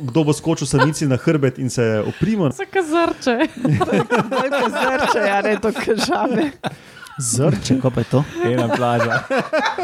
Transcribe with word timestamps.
kdo 0.00 0.24
bo 0.24 0.32
skočil 0.32 0.66
samici 0.66 1.06
na 1.06 1.16
hrbet 1.16 1.58
in 1.58 1.70
se 1.70 2.02
oprimal. 2.06 2.50
Za 2.50 2.64
kazarče. 2.64 3.36
Bolj 4.30 4.50
kot 4.50 4.72
zrče, 4.72 5.26
ja, 5.26 5.42
ne 5.42 5.56
to 5.60 5.72
kažame. 5.72 6.50
Zrče, 7.18 7.76
kako 7.76 7.90
pa 7.90 8.00
je 8.00 8.04
to? 8.04 8.24
Ena 8.44 8.68
plaža. 8.76 9.22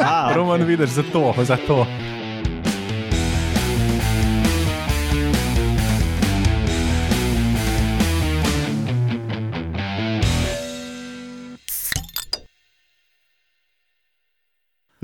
A, 0.04 0.32
Roman, 0.34 0.62
vidiš, 0.64 0.90
za 0.90 1.02
to, 1.12 1.34
za 1.44 1.56
to. 1.66 1.86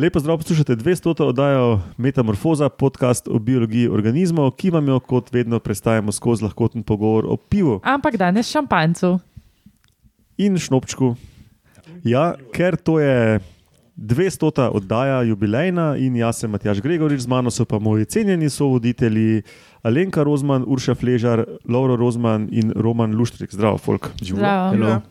Lepo 0.02 0.20
zdrav, 0.20 0.38
poslušate 0.38 0.76
200. 0.76 1.22
oddajo 1.22 1.80
Metamorfoza, 1.96 2.68
podcast 2.68 3.28
o 3.28 3.38
biologiji 3.38 3.88
organizmov, 3.88 4.50
ki 4.50 4.70
vam 4.70 4.88
jo 4.88 4.98
kot 5.00 5.28
vedno 5.32 5.58
predstavljamo 5.58 6.12
skozi 6.12 6.44
lahkoten 6.44 6.82
pogovor 6.82 7.26
o 7.29 7.36
pivu 7.36 7.80
Ampak 7.84 8.16
danes 8.16 8.50
šampancu. 8.50 9.18
in 10.38 10.58
šnopčku. 10.58 11.14
Ja, 12.04 12.34
ker 12.52 12.76
to 12.76 12.98
je 13.00 13.40
200. 13.96 14.70
oddaja, 14.74 15.22
jubilejna 15.22 15.96
in 15.96 16.16
jaz 16.16 16.38
sem 16.38 16.50
Matjaš 16.50 16.80
Gregorič, 16.80 17.21
z 17.21 17.26
mano 17.26 17.50
so 17.50 17.64
pa 17.64 17.79
moji 17.79 18.04
cenjeni 18.04 18.50
sovoditelji 18.50 19.43
Alenka 19.82 20.22
Rozman, 20.22 20.64
Urša 20.66 20.94
Fležar, 20.94 21.44
Lauro 21.68 21.96
Rozman 21.96 22.48
in 22.50 22.72
Roman 22.76 23.14
Luštrik. 23.14 23.54
Zdravo, 23.54 23.79
folk. 23.79 24.10
Zdravo. 24.21 25.02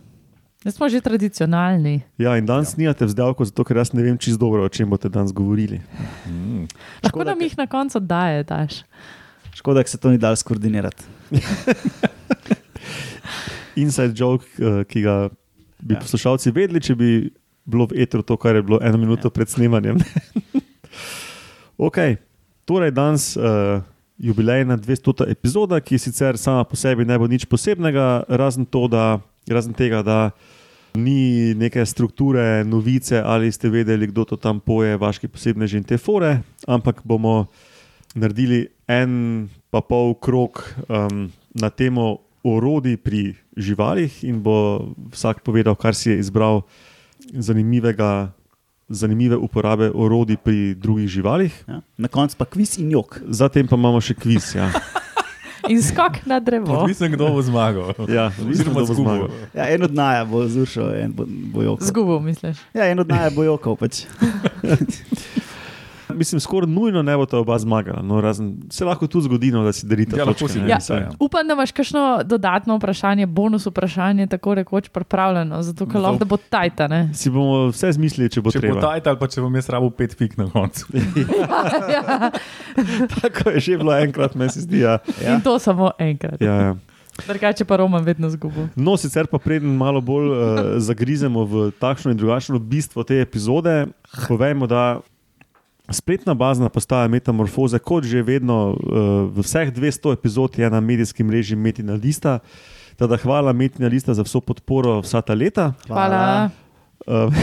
Zdaj 0.61 0.71
smo 0.71 0.89
že 0.89 1.01
tradicionalni. 1.01 2.01
Ja, 2.21 2.37
in 2.37 2.45
danes 2.45 2.75
snijate 2.77 3.05
vzdevko, 3.09 3.45
zato 3.49 3.63
ker 3.65 3.77
jaz 3.81 3.93
ne 3.97 4.03
vem 4.05 4.17
čisto 4.17 4.37
dobro, 4.37 4.61
o 4.61 4.69
čem 4.69 4.85
boste 4.89 5.09
danes 5.09 5.33
govorili. 5.33 5.81
Mm. 6.29 6.67
Lahko 7.01 7.09
Škoda, 7.09 7.33
nam 7.33 7.41
jih 7.41 7.57
na 7.57 7.65
koncu 7.67 7.99
daje, 7.99 8.43
daš. 8.43 8.83
Škoda, 9.57 9.81
da 9.81 9.87
se 9.89 9.97
to 9.97 10.11
ni 10.13 10.17
dal 10.21 10.35
skoordinirati. 10.37 11.03
Inside 13.81 14.13
joke, 14.15 14.45
eh, 14.59 14.83
ki 14.85 15.01
ga 15.01 15.29
bi 15.79 15.93
Ja. 15.97 15.99
poslušalci 15.99 16.51
vedeli, 16.51 16.81
če 16.81 16.95
bi 16.95 17.09
bilo 17.65 17.87
v 17.89 17.97
etru 18.05 18.21
to, 18.21 18.37
kar 18.37 18.55
je 18.55 18.61
bilo 18.61 18.77
eno 18.81 18.97
minuto 18.97 19.27
Ja. 19.27 19.33
pred 19.33 19.49
snemanjem. 19.49 19.97
ok, 21.77 21.97
torej 22.65 22.91
danes 22.91 23.33
uh, 23.37 23.81
jubilejna 24.17 24.77
200. 24.77 25.25
epizoda, 25.31 25.81
ki 25.81 25.97
sicer 25.97 26.37
sama 26.37 26.63
po 26.63 26.75
sebi 26.75 27.05
ne 27.05 27.17
bo 27.17 27.25
nič 27.27 27.45
posebnega, 27.49 28.23
razen, 28.29 28.65
to, 28.65 28.85
da, 28.87 29.17
razen 29.49 29.73
tega, 29.73 30.03
da 30.05 30.29
ni 30.93 31.53
neke 31.55 31.85
strukture, 31.85 32.63
novice 32.63 33.21
ali 33.25 33.51
ste 33.51 33.69
vedeli, 33.69 34.07
kdo 34.07 34.25
to 34.25 34.35
tam 34.35 34.59
poje, 34.59 34.97
vaški 34.97 35.27
posebneži 35.27 35.77
in 35.77 35.83
te 35.83 35.97
fore, 35.97 36.41
ampak 36.67 37.01
bomo 37.03 37.45
naredili 38.15 38.67
en 38.87 39.47
pa 39.71 39.81
pol 39.81 40.13
krok 40.19 40.63
um, 40.89 41.31
na 41.55 41.69
temo 41.69 42.17
orodij 42.43 42.97
pri 42.97 43.35
živalih 43.55 44.23
in 44.23 44.41
bo 44.43 44.91
vsak 45.13 45.43
povedal, 45.45 45.75
kar 45.75 45.95
si 45.95 46.09
je 46.09 46.19
izbral 46.19 46.61
zanimivega. 47.33 48.31
Zanimive 48.91 49.37
uporabe 49.39 49.87
orodij 49.95 50.35
pri 50.43 50.75
drugih 50.75 51.07
živalih, 51.07 51.53
Ja. 51.67 51.79
Na 51.97 52.07
koncu 52.11 52.35
pa 52.35 52.43
kviz 52.45 52.75
in 52.77 52.91
jok. 52.91 53.21
zatem 53.29 53.67
pa 53.67 53.79
imamo 53.79 54.01
še 54.01 54.13
kviz. 54.13 54.55
Ja. 54.55 54.67
In 55.69 55.83
skok 55.83 56.25
na 56.25 56.39
drevo. 56.39 56.73
Odvisno, 56.73 57.09
kdo 57.09 57.27
bo 57.33 57.41
zmagal. 57.41 57.93
Ja, 58.09 58.31
odvisno, 58.41 58.71
kdo 58.71 58.85
bo 58.85 58.93
zmagal. 58.93 59.29
Ja, 59.53 59.69
en 59.69 59.83
od 59.83 59.93
naja 59.93 60.25
bo 60.25 60.47
zrušil, 60.47 60.89
en 61.03 61.13
bo, 61.13 61.25
bo 61.27 61.61
jokal. 61.61 61.87
Zgubo, 61.87 62.19
misliš? 62.19 62.57
Ja, 62.73 62.89
en 62.89 62.99
od 62.99 63.07
naja 63.07 63.29
bo 63.29 63.43
jokal. 63.43 63.75
Pač. 63.75 64.05
Mislim, 66.11 66.39
skoraj 66.39 66.67
nujno 66.67 67.01
ne 67.01 67.15
bo 67.15 67.25
ta 67.25 67.37
oba 67.37 67.57
zmagala. 67.57 68.01
No, 68.01 68.21
razen, 68.21 68.57
se 68.69 68.85
lahko 68.85 69.07
tudi 69.07 69.23
zgodi, 69.23 69.51
no, 69.51 69.63
da 69.63 69.71
si 69.71 69.85
delite 69.85 70.17
Ja, 70.17 70.25
točke. 70.25 70.47
si 70.47 70.53
ne, 70.55 70.61
delite, 70.61 70.75
mislim. 70.75 70.99
ja. 70.99 71.09
Upam, 71.19 71.47
da 71.47 71.53
imaš 71.53 71.71
kakšno 71.71 72.01
dodatno 72.25 72.75
vprašanje, 72.75 73.25
bonus 73.27 73.65
vprašanje, 73.65 74.27
tako 74.27 74.53
rekoč 74.55 74.89
pripravljeno, 74.89 75.61
zato 75.61 75.85
ker 75.85 76.01
lahko 76.01 76.25
bo 76.25 76.37
tajta. 76.39 76.87
Ne? 76.87 77.09
Si 77.13 77.29
bomo 77.29 77.67
vse 77.67 77.91
zmislili, 77.91 78.29
če 78.29 78.41
bo 78.41 78.51
Če 78.51 78.59
bo 78.59 78.61
treba. 78.63 78.81
tajt 78.83 79.07
ali 79.07 79.17
pa 79.17 79.27
če 79.27 79.41
bom 79.41 79.55
jaz 79.55 79.69
rabo 79.69 79.89
pet 79.91 80.13
fik 80.13 80.37
na 80.37 80.47
koncu. 80.47 80.85
ja. 81.87 82.31
Tako 83.21 83.49
je 83.49 83.59
že 83.59 83.77
bilo 83.77 83.93
enkrat, 83.93 84.35
meni 84.35 84.49
se 84.49 84.61
zdi. 84.61 84.79
Ja. 84.79 84.97
Ja. 85.17 85.33
In 85.33 85.41
to 85.41 85.59
samo 85.59 85.91
enkrat. 85.97 86.41
Ja, 86.41 86.55
ja. 86.55 86.75
Drugače 87.21 87.65
pa 87.65 87.75
Roman 87.75 88.03
vedno 88.03 88.29
zgubo. 88.29 88.67
No, 88.75 88.97
sicer 88.97 89.27
pa 89.27 89.37
preden 89.37 89.69
malo 89.71 90.01
bolj 90.01 90.27
uh, 90.27 90.37
zagrizemo 90.77 91.43
v 91.43 91.53
takšno 91.73 92.11
in 92.11 92.17
drugačno 92.17 92.57
bistvo 92.57 93.03
te 93.03 93.19
epizode, 93.19 93.87
povejmo, 94.27 94.67
da 94.67 94.99
spletna 95.93 96.33
bazna 96.33 96.69
postaja 96.69 97.07
Metamorfoze, 97.07 97.79
kot 97.79 98.05
že 98.05 98.23
vedno 98.23 98.71
uh, 98.71 98.77
v 99.31 99.43
vseh 99.45 99.71
200 99.73 100.13
epizod 100.13 100.57
je 100.59 100.69
na 100.69 100.79
medijskem 100.79 101.27
mreži 101.27 101.55
Metina 101.55 101.93
Lista. 101.93 102.39
Tada 102.95 103.17
hvala 103.17 103.53
Metina 103.53 103.87
Lista 103.87 104.13
za 104.13 104.23
vso 104.23 104.41
podporo 104.41 104.99
vsa 105.01 105.21
ta 105.21 105.33
leta. 105.33 105.73
Hvala. 105.87 106.49
Uh, 107.07 107.33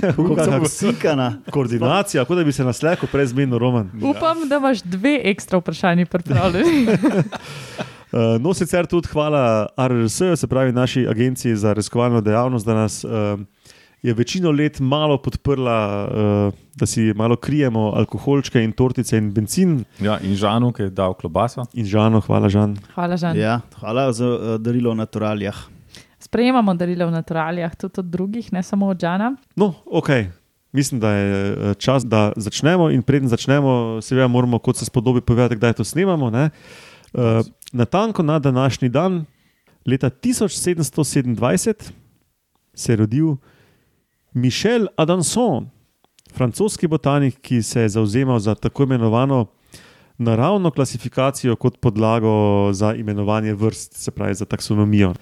Kako 0.16 0.44
sem 0.44 0.60
posikana. 0.60 1.32
koordinacija, 1.50 2.24
kot 2.24 2.36
da 2.36 2.44
bi 2.44 2.52
se 2.52 2.64
nas 2.64 2.82
lahko 2.82 3.06
prej 3.06 3.26
zmenil 3.26 3.58
Roman. 3.58 3.90
Upam, 4.10 4.48
da 4.48 4.56
imaš 4.56 4.82
dve 4.82 5.20
ekstra 5.24 5.58
vprašanji 5.58 6.06
pripravljeni. 6.06 6.86
Uh, 8.12 8.34
no, 8.42 8.54
sicer 8.54 8.86
tudi 8.86 9.08
hvala 9.12 9.66
RRS, 9.78 10.18
se 10.36 10.46
pravi 10.46 10.72
naši 10.72 11.06
agenciji 11.08 11.56
za 11.56 11.72
raziskovalno 11.72 12.20
dejavnost, 12.20 12.66
da 12.66 12.74
nas 12.74 13.04
uh, 13.04 13.10
je 14.04 14.14
večino 14.14 14.50
let 14.50 14.80
malo 14.80 15.16
podprla, 15.18 16.08
uh, 16.48 16.54
da 16.76 16.86
si 16.86 17.12
malo 17.16 17.36
krijemo 17.36 17.92
alkoholčke 17.96 18.60
in 18.60 18.72
tortice 18.72 19.16
in 19.16 19.30
benzin. 19.32 19.84
Ja, 20.00 20.18
in 20.20 20.36
Žanu, 20.36 20.72
ki 20.76 20.82
je 20.82 20.90
dal 20.90 21.14
klobaso. 21.16 21.64
In 21.72 21.88
Žano, 21.88 22.20
hvala 22.20 22.50
Žan. 22.52 22.76
Hvala, 22.94 23.16
Žan. 23.16 23.38
Ja, 23.40 23.60
hvala 23.80 24.12
za 24.12 24.28
uh, 24.28 24.56
darilo 24.60 24.92
v 24.92 25.00
naturalijah. 25.00 25.62
Sprejemamo 26.20 26.74
darila 26.76 27.08
v 27.08 27.16
naturalijah, 27.16 27.76
tudi 27.80 28.00
od 28.00 28.10
drugih, 28.12 28.52
ne 28.52 28.62
samo 28.62 28.92
od 28.92 29.00
Žana. 29.00 29.36
No, 29.56 29.72
ok. 29.86 30.10
Mislim, 30.74 31.00
da 31.00 31.10
je 31.10 31.52
eh, 31.52 31.74
čas, 31.74 32.04
da 32.04 32.32
začnemo. 32.36 32.90
In 32.90 33.02
preden 33.02 33.28
začnemo, 33.28 34.02
seveda 34.02 34.28
moramo, 34.28 34.58
kot 34.58 34.76
se 34.76 34.84
spodobi, 34.84 35.20
povedati, 35.20 35.56
kdaj 35.56 35.72
to 35.72 35.84
snemamo. 35.84 36.30
Ne? 36.30 36.50
Uh, 37.12 37.46
natanko 37.72 38.22
na 38.22 38.38
današnji 38.38 38.88
dan, 38.88 39.24
leta 39.86 40.10
1727, 40.10 41.92
se 42.74 42.92
je 42.92 42.96
rodil 42.96 43.36
Michel 44.34 44.88
Adanson, 44.96 45.68
francoski 46.34 46.88
botanik, 46.90 47.36
ki 47.40 47.62
se 47.62 47.80
je 47.80 47.88
zauzemal 47.88 48.38
za 48.38 48.54
tako 48.54 48.82
imenovano 48.82 49.46
naravno 50.18 50.70
klasifikacijo 50.70 51.56
kot 51.56 51.78
podlago 51.80 52.72
za 52.72 52.94
imenovanje 52.94 53.54
vrst, 53.54 53.96
se 53.96 54.10
pravi 54.10 54.34
za 54.34 54.44
taksonomijo. 54.44 55.14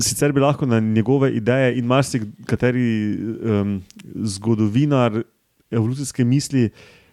Sicer 0.00 0.32
bi 0.32 0.40
lahko 0.40 0.66
na 0.66 0.80
njegove 0.80 1.32
ideje 1.32 1.78
in 1.78 1.84
marsikateri 1.84 3.16
um, 3.16 3.82
zgodovinar 4.14 5.22
evolucijske 5.70 6.24
misli 6.24 6.70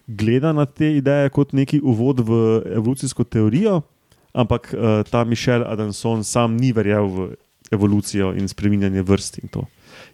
gleda 0.07 0.53
na 0.53 0.65
te 0.65 0.97
ideje 0.97 1.29
kot 1.29 1.53
neki 1.53 1.81
uvod 1.83 2.19
v 2.19 2.61
evolucijsko 2.75 3.23
teorijo, 3.23 3.81
ampak 4.33 4.73
uh, 4.73 5.09
ta 5.11 5.23
Mišel 5.23 5.63
Adanson 5.67 6.23
sam 6.23 6.55
ni 6.55 6.71
verjel 6.71 7.07
v 7.07 7.33
evolucijo 7.71 8.33
in 8.33 8.47
spreminjanje 8.47 9.01
vrst 9.01 9.37
in 9.37 9.47
to. 9.47 9.65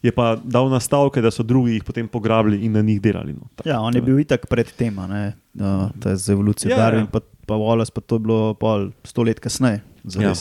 Je 0.04 0.12
pa 0.12 0.36
dal 0.36 0.68
nastavke, 0.68 1.22
da 1.24 1.32
so 1.32 1.46
drugi 1.48 1.78
jih 1.78 1.84
potem 1.88 2.08
pograbili 2.12 2.66
in 2.66 2.74
na 2.76 2.82
njih 2.84 3.00
delali. 3.02 3.34
No. 3.34 3.48
Ja, 3.66 3.80
on 3.80 3.96
je 3.96 4.02
bil 4.04 4.20
itak 4.20 4.50
pred 4.52 4.68
tem, 4.76 5.00
a 5.00 5.08
ne, 5.08 5.24
uh, 5.56 5.88
to 6.00 6.12
je 6.12 6.18
z 6.20 6.36
evolucijo. 6.36 6.74
Ja, 6.76 6.90
Ja, 6.92 7.00
ja. 7.00 7.06
Pa, 7.08 7.22
pa 7.48 7.56
Wallace, 7.56 7.94
pa 7.96 8.02
to 8.02 8.20
je 8.20 8.26
bilo 8.28 8.54
pol 8.60 8.90
sto 9.08 9.24
let 9.24 9.40
kasneje. 9.40 9.80
Ja. 10.20 10.34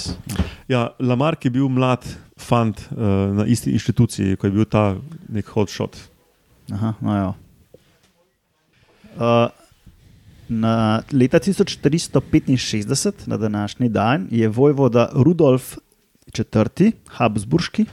Ja, 0.68 0.80
Lamarck 0.98 1.44
je 1.44 1.50
bil 1.54 1.68
mlad 1.70 2.02
fant 2.34 2.80
uh, 2.90 3.30
na 3.38 3.46
isti 3.46 3.70
inštituciji, 3.70 4.36
ko 4.36 4.50
je 4.50 4.50
bil 4.50 4.66
ta 4.66 4.96
nek 5.30 5.46
hotshot. 5.54 5.98
Aha, 6.74 6.94
no 6.98 7.14
ja. 7.14 7.30
Uh, 9.14 9.46
na 10.48 11.02
leta 11.12 11.38
1465, 11.38 13.26
na 13.26 13.36
današnji 13.36 13.88
dan, 13.88 14.26
je 14.30 14.48
vojvoda 14.48 15.08
Rudolf 15.14 15.76
IV. 16.34 16.92
Habsburški 17.08 17.86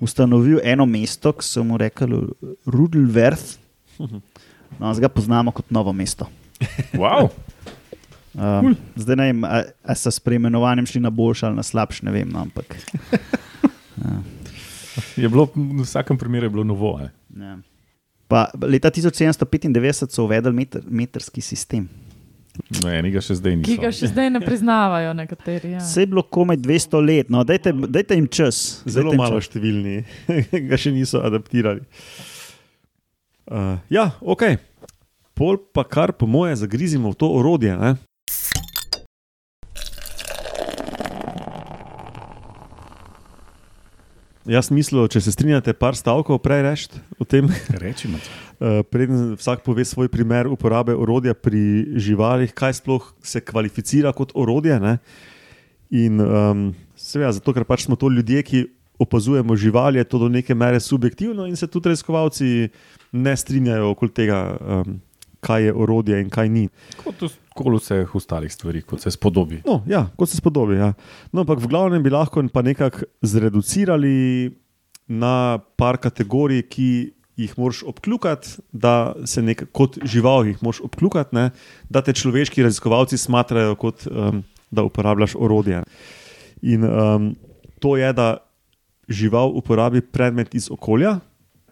ustanovil 0.00 0.60
eno 0.62 0.86
mesto, 0.86 1.32
ki 1.32 1.44
so 1.44 1.64
mu 1.64 1.78
rekli 1.78 2.20
Rudelwerth. 2.66 3.58
No, 4.78 4.92
zdaj 4.94 5.08
ga 5.08 5.08
poznamo 5.08 5.50
kot 5.50 5.70
novo 5.74 5.92
mesto. 5.92 6.28
Wow. 6.94 7.30
Um, 8.38 8.76
zdaj 8.94 9.16
ne 9.16 9.24
vem, 9.30 9.44
ali 9.44 9.96
so 9.98 10.10
s 10.10 10.20
preimenovanjem 10.22 10.86
šli 10.86 11.00
na 11.02 11.10
boljši 11.10 11.46
ali 11.46 11.56
na 11.56 11.64
slabši, 11.66 12.04
ne 12.06 12.12
vem. 12.14 12.28
No, 12.30 12.44
ampak, 12.46 12.76
Je 15.16 15.28
bilo, 15.28 15.48
v 15.54 15.82
vsakem 15.82 16.18
primeru 16.18 16.46
je 16.46 16.50
bilo 16.50 16.64
novo. 16.64 16.98
Ja. 17.00 17.58
pa, 18.28 18.50
leta 18.62 18.90
1795 18.90 20.10
so 20.10 20.24
uvedli 20.24 20.52
meter, 20.52 20.82
metrski 20.86 21.40
sistem. 21.40 21.88
No, 22.82 22.88
enega 22.90 23.20
še 23.22 23.38
zdaj 23.38 23.54
Ki 23.62 23.74
niso. 23.76 23.82
ga 23.82 23.90
še 23.94 24.10
zdaj 24.10 24.30
ne 24.34 24.40
priznavajo 24.42 25.12
nekateri. 25.16 25.70
Ja. 25.76 25.82
Vse 25.82 26.04
je 26.04 26.10
bilo 26.10 26.22
komaj 26.22 26.58
200 26.64 27.00
let, 27.04 27.30
no, 27.32 27.44
dajte, 27.46 27.72
dajte 27.72 28.18
jim 28.18 28.26
čas. 28.28 28.82
Zelo 28.84 29.12
dajte 29.12 29.14
jim 29.14 29.22
malo 29.22 29.38
čas. 29.38 29.48
številni, 29.50 29.96
ga 30.68 30.76
še 30.80 30.92
niso 30.94 31.22
adaptirali. 31.24 31.84
Uh, 33.48 33.78
ja, 33.88 34.10
ok. 34.20 34.58
Pol 35.38 35.56
pa 35.72 35.86
kar 35.86 36.12
po 36.18 36.26
moje 36.26 36.58
zagrizimo 36.60 37.14
v 37.14 37.16
to 37.16 37.30
orodje. 37.30 37.72
Ne? 37.78 37.94
Jaz 44.48 44.70
mislil, 44.74 45.06
če 45.12 45.22
se 45.22 45.32
strinjate, 45.34 45.74
par 45.76 45.96
stavkov 45.98 46.40
prej 46.44 46.62
reči 46.66 47.00
o 47.20 47.26
tem, 47.28 47.48
Reči 47.80 48.10
mi. 48.10 48.18
uh, 48.18 48.80
preden 48.92 49.34
vsak 49.38 49.62
pove 49.66 49.84
svoj 49.84 50.10
primer 50.12 50.48
uporabe 50.50 50.96
orodja 50.96 51.34
pri 51.34 51.96
živalih, 52.00 52.52
kaj 52.56 52.80
sploh 52.80 53.12
se 53.22 53.42
kvalificira 53.44 54.12
kot 54.16 54.32
orodje. 54.34 54.78
Ne? 54.80 54.98
In 55.94 56.20
um, 56.20 56.68
seveda, 56.98 57.32
zato 57.36 57.54
ker 57.56 57.64
pač 57.68 57.86
smo 57.86 57.96
to 57.96 58.10
ljudje, 58.12 58.42
ki 58.44 58.64
opazujemo 58.98 59.56
živali, 59.56 60.00
je 60.00 60.08
to 60.10 60.18
do 60.18 60.28
neke 60.28 60.54
mere 60.58 60.80
subjektivno 60.80 61.46
in 61.46 61.56
se 61.56 61.68
tudi 61.70 61.92
raziskovalci 61.92 62.68
ne 63.12 63.36
strinjajo 63.36 63.92
okoli 63.94 64.10
tega, 64.10 64.40
um, 64.58 64.98
kaj 65.40 65.68
je 65.68 65.74
orodje 65.74 66.18
in 66.20 66.30
kaj 66.30 66.48
ni. 66.50 66.66
Kot 66.98 67.22
v 67.66 67.80
vseh 67.80 68.14
ostalih 68.14 68.52
stvarih, 68.52 68.84
kot 68.86 69.00
se 69.02 69.10
spodobi. 69.10 69.62
No, 69.66 69.82
ja, 69.90 70.06
kot 70.16 70.30
se 70.30 70.36
spodobi. 70.38 70.78
Ja. 70.78 70.92
No, 71.32 71.42
ampak 71.42 71.58
v 71.58 71.68
glavnem 71.68 72.02
bi 72.02 72.10
lahko 72.10 72.44
pa 72.52 72.62
nekako 72.62 73.08
zreducirali 73.22 74.52
na 75.08 75.58
par 75.76 75.98
kategorij, 75.98 76.62
ki 76.68 76.90
jih 77.38 77.52
moraš 77.58 77.82
obkljukati, 77.86 78.58
da 78.72 79.14
se 79.24 79.42
nek, 79.42 79.68
kot 79.72 79.98
žival 80.02 80.46
jih 80.46 80.58
moraš 80.62 80.80
obkljukati, 80.84 81.34
ne, 81.34 81.50
da 81.88 82.02
te 82.02 82.12
človeški 82.12 82.62
raziskovalci 82.66 83.18
smatrajo 83.18 83.76
kot 83.78 84.06
um, 84.10 84.42
da 84.70 84.82
uporabljaš 84.82 85.36
orodje. 85.38 85.82
In 86.62 86.84
um, 86.84 87.36
to 87.78 87.96
je, 87.96 88.12
da 88.12 88.36
žival 89.08 89.54
uporabi 89.54 90.02
predmet 90.02 90.54
iz 90.54 90.66
okolja, 90.70 91.20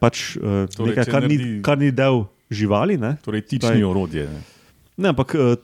pač 0.01 0.37
uh, 0.37 0.65
Torej, 0.71 0.95
nekaj, 0.95 1.05
kar, 1.11 1.27
ni, 1.27 1.37
naredi- 1.37 1.63
kar 1.67 1.79
ni 1.79 1.91
del 1.91 2.25
živali. 2.51 2.97
Ne. 2.99 3.17
Torej, 3.25 3.43
tični 3.51 3.83
orodje. 3.85 4.29
Ne. 4.31 4.56
Ne, 4.97 5.09
ampak 5.09 5.35
uh, 5.35 5.55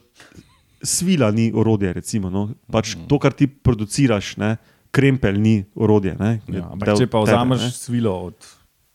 svila 0.79 1.31
ni 1.31 1.49
orodje. 1.49 1.93
Recimo, 1.93 2.29
no. 2.29 2.49
pač 2.67 2.95
Mhm. 2.95 3.07
to, 3.07 3.19
kar 3.19 3.31
ti 3.31 3.47
produciraš, 3.47 4.37
ne, 4.37 4.57
krempelj 4.91 5.37
ni 5.37 5.55
orodje. 5.75 6.15
Ne, 6.15 6.41
Ja, 6.47 6.69
ampak 6.69 6.93
če 6.93 7.07
pa 7.07 7.19
tebe, 7.19 7.31
vzameš 7.31 7.61
ne. 7.61 7.71
svilo 7.71 8.13
od 8.23 8.37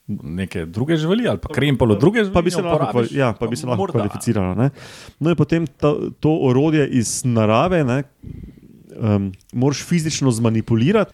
neke 0.08 0.64
druge 0.64 0.96
živali 0.96 1.28
ali 1.28 1.36
pa 1.36 1.48
krempel 1.48 1.90
od 1.90 2.00
druge 2.00 2.18
živali, 2.20 2.32
Pa 2.32 2.40
bi 2.40 2.50
se 2.50 2.62
lahko, 2.62 2.86
kvali, 2.86 3.08
ja, 3.12 3.32
pa 3.32 3.46
bi 3.46 3.56
se 3.56 3.66
lahko 3.66 3.86
kvalificiralo. 3.86 4.54
Ne? 4.54 4.70
No, 5.18 5.28
in 5.28 5.36
potem 5.36 5.66
ta, 5.68 5.90
to 6.18 6.32
orodje 6.42 6.86
iz 6.88 7.24
narave 7.24 7.84
ne, 7.84 7.98
um, 8.94 9.28
moraš 9.52 9.82
fizično 9.82 10.30
zmanipulirati, 10.30 11.12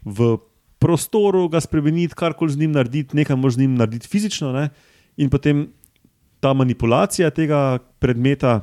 v 0.00 0.38
prostoru 0.78 1.48
ga 1.48 1.60
spremeniti, 1.60 2.14
karkoli 2.14 2.52
z 2.52 2.58
njim 2.58 2.72
narediti, 2.72 3.12
nekaj 3.12 3.36
moraš 3.36 3.54
z 3.54 3.58
njim 3.58 3.74
narediti 3.74 4.08
fizično. 4.08 4.52
Ne? 4.52 4.70
In 5.16 5.28
potem 5.28 5.68
ta 6.40 6.52
manipulacija 6.54 7.30
tega 7.30 7.78
predmeta 7.98 8.60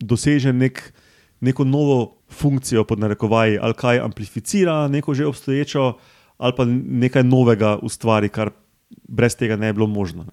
doseže 0.00 0.52
nek, 0.52 0.92
neko 1.40 1.64
novo 1.64 2.16
funkcijo, 2.30 2.84
pod 2.84 2.98
narekovaji, 2.98 3.58
ali 3.62 3.74
kaj 3.74 4.00
amplificira 4.00 4.88
neko 4.88 5.14
že 5.14 5.26
obstoječo, 5.26 5.96
ali 6.38 6.52
pa 6.56 6.64
nekaj 6.84 7.24
novega 7.24 7.78
ustvari, 7.82 8.28
kar 8.28 8.50
brez 9.08 9.36
tega 9.36 9.56
ne 9.56 9.72
bi 9.72 9.76
bilo 9.76 9.86
možno. 9.86 10.26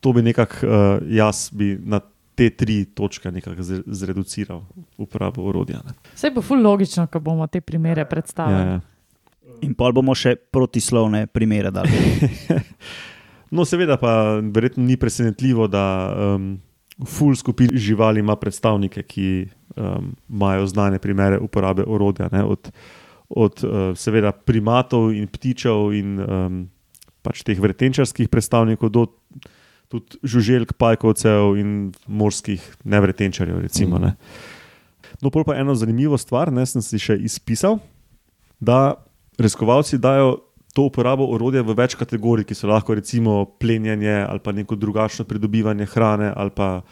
To 0.00 0.12
bi 0.12 0.22
nekako 0.22 0.66
uh, 0.66 0.72
jaz 1.08 1.50
bi 1.52 1.78
na 1.84 2.00
te 2.34 2.50
tri 2.50 2.84
točke 2.84 3.30
nekako 3.32 3.62
zre- 3.62 3.82
zreduciral 3.86 4.62
uporabo 4.98 5.42
orodja. 5.48 5.78
Ne. 5.86 5.92
Vse 6.14 6.30
bo 6.34 6.42
ful 6.42 6.62
logično, 6.62 7.06
ko 7.06 7.20
bomo 7.20 7.46
te 7.46 7.60
primere 7.60 8.04
predstavili. 8.04 8.60
Ja, 8.60 8.66
ja. 8.72 8.80
In 9.62 9.74
pol 9.74 9.92
bomo 9.92 10.14
še 10.14 10.34
protislovne 10.36 11.26
primere 11.26 11.70
dali. 11.70 11.90
No, 13.54 13.64
seveda 13.68 13.96
pa 14.00 14.40
verjetno 14.42 14.82
ni 14.84 14.96
presenetljivo, 14.98 15.68
da 15.70 15.84
um, 16.10 16.56
ful 17.06 17.36
skupin 17.38 17.70
živali 17.78 18.20
ima 18.20 18.34
predstavnike, 18.36 19.02
ki 19.06 19.28
um, 19.76 20.12
imajo 20.28 20.66
znane 20.66 20.98
primere 20.98 21.38
uporabe 21.38 21.86
orodja. 21.86 22.28
Ne, 22.32 22.42
od 22.44 22.70
od 23.28 23.64
uh, 23.64 23.96
seveda 23.96 24.32
primatov 24.32 25.12
in 25.16 25.26
ptičev 25.26 25.94
in 25.96 26.18
um, 26.20 26.58
pač 27.24 27.42
teh 27.42 27.58
vretenčarskih 27.58 28.28
predstavnikov 28.28 28.92
do 28.92 29.06
tudi 29.88 30.20
žuželjk, 30.22 30.74
pajkovcev 30.80 31.56
in 31.60 31.92
morskih 32.06 32.62
nevretenčarjev. 32.84 33.60
Recimo, 33.64 33.98
ne. 33.98 34.14
No, 35.22 35.30
pa 35.30 35.56
eno 35.56 35.74
zanimivo 35.74 36.18
stvar, 36.18 36.52
ne 36.52 36.64
sem 36.66 36.82
si 36.82 36.98
še 37.00 37.16
izpisal, 37.20 37.78
da 38.60 38.96
raziskovalci 39.38 40.00
dajo 40.00 40.40
to 40.74 40.88
uporabo 40.90 41.26
orodja 41.30 41.62
v 41.62 41.76
več 41.78 41.94
kategorij, 41.94 42.48
ki 42.48 42.56
so 42.58 42.68
lahko 42.68 42.96
recimo 42.98 43.44
plenjenje 43.62 44.24
ali 44.26 44.42
pa 44.42 44.52
neko 44.52 44.76
drugačno 44.76 45.24
pridobivanje 45.24 45.86
hrane 45.86 46.32
ali 46.34 46.50
pa 46.50 46.82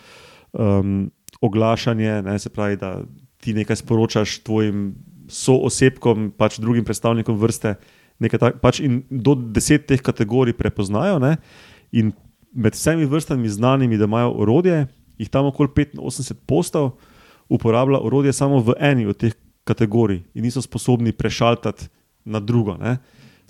um, 0.53 1.11
oglašanje, 1.43 2.23
ne, 2.23 2.39
se 2.39 2.51
pravi, 2.51 2.77
da 2.79 3.01
ti 3.43 3.55
nekaj 3.55 3.77
sporočaš 3.83 4.39
tvojim 4.47 4.93
soosebkom, 5.29 6.31
pač 6.39 6.61
drugim 6.63 6.87
predstavnikom 6.87 7.39
vrste. 7.41 7.75
Tak, 8.23 8.61
pač 8.63 8.79
in 8.85 9.01
do 9.11 9.35
deset 9.35 9.89
teh 9.91 9.99
kategorij 9.99 10.55
prepoznajo. 10.55 11.19
Ne, 11.19 11.37
in 11.91 12.13
med 12.55 12.77
vsemi 12.77 13.09
vrstami 13.09 13.51
znanimi, 13.51 13.99
da 13.99 14.07
imajo 14.07 14.37
orodje, 14.45 14.85
jih 15.19 15.31
tam 15.33 15.49
okoli 15.51 15.73
85 15.99 16.47
postov 16.47 16.93
uporablja 17.51 17.99
orodje 17.99 18.33
samo 18.33 18.61
v 18.63 18.77
eni 18.79 19.09
od 19.11 19.19
teh 19.19 19.35
kategorij 19.65 20.23
in 20.35 20.47
niso 20.47 20.63
sposobni 20.63 21.13
prešaltati 21.13 21.89
na 22.25 22.41
drugo. 22.41 22.77
Ne. 22.79 22.99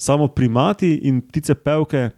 Samo 0.02 0.26
primati 0.28 0.96
in 1.06 1.20
ptice 1.22 1.54
pevke 1.54 2.08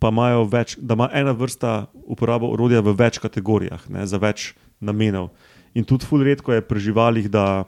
pa 0.00 0.08
imajo 0.12 0.44
več, 0.48 0.74
da 0.76 0.96
ima 0.96 1.06
ena 1.12 1.32
vrsta 1.36 1.86
uporabo 2.04 2.50
orodja 2.52 2.82
v 2.84 2.92
več 2.96 3.16
kategorijah, 3.20 3.86
ne, 3.92 4.04
za 4.08 4.20
več 4.20 4.50
namenov. 4.80 5.30
In 5.76 5.84
tudi 5.88 6.04
ful 6.08 6.24
redko 6.26 6.52
je 6.52 6.64
pri 6.64 6.82
živalih, 6.84 7.30
da 7.32 7.64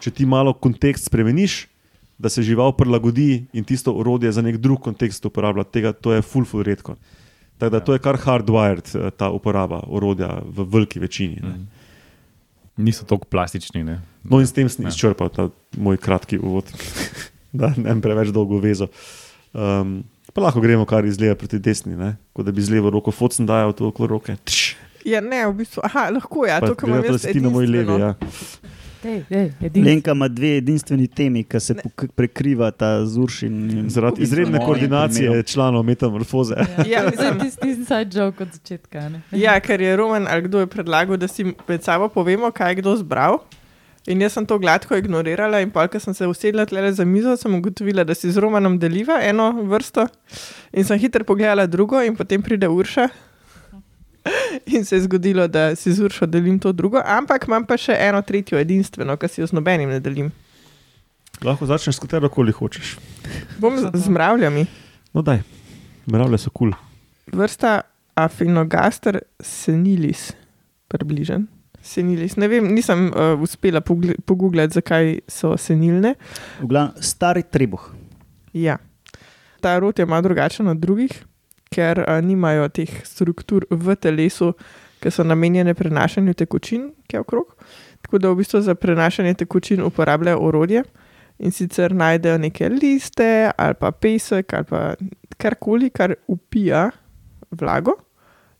če 0.00 0.12
ti 0.16 0.24
malo 0.28 0.52
kontekst 0.54 1.10
spremeniš, 1.10 1.66
da 2.22 2.30
se 2.30 2.44
žival 2.46 2.72
prilagodi 2.76 3.46
in 3.52 3.64
tisto 3.66 3.92
orodje 3.98 4.30
za 4.32 4.44
nek 4.44 4.56
drug 4.62 4.80
kontekst 4.84 5.24
uporablja. 5.26 5.64
Tega, 5.64 5.92
to 5.92 6.12
je 6.14 6.22
ful, 6.22 6.44
ful 6.48 6.62
redko. 6.64 6.96
Tako 7.58 7.72
da 7.72 7.80
to 7.84 7.96
je 7.96 8.02
kar 8.04 8.16
hardwired, 8.16 8.92
eh, 8.96 9.10
ta 9.16 9.28
uporaba 9.30 9.82
orodja 9.88 10.40
v 10.44 10.64
veliki 10.72 11.00
večini. 11.02 11.40
Ne. 11.42 11.56
Niso 12.76 13.04
tako 13.04 13.26
plastični. 13.28 13.84
Ne? 13.84 14.00
No, 14.24 14.40
in 14.40 14.46
s 14.46 14.52
tem 14.56 14.68
sem 14.68 14.86
Ja. 14.86 14.88
izčrpal 14.88 15.28
ta 15.28 15.48
moj 15.76 15.96
kratki 16.00 16.38
uvod, 16.38 16.70
da 17.52 17.72
ne 17.76 18.00
preveč 18.00 18.28
dolgo 18.28 18.58
vezo. 18.58 18.88
Um, 19.52 20.02
pa 20.32 20.40
lahko 20.40 20.60
gremo 20.60 20.84
kar 20.84 21.04
iz 21.04 21.20
leve 21.20 21.34
proti 21.34 21.58
desni, 21.58 21.96
ne? 21.96 22.14
kot 22.32 22.46
da 22.46 22.52
bi 22.52 22.62
z 22.62 22.70
levo 22.70 22.90
roko 22.90 23.10
focen 23.12 23.46
dajal 23.46 23.72
to 23.72 23.86
okoli 23.86 24.08
roke. 24.08 24.36
Tš, 24.44 24.74
Ja, 25.04 25.18
ne, 25.20 25.42
v 25.48 25.54
bistvu, 25.54 25.80
aha, 25.82 26.10
lahko 26.10 26.44
je, 26.46 26.54
pa 26.54 26.66
to, 26.68 26.74
kar 26.74 26.88
imam 26.88 27.00
da 27.02 27.08
jaz 27.08 27.24
ti 27.26 27.40
na 27.40 27.50
moji 27.50 27.66
levi. 27.66 27.96
Ja. 27.98 28.12
Dej, 29.02 29.24
dej, 29.28 29.48
edini. 29.60 29.82
Lenka 29.84 30.12
ima 30.12 30.28
dve 30.28 30.52
edinstveni 30.56 31.08
temi, 31.08 31.42
ki 31.42 31.58
se 31.58 31.74
prekrivata 32.14 33.02
z 33.04 33.18
Uršin. 33.18 33.56
in- 33.72 33.88
Zaradi 33.90 34.22
izredne 34.22 34.58
koordinacije 34.60 35.26
primerom. 35.26 35.42
članov 35.44 35.82
metamorfoze. 35.82 36.54
Ja, 36.86 37.02
Zdaj 37.02 37.10
mislim, 37.10 37.40
tisti 37.40 37.68
inside 37.70 38.10
joke 38.14 38.42
od 38.42 38.48
začetka. 38.52 39.08
Ne? 39.08 39.20
Ja, 39.32 39.58
ker 39.58 39.80
je 39.80 39.96
Roman 39.96 40.26
ali 40.26 40.42
kdo 40.42 40.60
je 40.60 40.66
predlagal, 40.68 41.16
da 41.16 41.26
si 41.26 41.44
med 41.66 41.82
sabo 41.82 42.08
povemo, 42.08 42.50
kaj 42.50 42.70
je 42.70 42.74
kdo 42.76 42.96
zbral. 42.96 43.38
In 44.06 44.20
jaz 44.20 44.34
sem 44.34 44.46
to 44.46 44.58
gladko 44.58 44.96
ignorirala, 44.98 45.60
in 45.62 45.70
pa, 45.70 45.84
ko 45.86 46.00
sem 46.02 46.14
se 46.14 46.26
usedla 46.26 46.66
tle 46.66 46.88
za 46.92 47.04
mizo, 47.06 47.36
sem 47.38 47.54
ugotovila, 47.54 48.02
da 48.04 48.16
si 48.18 48.30
z 48.32 48.42
Romanom 48.42 48.78
deliva 48.82 49.20
eno 49.22 49.52
vrsto. 49.70 50.08
In 50.72 50.84
sem 50.84 50.98
hitro 50.98 51.24
pogledala 51.24 51.68
drugo, 51.70 52.00
in 52.02 52.16
potem 52.18 52.42
pride 52.42 52.68
Urša. 52.68 53.08
In 54.74 54.84
se 54.84 54.96
je 54.96 55.02
zgodilo, 55.06 55.48
da 55.48 55.76
si 55.76 55.92
z 55.92 56.02
Uršo 56.02 56.26
delim 56.26 56.58
to 56.58 56.72
drugo, 56.72 57.02
ampak 57.04 57.46
imam 57.48 57.66
pa 57.66 57.78
še 57.78 57.94
eno 57.98 58.22
tretjo 58.22 58.58
edinstveno, 58.58 59.16
ki 59.18 59.30
si 59.30 59.42
jo 59.42 59.46
z 59.50 59.58
nobenim 59.58 59.90
ne 59.90 60.00
delim. 60.02 60.30
Lahko 61.42 61.66
začneš 61.66 61.98
s 61.98 62.02
katero 62.02 62.30
koli 62.30 62.54
hočeš. 62.54 62.96
Bom 63.58 63.78
z, 63.78 63.90
z 63.94 64.12
mravljami. 64.14 64.66
No, 65.14 65.22
daj, 65.26 65.42
mravlje 66.06 66.38
so 66.38 66.50
kul. 66.54 66.74
Cool. 66.74 67.38
Vrsta 67.38 67.80
Afinogaster 68.14 69.22
senilis, 69.40 70.30
približen. 70.92 71.48
Senilis. 71.82 72.36
Ne 72.38 72.48
vem, 72.48 72.68
nisem 72.74 73.08
uh, 73.10 73.34
uspela 73.42 73.80
pogle- 73.82 74.16
pogooglati, 74.26 74.78
zakaj 74.78 75.18
so 75.28 75.56
senilne. 75.58 76.14
V 76.60 76.70
glavnem, 76.70 77.02
stari 77.02 77.42
trebuh. 77.42 77.90
Ja. 78.54 78.78
Ta 79.60 79.78
rod 79.78 79.98
je 79.98 80.06
malo 80.06 80.22
drugačen 80.22 80.68
od 80.68 80.78
drugih, 80.78 81.12
ker 81.74 82.04
uh, 82.04 82.20
nimajo 82.24 82.68
teh 82.68 82.90
struktur 83.06 83.66
v 83.70 83.96
telesu, 83.96 84.52
ki 85.02 85.10
so 85.10 85.26
namenjene 85.26 85.74
prenašanju 85.74 86.34
tekočin, 86.38 86.92
ki 87.10 87.18
je 87.18 87.20
okrog. 87.20 87.56
Tako 88.02 88.18
da 88.18 88.30
v 88.30 88.38
bistvu 88.42 88.60
za 88.62 88.74
prenašanje 88.74 89.34
tekočin 89.42 89.82
uporabljajo 89.82 90.38
orodje 90.38 90.84
in 91.42 91.50
sicer 91.50 91.94
najdejo 91.94 92.38
neke 92.38 92.68
liste 92.68 93.50
ali 93.56 93.74
pa 93.74 93.90
pesek 93.90 94.52
ali 94.54 94.64
pa 94.64 94.94
karkoli, 95.36 95.90
kar 95.90 96.14
upija 96.30 96.90
vlago, 97.50 97.96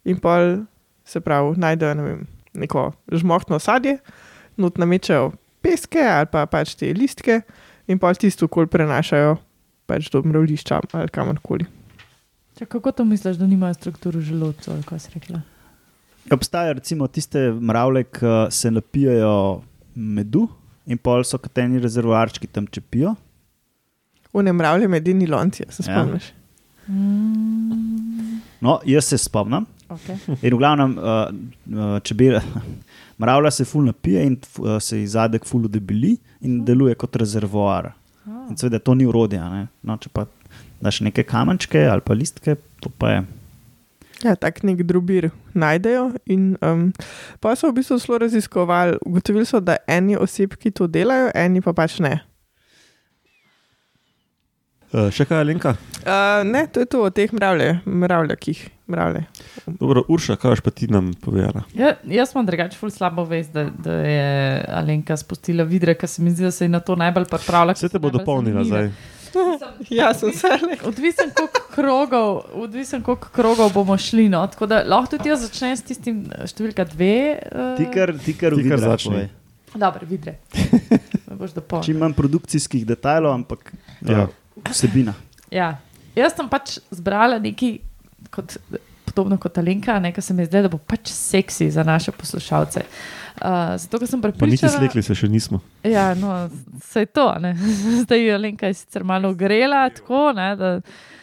in 0.05 0.19
pol 0.19 0.64
se 1.05 1.21
pravi, 1.21 1.55
najdejo 1.57 1.95
ne 1.95 2.02
vem, 2.02 2.26
neko 2.55 2.93
žmohtno 3.13 3.59
sadje, 3.59 3.99
not 4.57 4.79
namečajo 4.79 5.33
peske 5.63 6.03
ali 6.03 6.27
pa 6.27 6.47
pač 6.47 6.75
te 6.75 6.93
listke 6.93 7.41
in 7.89 7.99
pol 7.99 8.15
tisto 8.15 8.45
okol 8.45 8.67
prenašajo 8.67 9.37
pač 9.87 10.11
do 10.11 10.23
mravlišča 10.23 10.81
ali 10.93 11.09
kamorkoli. 11.09 11.67
Če, 12.59 12.67
kako 12.67 12.93
to 12.93 13.05
misliš, 13.05 13.37
da 13.37 13.47
nimajo 13.47 13.75
strukturo 13.75 14.21
želodcev, 14.21 14.75
ali 14.75 14.83
kaj 14.83 14.99
si 15.01 15.11
rekla? 15.15 15.41
Obstajajo 16.31 16.73
recimo 16.73 17.07
tiste 17.09 17.51
mravlje, 17.53 18.05
ki 18.05 18.27
se 18.51 18.71
napijajo 18.71 19.63
medu 19.95 20.49
in 20.87 20.99
pol 20.99 21.25
so 21.25 21.39
kateni 21.39 21.81
rezervoarčki 21.81 22.47
tam 22.47 22.67
čepijo. 22.67 23.15
Unemravlja 24.33 24.89
medeni 24.89 25.27
lonci, 25.27 25.65
se 25.69 25.83
Ja. 25.83 25.97
spomniš? 25.97 26.33
No, 28.61 28.81
jaz 28.85 29.05
se 29.05 29.19
spomnim. 29.19 29.67
Okay. 29.93 30.17
In 30.43 30.55
v 30.55 30.59
glavnem, 30.59 30.95
uh, 30.99 31.29
uh, 31.73 31.97
čebela, 32.07 32.43
mravlja 33.23 33.51
se 33.51 33.65
ful 33.69 33.85
napije 33.85 34.25
in 34.27 34.39
uh, 34.59 34.77
se 34.81 34.99
ji 35.01 35.07
zadek 35.07 35.45
ful 35.49 35.69
debeli 35.69 36.17
in 36.41 36.63
deluje 36.65 36.95
kot 36.95 37.17
rezervoar. 37.17 37.93
In 38.51 38.57
seveda 38.57 38.79
to 38.79 38.95
ni 38.95 39.07
urodje. 39.07 39.39
a 39.39 39.49
ne. 39.51 39.67
No, 39.83 39.97
če 39.99 40.11
pa 40.13 40.27
daš 40.83 41.01
neke 41.07 41.25
kamenčke 41.27 41.87
ali 41.87 42.05
pa 42.05 42.15
listke, 42.15 42.57
to 42.81 42.91
pa 42.99 43.17
je. 43.17 43.23
Ja, 44.23 44.37
tak 44.39 44.63
nek 44.63 44.85
drobir 44.87 45.33
najdejo. 45.55 46.13
In, 46.31 46.55
um, 46.63 46.91
pa 47.43 47.57
so 47.59 47.71
v 47.71 47.81
bistvu 47.81 47.99
zelo 47.99 48.21
raziskovali, 48.23 49.01
ugotovili 49.07 49.47
so, 49.47 49.59
da 49.61 49.81
eni 49.91 50.15
osebki 50.17 50.71
to 50.71 50.87
delajo, 50.87 51.33
eni 51.35 51.63
pa 51.63 51.75
pač 51.75 51.99
ne. 52.03 52.21
Uh, 54.93 55.09
še 55.09 55.25
kaj, 55.25 55.41
Alenka? 55.41 55.71
Uh, 56.03 56.43
ne, 56.45 56.67
to 56.69 56.83
je 56.83 56.89
to 56.93 57.01
o 57.01 57.11
teh 57.11 57.31
mravlje, 57.33 57.79
mravljakih. 57.87 58.59
Mravlje. 58.93 59.23
Dobro, 59.81 60.03
Urša, 60.09 60.37
kaj 60.37 60.61
pa 60.61 60.71
ti 60.71 60.85
nam 60.91 61.15
povedala? 61.17 61.63
Ja, 61.73 61.95
jaz 62.05 62.35
imam 62.35 62.45
drugače 62.47 62.77
ful 62.77 62.91
slabo 62.93 63.25
vest, 63.25 63.55
da, 63.55 63.65
da 63.73 63.95
je 64.05 64.27
Alenka 64.69 65.17
spustila 65.17 65.65
vidre, 65.65 65.95
ker 65.97 66.11
se 66.11 66.21
mi 66.23 66.31
zdi, 66.31 66.45
da 66.45 66.51
se 66.53 66.67
je 66.67 66.73
na 66.75 66.81
to 66.81 66.97
najbolj 66.97 67.25
pripravila. 67.31 67.73
Vse 67.73 67.89
te 67.89 67.99
bo 67.99 68.11
dopolnila 68.13 68.67
zdaj. 68.69 68.91
Ja, 69.89 70.11
sem 70.13 70.29
se 70.37 70.51
le. 70.61 70.77
Odvisen, 70.85 71.31
koliko 71.33 71.63
krogov, 71.73 72.43
odvisen, 72.61 73.01
koliko 73.01 73.31
krogov 73.33 73.73
bomo 73.73 73.97
šli. 73.97 74.27
No? 74.29 74.43
Tako 74.47 74.69
da 74.69 74.83
lahko 74.85 75.15
tudi 75.17 75.33
jaz 75.33 75.47
začnem 75.47 75.73
s 75.73 75.87
tistim 75.89 76.19
eh, 76.29 76.45
številka 76.45 76.85
dve. 76.91 77.15
Uh, 77.49 77.73
Ti 77.81 77.87
kar, 77.89 78.13
ti 78.21 78.37
kar, 78.37 78.53
Ti 78.53 78.67
kar 78.69 78.77
vidrah 78.77 78.85
začni. 78.93 79.09
povej. 79.09 79.31
Dobro, 79.73 80.05
vidre. 80.05 80.37
Čim 81.87 81.97
manj 82.05 82.13
produkcijskih 82.13 82.85
detajlov, 82.87 83.33
ampak 83.41 83.73
Ja. 84.05 84.27
ja. 84.27 84.29
Vsebina. 84.69 85.15
Ja. 85.51 85.77
Jaz 86.17 86.37
sem 86.37 86.49
pač 86.49 86.77
zbrala 86.93 87.39
nekaj, 87.41 87.79
kot, 88.33 88.57
podobno 89.09 89.39
kot 89.41 89.59
Alenka, 89.59 89.99
nekaj 90.01 90.25
se 90.25 90.35
mi 90.35 90.45
zdi, 90.45 90.63
da 90.65 90.71
bo 90.73 90.79
pač 90.79 91.13
seksi 91.13 91.71
za 91.71 91.85
naše 91.85 92.13
poslušalce. 92.13 92.85
Uh, 93.43 93.75
zato, 93.81 93.99
ker 93.99 94.09
sem 94.09 94.21
Pa 94.21 94.29
niti 94.29 94.39
prepričana, 94.39 94.77
slekli 94.77 95.03
se 95.03 95.17
še 95.17 95.29
nismo. 95.33 95.63
Ja, 95.89 96.13
no, 96.15 96.35
se 96.85 97.07
je 97.07 97.09
to. 97.17 97.27
Ne. 97.41 97.55
Zdaj 98.05 98.21
je 98.21 98.35
Alenka 98.35 98.69
je 98.69 98.77
sicer 98.81 99.05
malo 99.05 99.33
grela, 99.35 99.89
tako 99.91 100.31
ne, 100.37 100.53
da. 100.57 100.77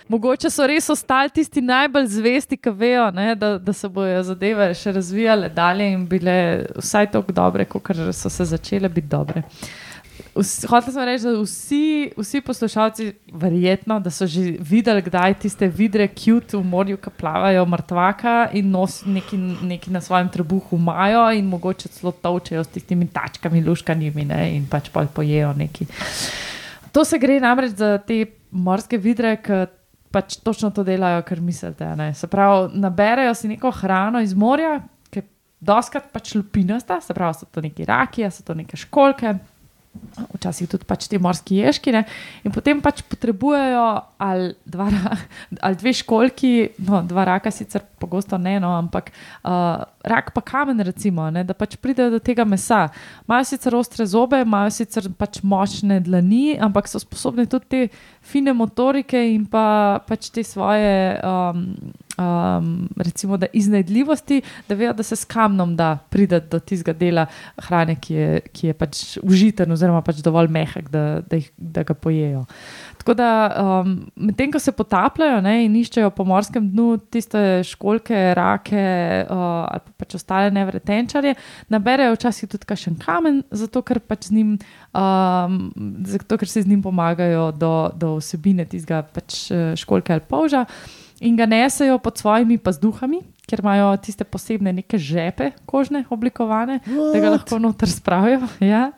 Mogoče 0.10 0.50
so 0.50 0.66
res 0.66 0.88
ostali 0.90 1.30
tisti 1.30 1.62
najbolj 1.62 2.08
zvesti, 2.10 2.58
ki 2.58 2.72
vejo, 2.74 3.12
ne, 3.14 3.36
da, 3.38 3.52
da 3.62 3.74
se 3.78 3.86
bodo 3.94 4.24
zadeve 4.26 4.72
še 4.74 4.96
razvijale 4.96 5.52
dalje 5.54 5.86
in 5.94 6.08
bile 6.10 6.34
vsaj 6.80 7.12
tako 7.14 7.36
dobre, 7.38 7.68
kot 7.70 7.92
so 8.18 8.32
se 8.34 8.48
začele 8.50 8.90
biti 8.90 9.06
dobre. 9.12 9.44
Vsi- 10.36 10.68
Hotel 10.68 10.94
sem 10.94 11.06
reči, 11.06 11.24
da 11.24 11.32
vsi, 11.42 11.82
vsi 12.18 12.42
poslušalci, 12.42 13.08
verjetno, 13.34 14.00
da 14.00 14.12
so 14.12 14.28
že 14.28 14.56
videli, 14.60 15.02
kdaj 15.02 15.34
tiste 15.42 15.68
vidre, 15.68 16.08
cute 16.16 16.58
v 16.58 16.64
morju, 16.64 16.98
ki 16.98 17.10
plavajo 17.18 17.66
mrtvaka 17.66 18.50
in 18.54 18.72
nosijo 18.72 19.12
neki, 19.14 19.38
neki 19.64 19.92
na 19.92 20.02
svojem 20.02 20.30
trebuhu 20.30 20.78
majo 20.78 21.26
in 21.32 21.46
mogoče 21.50 21.90
celo 21.90 22.12
točejo 22.12 22.64
s 22.64 22.68
tistimi 22.68 23.08
tačkami, 23.08 23.64
luškanimi 23.64 24.26
ne, 24.26 24.56
in 24.56 24.68
pač 24.70 24.90
pol 24.90 25.08
pojejo 25.08 25.54
neki. 25.54 25.88
To 26.92 27.06
se 27.06 27.20
gre 27.20 27.40
namreč 27.40 27.76
za 27.78 27.98
te 27.98 28.26
morske 28.52 28.98
vidre, 28.98 29.36
ki 29.44 29.66
pač 30.12 30.40
točno 30.42 30.72
to 30.74 30.84
delajo, 30.84 31.22
kar 31.22 31.42
mislite. 31.42 31.86
ne. 31.96 32.14
Se 32.14 32.28
pravi, 32.28 32.72
naberejo 32.80 33.34
si 33.34 33.48
neko 33.48 33.72
hrano 33.72 34.22
iz 34.22 34.34
morja, 34.34 34.80
ki 35.12 35.20
je 35.20 35.28
doskrat 35.60 36.08
pač 36.12 36.34
lupinasta, 36.36 36.98
se 37.02 37.14
pravi, 37.14 37.34
so 37.38 37.46
to 37.46 37.62
neki 37.62 37.86
raki, 37.86 38.26
so 38.32 38.44
to 38.44 38.54
neke 38.58 38.78
školke. 38.78 39.36
Včasih 40.30 40.70
tudi 40.70 40.86
pač 40.88 41.08
te 41.10 41.18
morske 41.20 41.56
ješkine, 41.58 42.04
in 42.46 42.54
potem 42.54 42.80
pač 42.84 43.02
potrebujejo 43.10 43.86
ali, 44.22 44.52
dva, 44.70 44.88
ali 45.66 45.80
dve 45.80 45.94
školki, 45.98 46.52
no, 46.86 47.02
dva 47.08 47.26
raka, 47.28 47.52
sicer 47.52 47.84
pogosto 48.00 48.38
ne, 48.40 48.58
no, 48.62 48.72
ampak 48.78 49.10
uh, 49.12 49.82
rak 50.06 50.32
pa 50.36 50.44
kamen, 50.46 50.80
recimo, 50.86 51.26
ne, 51.34 51.44
da 51.48 51.58
pač 51.58 51.76
pridejo 51.82 52.14
do 52.16 52.22
tega 52.24 52.46
mesa. 52.48 52.86
Imajo 53.28 53.50
sicer 53.50 53.76
ostre 53.76 54.06
zobe, 54.10 54.44
imajo 54.46 54.72
sicer 54.78 55.10
pač 55.20 55.42
močne 55.44 56.00
dlani, 56.06 56.60
ampak 56.62 56.88
so 56.88 57.02
sposobni 57.02 57.48
tudi 57.50 57.70
te 57.70 57.82
fine 58.22 58.54
motorike 58.56 59.20
in 59.34 59.50
pa 59.50 60.00
pač 60.08 60.30
te 60.34 60.46
svoje, 60.46 61.18
um, 61.26 61.66
um, 62.20 62.90
recimo, 62.98 63.38
da 63.38 63.48
iznajdljivosti, 63.54 64.42
da 64.68 64.76
vejo, 64.76 64.94
da 64.94 65.04
se 65.04 65.16
s 65.16 65.26
kamnom 65.26 65.76
da 65.76 65.98
priti 66.10 66.40
do 66.52 66.60
tistega 66.60 66.94
dela 66.98 67.26
hrane, 67.58 67.96
ki 67.96 68.14
je, 68.14 68.42
ki 68.54 68.68
je 68.68 68.74
pač 68.74 69.02
užiten, 69.24 69.72
oziroma 69.72 70.02
pač 70.06 70.22
dovolj 70.26 70.52
mehak, 70.52 70.90
da, 70.92 71.22
da, 71.22 71.40
jih, 71.40 71.50
da 71.58 71.84
ga 71.88 71.94
pojejo. 71.94 72.46
Tako 73.00 73.14
da, 73.16 73.30
um, 73.64 73.94
medtem 74.16 74.52
ko 74.52 74.60
se 74.60 74.72
potapljajo 74.76 75.40
ne, 75.42 75.56
in 75.66 75.76
iščejo 75.80 76.12
po 76.16 76.26
morskem 76.28 76.68
dnu 76.70 76.98
tiste 77.12 77.64
školke, 77.66 78.18
rake 78.38 78.84
uh, 79.24 79.64
ali 79.70 79.86
pa 79.86 80.04
pač 80.04 80.18
ostale 80.20 80.52
nevretenčarje, 80.54 81.36
naberejo 81.72 82.18
včasih 82.18 82.50
tudi 82.52 82.68
kakšen 82.70 83.00
kamen, 83.00 83.42
zato 83.52 83.82
ker, 83.86 84.02
pač 84.04 84.30
z 84.30 84.38
njim, 84.40 84.56
um, 84.94 85.60
zato 86.06 86.38
ker 86.38 86.52
se 86.52 86.66
z 86.66 86.70
njim 86.70 86.84
pomagajo 86.84 87.52
do, 87.56 87.74
do 87.96 88.16
vsebine 88.20 88.68
tistega 88.70 89.04
pač, 89.16 89.46
eh, 89.52 89.72
školke 89.80 90.14
ali 90.18 90.26
polža. 90.28 90.66
In 91.22 91.36
ga 91.36 91.44
nesejo 91.46 91.98
pod 92.00 92.16
svojimi 92.16 92.56
pazduhami, 92.58 93.20
ker 93.44 93.60
imajo 93.60 93.98
tiste 93.98 94.24
posebne 94.24 94.72
neke 94.72 94.96
žepe, 94.96 95.52
kožne, 95.66 96.06
oblikovane, 96.10 96.80
What? 96.86 97.12
da 97.12 97.20
ga 97.20 97.30
lahko 97.30 97.60
noter 97.60 97.90
spravijo. 97.90 98.48
Ja. 98.64 98.92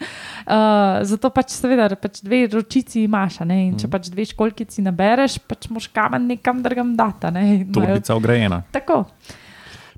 Uh, 0.45 1.01
zato 1.01 1.29
pač, 1.29 1.55
seveda, 1.55 1.87
pač 1.95 2.19
dve 2.21 2.43
ročici 2.47 3.03
imaš, 3.03 3.39
a 3.41 3.45
ne? 3.45 3.57
in 3.67 3.77
če 3.79 3.87
pač 3.87 4.09
dve 4.11 4.25
školkici 4.27 4.83
nabereš, 4.83 5.39
pač 5.47 5.69
moš 5.69 5.87
kamen 5.89 6.27
nekam 6.27 6.61
drugam 6.61 6.93
data. 6.95 7.31
Ne? 7.31 7.45
In 7.55 7.61
imajo- 7.63 7.73
Torbica 7.79 8.15
ugrajena. 8.15 8.61
Tako. 8.71 9.05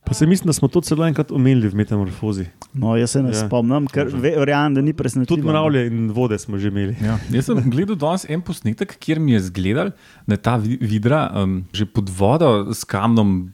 Pa 0.04 0.14
se 0.14 0.26
mislim, 0.26 0.46
da 0.46 0.54
smo 0.54 0.68
to 0.68 0.82
celo 0.82 1.06
enkrat 1.06 1.32
omenili 1.32 1.68
v 1.68 1.76
metamorfozi. 1.76 2.46
No, 2.74 2.96
jaz 2.96 3.12
se 3.12 3.22
ne 3.22 3.30
Ja. 3.30 3.48
spomnim, 3.48 3.88
ker 3.88 4.08
ve- 4.10 4.36
verjamem, 4.38 4.74
da 4.74 4.82
ni 4.82 4.94
presenetljivo. 4.94 5.38
Tudi 5.38 5.48
mravlje 5.48 5.88
in 5.88 6.10
vode 6.10 6.40
smo 6.40 6.58
že 6.58 6.68
imeli. 6.68 6.96
Ja. 7.00 7.18
Jaz 7.32 7.46
sem 7.46 7.64
gledal 7.66 7.96
danes 7.98 8.26
en 8.28 8.42
posnetek, 8.42 8.98
kjer 8.98 9.20
mi 9.20 9.32
je 9.32 9.40
zgledal, 9.42 9.92
da 10.28 10.34
je 10.34 10.40
ta 10.40 10.56
vi- 10.58 10.78
vidra 10.78 11.32
um, 11.36 11.66
že 11.72 11.86
pod 11.88 12.10
vodo 12.10 12.50
s 12.70 12.84
kamnom 12.84 13.54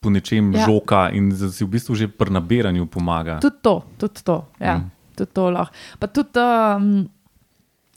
po 0.00 0.10
nečem 0.10 0.54
Ja. 0.54 0.64
žoka 0.64 1.10
in 1.10 1.28
da 1.30 1.50
si 1.50 1.60
v 1.60 1.68
bistvu 1.68 1.94
že 1.94 2.08
pri 2.08 2.30
nabiranju 2.30 2.86
pomaga. 2.86 3.38
Tudi 3.38 3.56
to, 3.60 3.82
tudi 3.98 4.22
to. 4.22 4.46
Ja, 4.58 4.78
mm. 4.78 4.90
tudi 5.14 5.30
to 5.30 5.50
lahko. 5.50 5.74
Pa 5.98 6.06
tudi, 6.08 6.38
um, 6.38 7.08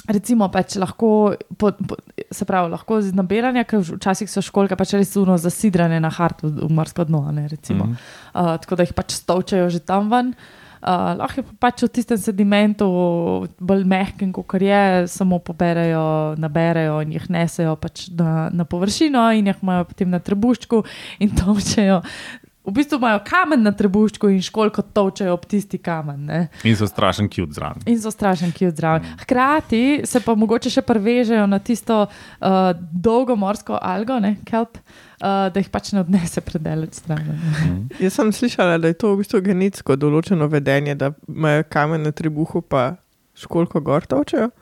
recimo, 0.08 0.50
pač 0.52 0.76
lahko, 0.82 1.36
po, 1.58 1.72
po, 1.72 1.98
se 2.32 2.46
pravi, 2.46 2.72
lahko 2.74 3.00
z 3.02 3.16
nabiranja, 3.16 3.64
ker 3.68 3.84
včasih 3.84 4.32
so 4.32 4.44
školke 4.44 4.78
pač 4.80 4.96
res 4.98 5.16
uno 5.20 5.38
zasidrane 5.40 6.02
na 6.04 6.12
hart 6.14 6.44
v, 6.44 6.52
v 6.66 6.72
morsko 6.74 7.08
dno, 7.08 7.24
ne, 7.32 7.48
recimo. 7.52 7.88
Mhm. 7.88 7.96
Uh, 8.34 8.56
tako 8.64 8.80
da 8.80 8.88
jih 8.88 8.98
pač 8.98 9.16
stovčajo 9.22 9.72
že 9.74 9.84
tam 9.86 10.12
ven. 10.12 10.36
Uh, 10.84 11.16
lahko 11.16 11.40
je 11.40 11.46
pa 11.48 11.70
pač 11.70 11.86
v 11.86 11.94
tistem 11.96 12.20
sedimentu 12.20 12.88
bolj 13.56 13.86
mehkem, 13.88 14.34
kot 14.36 14.60
je, 14.60 15.08
samo 15.08 15.40
poberajo, 15.40 16.36
naberajo 16.36 17.00
in 17.06 17.16
jih 17.16 17.30
nesejo 17.32 17.78
pač 17.80 18.10
na, 18.12 18.52
na 18.52 18.68
površino 18.68 19.30
in 19.32 19.48
jih 19.48 19.64
imajo 19.64 19.88
potem 19.88 20.12
na 20.12 20.20
trebuščku 20.20 20.84
in 21.24 21.32
točejo. 21.40 22.02
V 22.64 22.72
bistvu 22.72 22.96
imajo 22.96 23.20
kamen 23.28 23.60
na 23.66 23.74
trebuščku 23.76 24.30
in 24.32 24.38
školko 24.42 24.86
točejo 24.96 25.34
ob 25.36 25.44
tisti 25.52 25.78
kamen. 25.84 26.22
Ne? 26.30 26.38
In 26.64 26.78
so 26.80 26.88
strašen 26.88 27.28
cute 27.28 27.52
zraven. 27.58 27.84
In 27.92 27.98
so 28.00 28.12
strašen 28.12 28.54
kjut 28.56 28.78
zraven. 28.80 29.04
Hkrati 29.20 29.82
se 30.08 30.22
pa 30.24 30.36
mogoče 30.40 30.72
še 30.72 30.84
prevežejo 30.88 31.44
na 31.52 31.60
tisto 31.60 32.06
uh, 32.08 32.60
dolgo 32.92 33.36
morsko 33.36 33.76
algo, 33.76 34.16
ne, 34.24 34.38
kelp, 34.48 34.80
uh, 34.80 35.50
da 35.52 35.60
jih 35.60 35.68
pač 35.74 35.92
ne 35.92 36.06
odnese 36.06 36.40
predaleč 36.46 37.02
stran. 37.02 37.28
ne. 37.28 37.74
Jaz 38.00 38.16
sem 38.16 38.32
slišala, 38.32 38.80
da 38.80 38.94
je 38.94 39.00
to 39.02 39.12
v 39.12 39.26
bistvu 39.26 39.44
genetsko 39.44 40.00
določeno 40.00 40.48
vedenje, 40.48 40.96
da 40.96 41.12
imajo 41.28 41.68
kamen 41.68 42.08
na 42.08 42.16
trebuhu, 42.16 42.64
pa 42.64 42.94
školko 43.44 43.84
gor 43.84 44.08
točejo, 44.08 44.54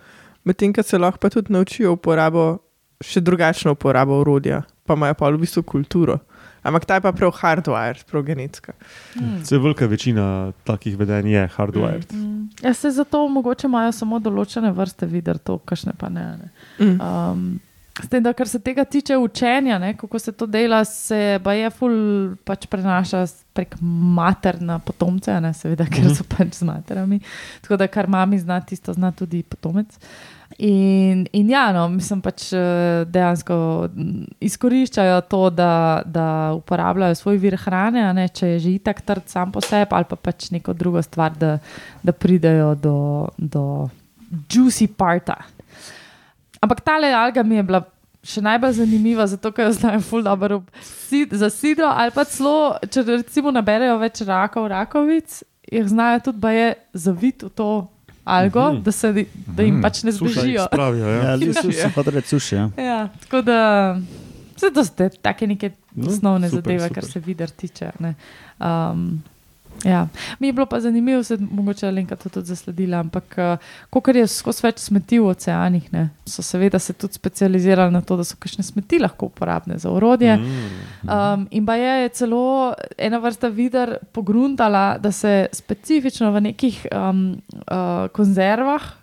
medtem 0.49 0.73
ko 0.73 0.81
se 0.81 0.97
lahko 0.97 1.21
pa 1.21 1.29
tudi 1.29 1.53
naučijo 1.53 1.93
uporabo, 1.93 2.63
še 2.97 3.21
drugačno 3.21 3.77
uporabo 3.77 4.23
urodja, 4.25 4.63
pa 4.89 4.97
imajo 4.97 5.21
pa 5.21 5.29
v 5.29 5.45
bistvu 5.45 5.67
kulturo. 5.69 6.17
Ampak 6.63 6.85
ta 6.85 6.99
je 6.99 7.01
pa 7.01 7.11
prav 7.11 7.31
hardware, 7.39 8.03
prav 8.11 8.23
genetska. 8.23 8.73
Vse 9.15 9.57
velika 9.57 9.85
večina 9.85 10.51
takih 10.63 10.97
vedenj 10.97 11.31
je 11.33 11.47
hardwired. 11.57 12.13
Mm. 12.13 12.49
Ja, 12.61 12.73
se 12.73 12.91
zato 12.91 13.27
mogoče 13.27 13.67
imajo 13.67 13.91
samo 13.91 14.19
določene 14.19 14.71
vrste 14.71 15.09
vidar, 15.09 15.37
to 15.37 15.57
kašne 15.57 15.93
pa 15.97 16.09
ne. 16.09 16.25
ne. 16.37 16.49
Mm. 16.79 17.01
Um, 17.01 17.59
S 17.99 18.07
tem, 18.07 18.23
da 18.23 18.31
kar 18.33 18.47
se 18.47 18.59
tega 18.63 18.85
tiče 18.87 19.17
učenja, 19.19 19.75
ne, 19.79 19.91
kako 19.97 20.19
se 20.19 20.31
to 20.31 20.45
dela, 20.47 20.79
se 20.87 21.39
pa 21.43 21.53
je 21.53 21.69
ful 21.75 21.95
pač 22.47 22.65
prenaša 22.71 23.25
prek 23.53 23.75
mater 24.15 24.61
na 24.63 24.77
potomce, 24.79 25.33
ne, 25.43 25.51
seveda, 25.53 25.85
ker 25.91 26.07
so 26.15 26.23
pač 26.23 26.55
z 26.61 26.67
materami. 26.69 27.19
Tako 27.65 27.81
da 27.81 27.89
kar 27.91 28.07
mami 28.07 28.39
zna, 28.39 28.61
tisto 28.63 28.95
zna 28.95 29.11
tudi 29.11 29.43
potomec. 29.43 29.99
In, 30.61 31.25
in 31.33 31.49
ja, 31.49 31.71
no, 31.73 31.87
mislim 31.89 32.19
pač 32.21 32.51
eh, 32.53 33.01
dejansko 33.09 33.55
izkoriščajo 34.45 35.15
to, 35.31 35.39
da, 35.57 35.71
da 36.05 36.25
uporabljajo 36.53 37.15
svoj 37.17 37.39
vir 37.41 37.55
hrane, 37.63 38.03
ne, 38.13 38.27
če 38.29 38.51
je 38.53 38.59
že 38.67 38.73
itak 38.75 39.01
trd 39.01 39.25
sam 39.31 39.49
po 39.49 39.63
sebi, 39.65 39.89
ali 39.97 40.05
pa 40.05 40.19
pač 40.21 40.51
neko 40.53 40.75
drugo 40.77 41.01
stvar, 41.01 41.33
da, 41.33 41.55
da 42.05 42.13
pridejo 42.13 42.75
do, 42.77 42.97
do 43.37 43.63
juicy 44.53 44.85
parta. 44.85 45.39
ampak 46.61 46.85
ta 46.85 46.99
alga 47.01 47.43
mi 47.43 47.55
je 47.55 47.63
bila 47.63 47.81
še 48.21 48.41
najbolj 48.45 48.77
zanimiva, 48.83 49.25
zato 49.25 49.49
ker 49.51 49.65
jo 49.65 49.73
znajo 49.73 50.03
ful 50.05 50.21
dobro 50.21 50.61
sid, 50.85 51.33
za 51.33 51.49
sidro 51.49 51.89
ali 51.89 52.13
pa 52.13 52.23
celo, 52.23 52.77
če 52.85 53.01
recimo 53.07 53.49
naberejo 53.49 53.97
več 53.97 54.21
rakov, 54.29 54.69
rakovic, 54.69 55.41
jih 55.71 55.89
znajo 55.89 56.21
tudi 56.29 56.37
baje 56.37 56.75
zaviti 56.93 57.49
v 57.49 57.49
to 57.49 57.71
algo, 58.25 58.73
Mhm. 58.73 58.81
da, 58.81 58.91
se, 58.91 59.13
da 59.47 59.63
jim 59.63 59.73
Mhm. 59.73 59.81
pač 59.81 60.03
ne 60.03 60.11
zbežijo. 60.11 60.65
Spravijo, 60.65 61.07
ja. 61.07 61.15
Ja, 61.15 61.31
hodili 61.31 61.53
suši. 61.53 62.55
Ja. 62.55 62.69
Ja, 62.77 63.07
tako 63.19 63.41
da, 63.41 63.97
vse 64.55 64.71
to 64.73 64.85
so 64.85 64.93
te 64.93 65.09
take 65.11 65.47
neke 65.47 65.71
No, 65.93 66.07
osnovne 66.07 66.49
super, 66.49 66.61
zadeve, 66.63 66.79
super. 66.81 66.93
kar 66.93 67.05
se 67.05 67.19
vidar 67.19 67.49
tiče. 67.49 67.91
ne. 67.99 68.15
Um, 68.59 69.23
ja. 69.85 70.07
Mi 70.39 70.47
je 70.47 70.53
bilo 70.53 70.65
pa 70.65 70.79
zanimivo, 70.79 71.23
se 71.23 71.37
mogoče 71.51 71.87
Alenka 71.87 72.15
to 72.15 72.29
tudi 72.29 72.47
zasledila, 72.47 72.99
ampak 72.99 73.35
uh, 73.91 74.01
ker 74.03 74.15
je 74.15 74.27
skozi 74.27 74.65
več 74.67 74.79
smeti 74.79 75.19
v 75.19 75.31
oceanih, 75.31 75.91
ne, 75.93 76.09
so 76.25 76.43
seveda 76.45 76.79
se 76.79 76.93
tudi 76.93 77.13
specializirali 77.13 77.91
na 77.93 78.01
to, 78.01 78.17
da 78.17 78.23
so 78.23 78.37
kakšne 78.39 78.63
smeti 78.63 78.99
lahko 78.99 79.31
uporabne 79.31 79.77
za 79.77 79.89
orodje. 79.89 80.37
Mm. 80.37 81.09
Um, 81.09 81.47
in 81.51 81.65
pa 81.65 81.75
je 81.75 82.09
celo 82.09 82.73
ena 82.97 83.17
vrsta 83.17 83.47
vidar 83.47 83.97
pogruntala, 84.11 84.97
da 84.97 85.11
se 85.11 85.47
specifično 85.53 86.31
v 86.31 86.41
nekih 86.41 86.85
um, 86.91 87.41
uh, 87.67 88.07
konzervah 88.13 89.01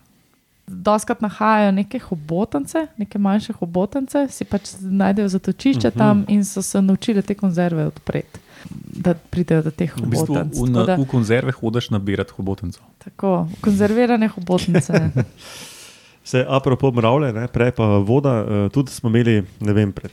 doskrat 0.69 1.21
nahajajo 1.21 1.73
neke 1.73 1.99
hobotance, 1.99 2.87
neke 2.97 3.19
manjše 3.19 3.53
hobotance, 3.53 4.27
si 4.31 4.45
pač 4.45 4.75
najdejo 4.81 5.29
zatočišče 5.29 5.89
uh 5.89 5.95
Mhm. 5.95 6.01
-huh. 6.01 6.09
tam 6.09 6.25
in 6.29 6.45
so 6.45 6.63
se 6.63 6.83
naučili 6.83 7.23
te 7.23 7.35
konzerve 7.35 7.87
odpreti. 7.87 8.48
Da 8.71 9.15
pridejo 9.15 9.63
do 9.63 9.71
teh 9.71 9.93
V 9.97 10.07
bistvu 10.11 10.35
v, 10.35 10.71
na, 10.71 10.85
da- 10.85 10.97
v 11.01 11.07
konzerve 11.09 11.53
hodiš 11.53 11.91
nabirati 11.95 12.35
hobotenco. 12.37 12.81
Tako, 13.05 13.49
konzervirane 13.65 14.29
hobotnice. 14.29 14.93
Se, 16.29 16.45
apropo 16.45 16.91
mravlje, 16.93 17.33
ne, 17.33 17.47
prej 17.49 17.73
pa 17.73 17.87
voda, 18.05 18.35
uh, 18.43 18.67
tudi 18.73 18.93
smo 18.93 19.09
imeli, 19.09 19.41
ne 19.65 19.73
vem, 19.73 19.93
pred 19.97 20.13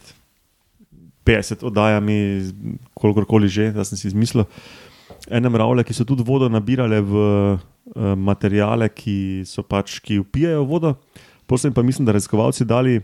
50 1.28 1.66
oddajami, 1.68 2.18
kolikorkoli 2.96 3.50
že, 3.52 3.72
da 3.76 3.84
sem 3.84 4.00
si 4.00 4.08
izmislil, 4.08 4.46
ene 5.28 5.52
mravlje, 5.52 5.84
ki 5.84 5.98
so 5.98 6.06
tudi 6.08 6.24
vodo 6.24 6.48
nabirale 6.48 7.02
v 7.04 7.16
uh, 7.20 8.14
materijale, 8.16 8.88
ki 8.94 9.44
so 9.44 9.66
pač, 9.66 10.00
ki 10.00 10.22
upijajo 10.24 10.64
vodo. 10.64 10.96
Potem 11.46 11.74
pa 11.74 11.84
mislim, 11.84 12.08
da 12.08 12.16
raziskovalci 12.16 12.66
dali 12.66 13.02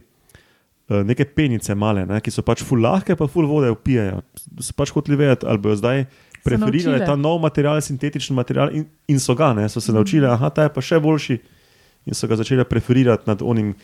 neke 1.08 1.26
penice 1.26 1.76
male, 1.76 2.06
ne, 2.06 2.20
ki 2.24 2.34
so 2.34 2.44
pač 2.46 2.64
full 2.68 2.84
lahke, 2.84 3.16
pa 3.16 3.28
full 3.32 3.48
vode 3.50 3.72
upijajo. 3.72 4.22
So 4.60 4.76
pač 4.78 4.92
hoteli 4.96 5.20
vedeti, 5.20 5.48
ali 5.48 5.62
bojo 5.62 5.80
zdaj. 5.80 6.06
Preferirali 6.42 7.06
ta 7.06 7.14
nov 7.16 7.38
material, 7.44 7.78
sintetični 7.86 8.34
material, 8.36 8.72
in, 8.74 8.88
in 9.12 9.20
so 9.22 9.36
ga, 9.38 9.52
ne, 9.54 9.68
so 9.70 9.82
se 9.82 9.94
naučili, 9.94 10.26
da 10.26 10.50
ta 10.50 10.66
je 10.66 10.74
pa 10.74 10.82
še 10.82 10.98
boljši, 11.04 11.38
in 12.10 12.18
so 12.18 12.28
ga 12.28 12.40
začeli 12.40 12.66
preferirati 12.66 13.30
nad 13.30 13.44
onim, 13.46 13.76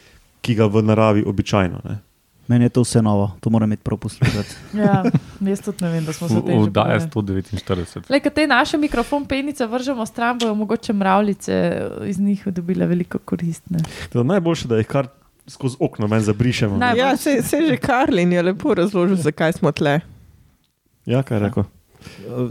ki 0.42 0.56
ga 0.58 0.66
v 0.72 0.82
naravi 0.86 1.26
običajno. 1.28 1.84
Ne. 1.86 2.00
Meni 2.48 2.66
je 2.66 2.70
to 2.70 2.82
vse 2.82 3.02
novo, 3.02 3.32
to 3.40 3.50
moram 3.50 3.70
imeti 3.70 3.84
prav 3.84 3.98
poslušati. 3.98 4.56
ja, 4.84 5.04
jaz 5.40 5.62
tudi 5.62 5.84
ne 5.84 5.92
vem, 5.92 6.06
da 6.06 6.14
smo 6.14 6.30
se 6.30 6.34
že 6.34 6.42
Vdaja 6.42 7.00
pogovarjali. 7.14 7.52
149. 7.52 8.10
Le, 8.10 8.20
te 8.20 8.48
naše 8.48 8.78
mikrofon 8.78 9.26
penice 9.26 9.68
vržemo 9.68 10.06
stran, 10.06 10.40
bojo 10.40 10.56
mogoče 10.56 10.94
mravljice 10.94 11.82
iz 12.06 12.20
njih 12.20 12.48
dobile 12.48 12.86
veliko 12.86 13.18
koristne. 13.20 13.80
Najboljše, 14.14 14.68
da 14.68 14.78
jih 14.78 14.88
kar 14.88 15.08
skozi 15.48 15.78
okno 15.80 16.08
meni 16.08 16.24
zabrišemo. 16.24 16.78
Naj- 16.78 16.96
Ja, 16.96 17.18
se, 17.18 17.42
se 17.42 17.62
že 17.62 17.78
Karlin 17.78 18.34
je 18.34 18.42
lepo 18.44 18.74
razložil, 18.74 19.16
zakaj 19.18 19.54
smo 19.54 19.72
tle. 19.72 20.00
Ja, 21.06 21.24
kaj 21.24 21.40
rekel? 21.40 21.64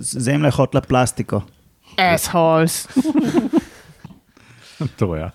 Zemlja 0.00 0.46
je 0.46 0.52
hotla 0.52 0.80
plastiko. 0.80 1.42
Assholes. 1.96 2.86
To 4.96 5.14
je. 5.14 5.20
Ja. 5.20 5.30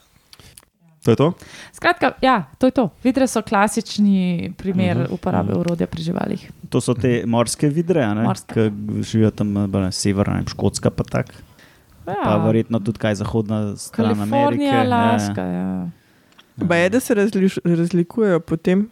To 1.04 1.12
je 1.12 1.16
to? 1.16 1.34
Skratka, 1.74 2.12
ja, 2.22 2.44
to 2.58 2.66
je 2.66 2.72
to. 2.72 2.90
Vidre 3.04 3.28
so 3.28 3.42
klasični 3.42 4.54
primer 4.58 4.92
uh 4.92 4.98
Mhm, 4.98 5.04
-huh. 5.04 5.14
uporabe 5.14 5.52
mhm. 5.52 5.60
urodja 5.60 5.88
pri 5.88 6.04
živalih. 6.04 6.52
To 6.70 6.82
so 6.82 6.94
te 6.94 7.24
morske 7.26 7.70
vidre, 7.70 8.04
a 8.04 8.14
ne, 8.14 8.24
Morske. 8.24 8.54
ki 8.54 8.72
živijo 9.04 9.32
tam 9.32 9.54
na 9.54 9.92
severu, 9.92 10.34
ne 10.34 10.44
Škotska 10.48 10.90
pa 10.90 11.04
tako. 11.04 11.32
Pa 12.06 12.12
Ja, 12.12 12.38
verjetno 12.38 12.80
tudi 12.80 13.00
kaj 13.00 13.16
zahodna 13.16 13.76
stran 13.78 14.12
Amerike. 14.12 14.30
Kalifornija, 14.32 14.74
ja, 14.76 14.82
Alaska. 14.82 15.42
Ja. 15.42 15.88
Pa 16.62 16.76
je, 16.76 16.90
da 16.90 17.00
se 17.00 17.14
razliš, 17.14 17.60
razlikujejo 17.64 18.40
potem, 18.40 18.90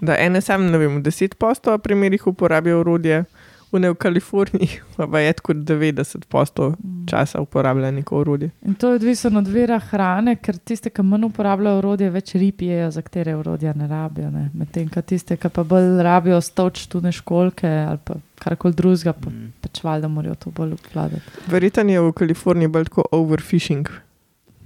da 0.00 0.16
ene 0.16 0.40
sam, 0.40 0.66
ne 0.66 0.78
vem, 0.78 0.96
v 0.96 1.02
10 1.02 1.34
postov 1.34 1.78
primerih 1.78 2.26
uporabijo 2.26 2.80
orodje, 2.80 3.24
v 3.72 3.78
ne 3.78 3.90
v 3.90 3.94
Kaliforniji, 3.94 4.68
pa 4.96 5.20
je 5.20 5.32
tako 5.32 5.54
90 5.54 6.24
postov 6.24 6.74
časa 7.06 7.40
uporablja 7.40 7.90
neko 7.90 8.18
orodje. 8.18 8.50
In 8.62 8.74
to 8.74 8.88
je 8.88 8.94
odvisno 8.94 9.38
od 9.38 9.48
vira 9.48 9.78
hrane, 9.80 10.36
ker 10.36 10.56
tiste, 10.58 10.90
ki 10.90 11.02
manj 11.02 11.24
uporabljajo 11.24 11.78
orodje, 11.78 12.10
več 12.10 12.34
rib 12.34 12.62
jejo, 12.62 12.90
za 12.90 13.02
katere 13.02 13.34
orodja 13.36 13.72
ne 13.74 13.86
rabijo. 13.86 14.30
ne. 14.30 14.50
Medtem 14.54 14.88
ko 14.88 15.02
tiste, 15.02 15.36
ki 15.36 15.48
pa 15.48 15.64
bolj 15.64 16.02
rabijo 16.02 16.40
stoč, 16.40 16.86
tudi 16.86 17.12
školke 17.12 17.66
ali 17.68 17.98
pa 18.04 18.14
karkoli 18.38 18.74
drugega, 18.74 19.12
pa 19.12 19.30
Mm. 19.30 19.52
pač 19.60 19.82
valjda 19.82 20.08
morajo 20.08 20.34
to 20.34 20.50
bolj 20.50 20.72
obvladati. 20.72 21.22
Verjetno 21.46 21.92
je 21.92 22.00
v 22.00 22.12
Kaliforniji 22.12 22.68
bolj 22.68 22.84
tako 22.84 23.04
overfishing. 23.12 23.88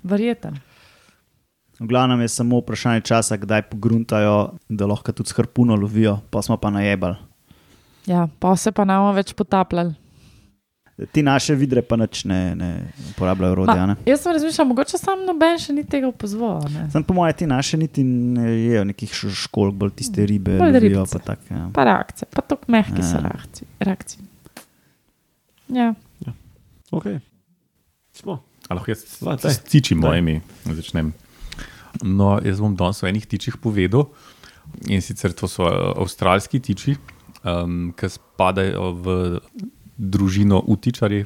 Verjeten. 0.03 0.61
V 1.81 1.87
glavnem 1.87 2.21
je 2.21 2.29
samo 2.31 2.59
vprašanje 2.59 3.01
časa, 3.01 3.37
kdaj 3.37 3.63
pogruntajo, 3.65 4.37
da 4.69 4.87
lahko 4.87 5.13
tudi 5.13 5.29
s 5.29 5.33
harpuno 5.33 5.75
lovijo, 5.75 6.19
pa 6.31 6.43
smo 6.43 6.57
pa 6.57 6.71
najebali. 6.71 7.17
Ja, 8.07 8.29
pa 8.39 8.57
se 8.57 8.73
pa 8.73 8.85
nam 8.85 9.15
več 9.15 9.33
potapljali. 9.33 9.95
Ti 11.07 11.23
naše 11.23 11.55
vidre 11.55 11.81
pa 11.81 11.97
nič 11.97 12.25
ne, 12.25 12.55
ne 12.55 12.69
uporabljajo 13.11 13.53
orodja. 13.55 13.87
Ne? 13.87 13.95
Jaz 14.05 14.21
sem 14.21 14.33
razmišljal, 14.33 14.67
mogoče 14.67 14.99
sam 14.99 15.23
noben 15.25 15.57
še 15.57 15.73
ni 15.73 15.85
tega 15.85 16.09
opozoril. 16.09 16.69
ne. 16.69 16.91
Sam 16.93 17.01
po 17.03 17.15
mojem, 17.15 17.33
ti 17.35 17.47
naše 17.47 17.77
niti 17.77 18.05
ne 18.05 18.45
jejo 18.51 18.85
nekih 18.85 19.09
školk, 19.35 19.75
bolj 19.75 19.95
tiste 19.97 20.27
ribe, 20.27 20.59
Bolj 20.59 20.75
lovijo 20.75 21.01
ribice. 21.01 21.17
pa 21.17 21.25
tako. 21.25 21.49
Ja. 21.51 21.71
Pa 21.73 21.85
reakcije, 21.85 22.29
pa 22.31 22.43
tako 22.43 22.69
mehki 22.69 23.01
so 23.01 23.17
Ja. 23.17 23.23
reakcije. 23.23 23.69
reakcije. 23.81 24.21
Ja. 25.71 25.95
Okay. 26.93 27.21
Smo. 28.13 28.43
Ali 28.69 28.77
lahko 28.77 28.91
jaz 28.91 28.99
s 28.99 29.21
Daj. 29.23 29.97
mojimi 29.97 30.41
začnem? 30.67 31.13
No, 32.03 32.41
jaz 32.45 32.61
bom 32.63 32.77
danes 32.77 33.03
o 33.03 33.07
enih 33.09 33.27
tičih 33.27 33.57
povedal. 33.61 34.05
In 34.89 35.01
sicer 35.03 35.33
to 35.35 35.49
so 35.51 35.67
eh, 35.67 35.95
avstralski 35.99 36.61
tiči, 36.63 36.95
um, 37.43 37.93
ki 37.97 38.09
spadajo 38.09 38.93
v 39.03 39.41
družino 39.99 40.63
utičarji. 40.67 41.25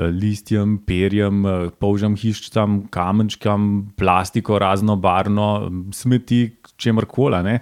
listjem, 0.00 0.78
perjem, 0.86 1.44
polžam 1.78 2.14
hiščam, 2.16 2.86
kamenčkam, 2.92 3.92
plastiko 3.98 4.58
raznobarno, 4.58 5.68
smeti, 5.92 6.56
čemer 6.80 7.04
koli. 7.04 7.42
ne. 7.44 7.60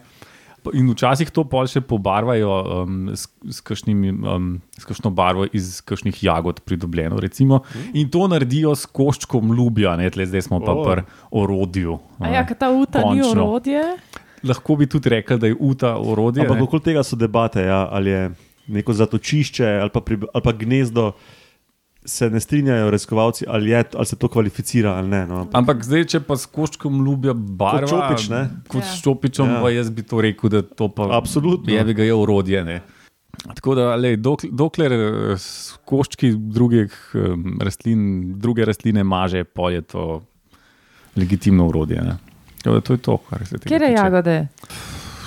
In 0.75 0.91
včasih 0.93 1.31
to 1.35 1.45
pol 1.49 1.69
še 1.71 1.81
pobarvajo 1.85 2.51
um, 2.85 2.99
s, 3.15 3.29
s, 3.47 3.63
kakšnimi, 3.65 4.13
um, 4.19 4.49
s 4.79 4.89
kakšno 4.89 5.13
barvo 5.15 5.47
iz 5.53 5.81
kakšnih 5.87 6.23
jagod 6.25 6.61
pridobljeno. 6.67 7.21
Recimo. 7.23 7.63
In 7.95 8.11
to 8.13 8.27
naredijo 8.31 8.75
s 8.77 8.87
koščkom 8.87 9.55
ljubja, 9.57 9.97
ne, 10.01 10.11
tle 10.11 10.27
zdaj 10.29 10.49
smo 10.49 10.61
pa 10.65 10.75
O. 10.75 10.85
pri 10.87 11.07
orodju. 11.31 11.99
A 12.21 12.35
ja, 12.35 12.45
ker 12.49 12.59
ta 12.59 12.71
uta 12.75 13.05
ni 13.09 13.23
Končno. 13.23 13.47
orodje. 13.47 13.85
Lahko 14.47 14.77
bi 14.79 14.87
tudi 14.87 15.11
rekel, 15.11 15.41
da 15.41 15.51
je 15.51 15.57
uta 15.59 15.97
orodje. 15.99 16.45
Ampak 16.47 16.69
okoli 16.69 16.91
tega 16.93 17.03
so 17.07 17.19
debate, 17.19 17.65
ja, 17.67 17.87
ali 17.91 18.15
je 18.15 18.23
neko 18.69 18.93
zatočišče 18.93 19.67
ali 19.81 19.91
pa, 19.91 20.01
pri, 20.05 20.21
ali 20.33 20.45
pa 20.45 20.53
gnezdo. 20.53 21.13
Se 22.09 22.31
ne 22.31 22.41
strinjajo 22.41 22.89
raziskovalci, 22.89 23.45
ali, 23.47 23.71
je, 23.71 23.85
ali 23.93 24.07
se 24.07 24.17
to 24.17 24.29
kvalificira 24.29 24.95
ali 24.95 25.09
ne. 25.09 25.27
No. 25.27 25.43
Ampak 25.53 25.85
zdaj, 25.85 26.07
če 26.07 26.21
pa 26.21 26.35
s 26.35 26.47
koščkom 26.47 27.03
ljubja 27.05 27.35
barva, 27.35 27.81
Kot 27.81 27.91
čopič, 27.91 28.29
ne? 28.29 28.41
Kot 28.67 28.81
Ja. 28.81 28.89
s 28.89 29.03
čopičem, 29.03 29.47
Ja. 29.47 29.59
ja. 29.61 29.75
jaz 29.75 29.91
bi 29.91 30.03
to 30.03 30.21
rekel, 30.21 30.49
da 30.49 30.63
to 30.63 30.89
pa 30.89 31.11
Absolutno. 31.13 31.69
je, 31.69 31.85
ga 31.93 32.03
je 32.03 32.15
urodje. 32.15 32.65
Ne? 32.65 32.79
Tako 33.51 33.75
da, 33.75 33.95
lej, 33.95 34.17
dokler, 34.17 34.51
dokler 34.53 34.93
eh, 34.93 35.37
s 35.37 35.77
koščki 35.85 36.33
drugih 36.33 36.91
um, 37.15 37.59
rastlin, 37.61 38.01
druge 38.35 38.65
rastline 38.65 39.05
maže, 39.05 39.45
pa 39.45 39.69
je 39.71 39.83
to 39.85 40.07
legitimno 41.15 41.69
urodje. 41.69 42.01
Ne? 42.01 42.17
Tako 42.59 42.75
da 42.75 42.81
To 42.81 42.93
je 42.93 42.99
to, 42.99 43.17
kar 43.21 43.47
se 43.47 43.59
tega 43.59 43.69
Kje 43.69 43.75
je 43.77 43.81
tiče. 43.87 43.93
jagode? 43.95 44.39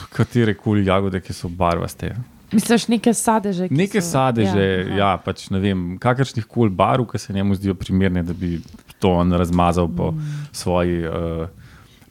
Katere 0.10 0.54
koli 0.54 0.86
jagode, 0.86 1.22
ki 1.22 1.34
so 1.34 1.48
barvaste. 1.48 2.16
Misliš, 2.52 2.88
neke 2.88 3.14
sadeže? 3.14 3.68
Neke 3.70 3.98
so- 3.98 4.12
sadeže, 4.12 4.66
Ja, 4.90 4.96
ja, 4.98 5.18
pač 5.18 5.50
ne 5.50 5.60
vem, 5.60 5.98
kakršnih 5.98 6.46
koli 6.46 6.70
barv, 6.70 7.06
ki 7.06 7.18
se 7.18 7.34
njemu 7.34 7.56
zdijo 7.56 7.74
primerne, 7.74 8.24
da 8.24 8.34
bi 8.34 8.60
to 9.00 9.12
on 9.14 9.32
razmazal 9.32 9.88
po 9.88 10.12
Mm. 10.12 10.20
svoji 10.52 11.00
uh, 11.02 11.48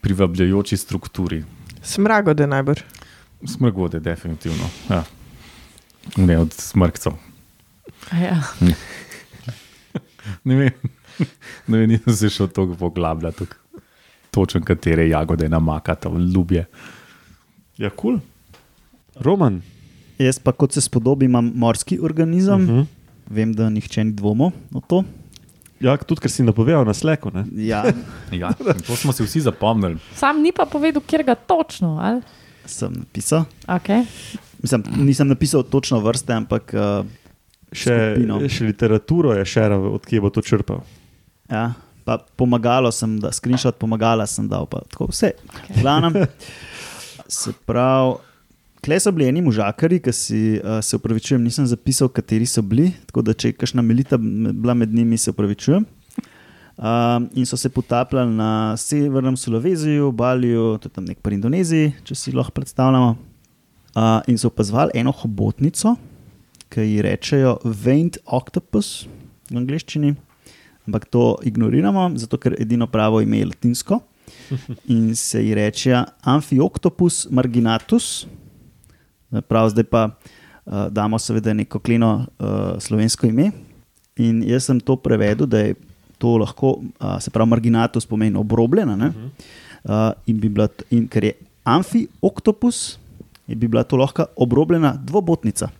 privabljajoči 0.01 0.77
strukturi. 0.77 1.45
Smragode 1.83 2.47
najbrž. 2.47 2.81
Smrgode, 3.47 4.01
definitivno. 4.01 4.65
Ja. 4.89 5.05
Ne 6.17 6.39
od 6.39 6.53
smrkcev. 6.53 7.13
A 8.11 8.17
Ja. 8.17 8.41
Ne 10.45 10.55
vem, 10.57 10.71
ne 11.67 11.79
vem 11.79 11.89
nisem 11.91 12.13
se 12.15 12.29
šel 12.31 12.49
tako 12.49 12.75
poglabljati, 12.75 13.45
točno 14.31 14.61
katere 14.61 15.09
jagode 15.09 15.49
namakata 15.49 16.09
v 16.09 16.21
ljubje. 16.27 16.67
Ja, 17.77 17.91
kul. 17.91 17.97
Cool. 17.97 18.21
Roman. 19.17 19.63
Jaz 20.21 20.39
pa, 20.39 20.53
kot 20.53 20.77
se 20.77 20.83
spodobi, 20.85 21.25
imam 21.31 21.53
morski 21.57 21.99
organizem. 22.03 22.65
Uh 22.65 22.71
Uh 22.71 22.77
-huh. 22.77 22.87
Vem, 23.31 23.53
da 23.55 23.71
nihče 23.71 24.05
ni 24.05 24.13
dvomil 24.13 24.51
o 24.75 24.81
to. 24.81 25.05
Ja, 25.81 25.97
tudi 25.97 26.21
ker 26.21 26.31
si 26.31 26.43
napovedal 26.43 26.85
na 26.85 26.95
sleku. 26.95 27.31
Ne? 27.35 27.45
Ja, 27.57 27.85
Ja, 28.41 28.53
to 28.87 28.97
smo 28.97 29.13
si 29.13 29.23
vsi 29.23 29.41
zapomnili. 29.41 29.99
Sam 30.15 30.43
ni 30.43 30.53
pa 30.53 30.67
povedal, 30.67 31.03
kjer 31.07 31.25
ga 31.25 31.35
točno. 31.35 31.99
Ali? 32.03 32.23
sem 32.67 32.93
napisal. 32.93 33.45
Okay. 33.67 34.05
Mislim, 34.63 34.85
nisem 34.97 35.29
napisal 35.29 35.63
točno 35.63 36.01
vrste, 36.01 36.33
ampak 36.33 36.75
uh, 36.75 37.07
Še, 37.73 38.15
skupino. 38.15 38.41
še 38.49 38.65
literaturo 38.65 39.35
je 39.39 39.45
še 39.47 39.69
odkje 39.71 40.21
bo 40.21 40.31
to 40.31 40.43
črpal. 40.43 40.83
Ja, 41.51 41.73
pa 42.05 42.19
pomagalo 42.37 42.91
sem, 42.93 43.19
da 43.23 43.33
screenshot 43.33 43.79
pomagala 43.79 44.27
sem 44.27 44.49
dal, 44.49 44.67
pa 44.67 44.83
tako 44.91 45.11
vse. 45.11 45.33
Okay. 45.47 45.81
Glavnem, 45.83 46.27
se 47.41 47.55
pravi, 47.67 48.19
kle 48.85 48.99
so 49.01 49.13
bili 49.13 49.29
eni 49.29 49.43
možakari, 49.45 50.01
ki 50.03 50.13
si 50.13 50.41
uh, 50.59 50.79
se 50.85 50.97
upravičujem, 50.97 51.43
nisem 51.45 51.67
zapisal, 51.67 52.09
kateri 52.09 52.47
so 52.47 52.63
bili, 52.63 52.91
tako 53.07 53.25
da 53.27 53.35
če 53.35 53.53
je 53.53 53.57
kakšna 53.59 53.85
melita 53.85 54.19
bila 54.19 54.75
med 54.75 54.95
njimi, 54.95 55.19
se 55.19 55.35
upravičujem. 55.35 55.87
Um, 56.81 57.27
in 57.37 57.45
so 57.45 57.59
se 57.61 57.69
potapljali 57.69 58.33
na 58.33 58.77
severnem 58.81 59.37
Sulaveziju, 59.37 60.13
Baliju, 60.13 60.79
tudi 60.81 60.95
tam 60.95 61.05
nek 61.05 61.19
pri 61.21 61.37
Indoneziji, 61.37 61.93
če 62.09 62.17
si 62.17 62.33
lahko 62.33 62.57
predstavljamo. 62.57 63.17
Uh, 63.91 64.23
in 64.31 64.39
so 64.39 64.49
opazovali 64.49 64.95
eno 64.95 65.13
hobotnico, 65.13 65.97
ki 66.71 66.87
ji 66.87 67.03
rečejo 67.03 67.59
Veint 67.65 68.21
Octopus 68.25 69.09
v 69.51 69.59
angleščini 69.59 70.15
ampak 70.91 71.07
to 71.07 71.39
ignoriramo, 71.47 72.11
zato 72.19 72.39
ker 72.41 72.57
edino 72.59 72.87
pravo 72.91 73.21
ime 73.23 73.39
je 73.39 73.47
latinsko 73.53 74.01
in 74.95 75.15
se 75.17 75.43
ji 75.45 75.55
reče 75.55 76.03
Amphioktopus 76.23 77.29
marginatus. 77.31 78.27
Prav, 79.49 79.71
zdaj 79.71 79.87
pa 79.87 80.09
uh, 80.11 80.89
damo 80.91 81.19
seveda 81.19 81.55
neko 81.55 81.79
kleno 81.79 82.27
uh, 82.39 82.79
slovensko 82.79 83.27
ime. 83.27 83.51
In 84.17 84.43
jaz 84.47 84.67
sem 84.69 84.81
to 84.81 84.97
prevedel, 84.97 85.47
da 85.47 85.59
je 85.65 85.75
to 86.19 86.37
lahko, 86.37 86.81
uh, 87.01 87.17
se 87.21 87.31
pravi, 87.31 87.49
marginatus 87.49 88.07
pomeni 88.07 88.39
obrobljena. 88.39 88.97
ne. 88.97 89.13
Uh, 89.85 90.11
in, 90.27 90.41
bi 90.41 90.49
bila, 90.49 90.69
in 90.91 91.07
ker 91.09 91.25
je 91.25 91.33
Amphioktopus, 91.65 92.99
je 93.47 93.57
bi 93.57 93.69
bila 93.69 93.85
to 93.85 93.97
lahko 93.97 94.27
obrobljena 94.37 94.95
dvobotnica. 95.01 95.71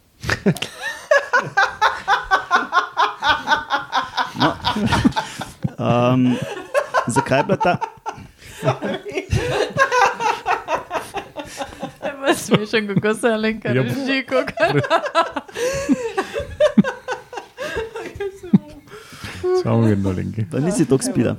No, 4.41 4.55
um, 6.13 6.37
zakaj 7.07 7.39
je 7.39 7.45
bila 7.45 7.57
ta? 7.57 7.77
Smešen, 12.37 12.87
kako 12.89 13.15
se 13.15 13.29
Alenka 13.29 13.69
Ja. 13.69 13.83
reži. 13.83 14.25
kakor- 14.25 14.81
Samo 19.63 19.81
vedno 19.81 20.11
linki. 20.11 20.45
Pa 20.51 20.59
nisi 20.59 20.85
tako 20.85 21.03
spila. 21.03 21.37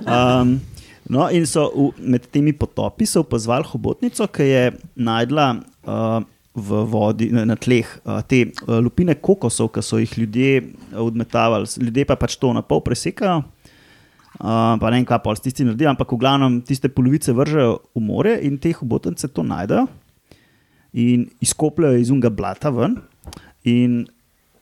Um, 0.00 0.60
no, 1.06 1.28
in 1.30 1.46
so 1.46 1.68
v, 1.68 1.90
med 1.98 2.26
temi 2.26 2.52
potopi 2.52 3.06
so 3.06 3.20
opazovali 3.20 3.64
hobotnico, 3.64 4.26
ki 4.26 4.42
je 4.44 4.62
najdla 4.96 5.46
uh, 5.84 6.18
v 6.54 6.82
vodi, 6.84 7.30
na, 7.30 7.44
na 7.44 7.56
tleh 7.56 7.86
uh, 8.04 8.20
te 8.22 8.42
uh, 8.46 8.78
lupine 8.78 9.14
kokosov, 9.14 9.70
ki 9.70 9.82
so 9.82 9.98
jih 9.98 10.16
ljudje 10.18 10.62
odmetavali. 10.96 11.68
Ljudje 11.78 12.04
pa 12.04 12.16
pač 12.16 12.36
to 12.36 12.52
na 12.52 12.62
pol 12.62 12.80
presekajo. 12.80 13.42
Uh, 14.38 14.76
pa 14.78 14.90
ne 14.92 15.00
vem, 15.00 15.06
kaj 15.08 15.18
pa 15.24 15.32
s 15.34 15.42
tisti 15.42 15.64
naredijo, 15.66 15.88
ampak 15.90 16.12
v 16.12 16.20
glavnem 16.20 16.60
tiste 16.62 16.86
polovice 16.88 17.32
vržejo 17.34 17.78
v 17.96 18.02
more 18.04 18.36
in 18.46 18.58
te 18.58 18.70
hobotnice 18.76 19.26
to 19.28 19.42
najdejo 19.42 19.88
in 20.92 21.28
izkopljajo 21.40 21.98
iz 21.98 22.10
unga 22.10 22.30
blata 22.30 22.70
ven 22.70 22.96
in 23.64 24.06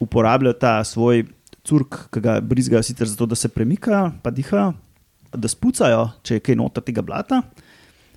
uporabljajo 0.01 0.59
ta 0.61 0.85
svoj 0.85 1.25
curk, 1.67 2.07
ki 2.15 2.23
ga 2.23 2.41
brizgajo 2.41 2.83
sicer 2.87 3.09
zato, 3.11 3.27
da 3.27 3.35
se 3.35 3.49
premikajo, 3.49 4.11
pa 4.23 4.31
dihajo, 4.31 4.73
da 5.35 5.49
spucajo, 5.51 6.09
če 6.23 6.39
je 6.39 6.45
kaj 6.47 6.59
noter 6.59 6.85
tega 6.87 7.03
blata. 7.03 7.43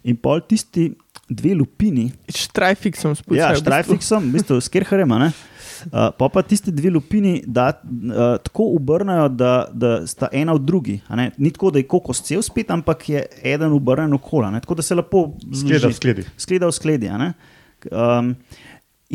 In 0.07 0.15
pol 0.21 0.39
tisti 0.47 0.89
dve 1.29 1.53
lupini, 1.57 2.07
Štrajfiksom 2.31 3.15
spuščajo. 3.17 3.41
ja, 3.41 3.57
štrajfiksom, 3.59 4.29
v 4.29 4.37
bistvu 4.37 4.59
s 4.63 4.71
kerherjem, 4.71 5.11
uh, 5.11 5.31
pa 5.89 6.29
pa 6.31 6.41
tisti 6.45 6.71
dve 6.73 6.93
lupini 6.95 7.39
da, 7.45 7.67
uh, 7.83 8.37
tako 8.45 8.69
obrnajo, 8.77 9.27
da, 9.29 9.51
da 9.73 9.91
sta 10.07 10.31
ena 10.31 10.55
od 10.55 10.65
drugi. 10.65 10.99
a 11.07 11.19
ne. 11.19 11.31
Ni 11.37 11.51
tako, 11.51 11.73
da 11.75 11.83
je 11.83 11.87
kokos 11.91 12.23
cel 12.25 12.41
spet, 12.45 12.71
ampak 12.71 13.09
je 13.09 13.25
eden 13.43 13.75
obrnen 13.75 14.13
okoli, 14.13 14.47
a 14.47 14.51
ne. 14.55 14.61
tako 14.63 14.79
da 14.79 14.85
se 14.85 14.95
lepo 14.95 15.27
Skleda 15.59 15.87
v 15.87 15.93
skledi. 15.99 16.25
skleda 16.37 16.67
v 16.67 16.77
skledi. 16.79 17.09
a 17.09 17.17
ne. 17.17 17.33
Um, 17.91 18.33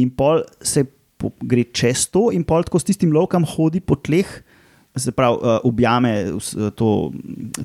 in 0.01 0.11
pol 0.17 0.43
se 0.65 0.85
po, 1.21 1.31
gre 1.41 1.67
čez 1.75 2.07
to, 2.13 2.29
in 2.35 2.45
pol 2.47 2.65
tako 2.67 2.81
s 2.81 2.89
tistim 2.89 3.13
lovkam 3.15 3.47
hodi 3.49 3.83
po 3.85 3.99
tleh, 4.01 4.29
se 4.97 5.13
pravi, 5.15 5.39
uh, 5.43 5.59
objame 5.67 6.13
vs- 6.37 6.73
to, 6.79 7.13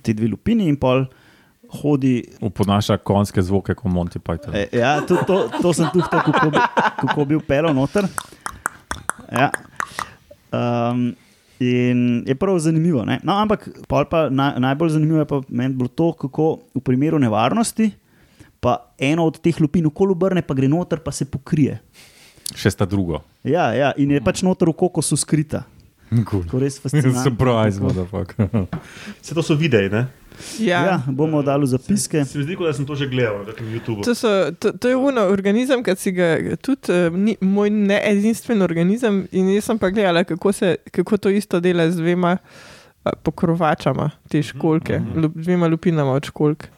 te 0.02 0.14
dve 0.18 0.32
lupini 0.34 0.68
in 0.70 0.78
pol 0.82 1.06
hodi. 1.82 2.24
Uponaša 2.42 2.98
konjske 3.06 3.44
zvoke, 3.46 3.76
kot 3.78 3.92
Monty 3.94 4.20
Python. 4.20 4.56
E, 4.58 4.68
ja, 4.74 4.98
to, 5.06 5.22
to, 5.28 5.42
to 5.62 5.74
sem 5.78 5.90
tudi 5.94 6.10
tako, 6.10 6.34
kako 6.34 6.54
bi, 6.56 6.62
kako 7.06 7.26
bi 7.30 7.40
upel 7.40 7.70
noter. 7.76 8.10
Ja. 9.30 9.50
Um, 10.50 11.12
In 11.60 12.24
je 12.28 12.36
prav 12.36 12.56
zanimivo. 12.60 13.04
Ne? 13.06 13.20
No, 13.24 13.36
ampak 13.36 13.68
pa 13.88 14.30
naj, 14.32 14.60
najbolj 14.60 14.90
zanimivo 14.90 15.20
je 15.20 15.26
pa 15.26 15.42
meni 15.50 15.76
bilo 15.76 15.88
to, 15.92 16.14
kako 16.14 16.60
v 16.76 16.80
primeru 16.80 17.20
nevarnosti, 17.20 17.92
pa 18.60 18.94
eno 19.00 19.26
od 19.30 19.40
teh 19.42 19.60
lupin 19.62 19.88
okoli 19.90 20.16
obrne, 20.16 20.44
pa 20.46 20.54
gre 20.54 20.68
noter, 20.68 21.00
pa 21.04 21.12
se 21.16 21.26
pokrije. 21.26 21.80
Še 22.58 22.74
sta 22.74 22.88
drugo. 22.90 23.22
Ja, 23.46 23.70
ja, 23.78 23.92
in 23.98 24.12
je 24.12 24.22
pač 24.26 24.44
noter 24.44 24.72
v 24.72 24.78
kokosu 24.80 25.18
skrita. 25.20 25.64
Cool. 26.10 26.42
To 26.50 26.58
je 26.58 26.64
res 26.66 26.80
fascinantno. 26.82 27.22
Surprise, 27.22 27.78
motherfucker. 27.82 28.50
Vse 29.22 29.36
to 29.38 29.46
so 29.46 29.54
videi, 29.58 29.92
ne? 29.94 30.08
Ja. 30.60 30.80
Ja, 30.86 30.96
bomo 31.06 31.42
dali 31.44 31.68
zapiske. 31.68 32.24
Se 32.26 32.40
mi 32.40 32.46
zdi, 32.48 32.56
kot 32.58 32.70
da 32.70 32.74
sem 32.74 32.88
to 32.88 32.96
že 32.96 33.10
gledal 33.12 33.44
na 33.44 33.54
YouTubu. 33.54 34.06
To, 34.08 34.16
so, 34.16 34.32
to, 34.56 34.72
to 34.72 34.90
je 34.90 34.96
uno 34.96 35.28
organizem, 35.30 35.84
ki 35.84 35.96
si 36.00 36.14
ga 36.16 36.32
tudi 36.64 36.96
uh, 36.96 37.14
ni, 37.14 37.36
moj 37.44 37.70
needinstven 37.70 38.64
organizem. 38.66 39.26
In 39.36 39.52
jaz 39.54 39.70
sem 39.70 39.82
pa 39.82 39.92
gledala, 39.94 40.24
kako, 40.26 40.56
se, 40.56 40.78
kako 40.96 41.20
to 41.20 41.34
isto 41.36 41.60
dela 41.60 41.90
z 41.92 42.00
dvema 42.00 42.38
uh, 42.40 43.14
pokrovačama, 43.28 44.10
te 44.32 44.42
školke, 44.44 45.02
lup, 45.16 45.38
dvema 45.38 45.68
lupinama 45.68 46.16
od 46.18 46.32
školk. 46.32 46.70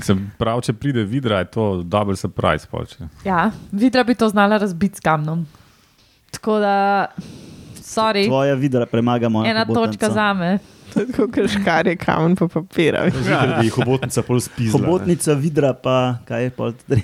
Se 0.00 0.14
pravi, 0.38 0.62
če 0.62 0.72
pride 0.72 1.04
vidra, 1.04 1.38
je 1.38 1.50
to 1.50 1.82
double 1.82 2.16
surprise. 2.16 2.66
Pol, 2.66 2.86
če. 2.86 3.08
Ja, 3.24 3.50
vidra 3.72 4.04
bi 4.04 4.14
to 4.14 4.28
znala 4.28 4.58
razbiti 4.58 4.96
s 4.96 5.00
kamnom. 5.00 5.46
Tako 6.30 6.58
da 6.58 7.06
sorry, 7.76 8.26
Tvoja 8.26 8.54
vidra 8.54 8.86
premaga 8.86 9.28
moja. 9.28 9.50
ena 9.50 9.64
hobotnica. 9.64 10.06
točka 10.06 10.14
za 10.14 10.32
me. 10.32 10.58
To 10.92 11.00
je 11.00 11.06
tako, 11.06 11.26
kot 11.28 11.50
škarje, 11.50 11.96
kamen 11.96 12.36
pa 12.36 12.48
papira. 12.48 13.06
Zjutraj 13.10 13.58
bi 13.58 13.66
jih 13.66 13.74
hobotnica 13.74 14.22
pol 14.22 14.40
spizla. 14.40 14.80
ne. 14.80 14.86
Hobotnica 14.86 15.32
vidra, 15.34 15.72
pa 15.74 16.18
kaj 16.24 16.42
je 16.42 16.50
pol 16.50 16.72
tri. 16.84 17.02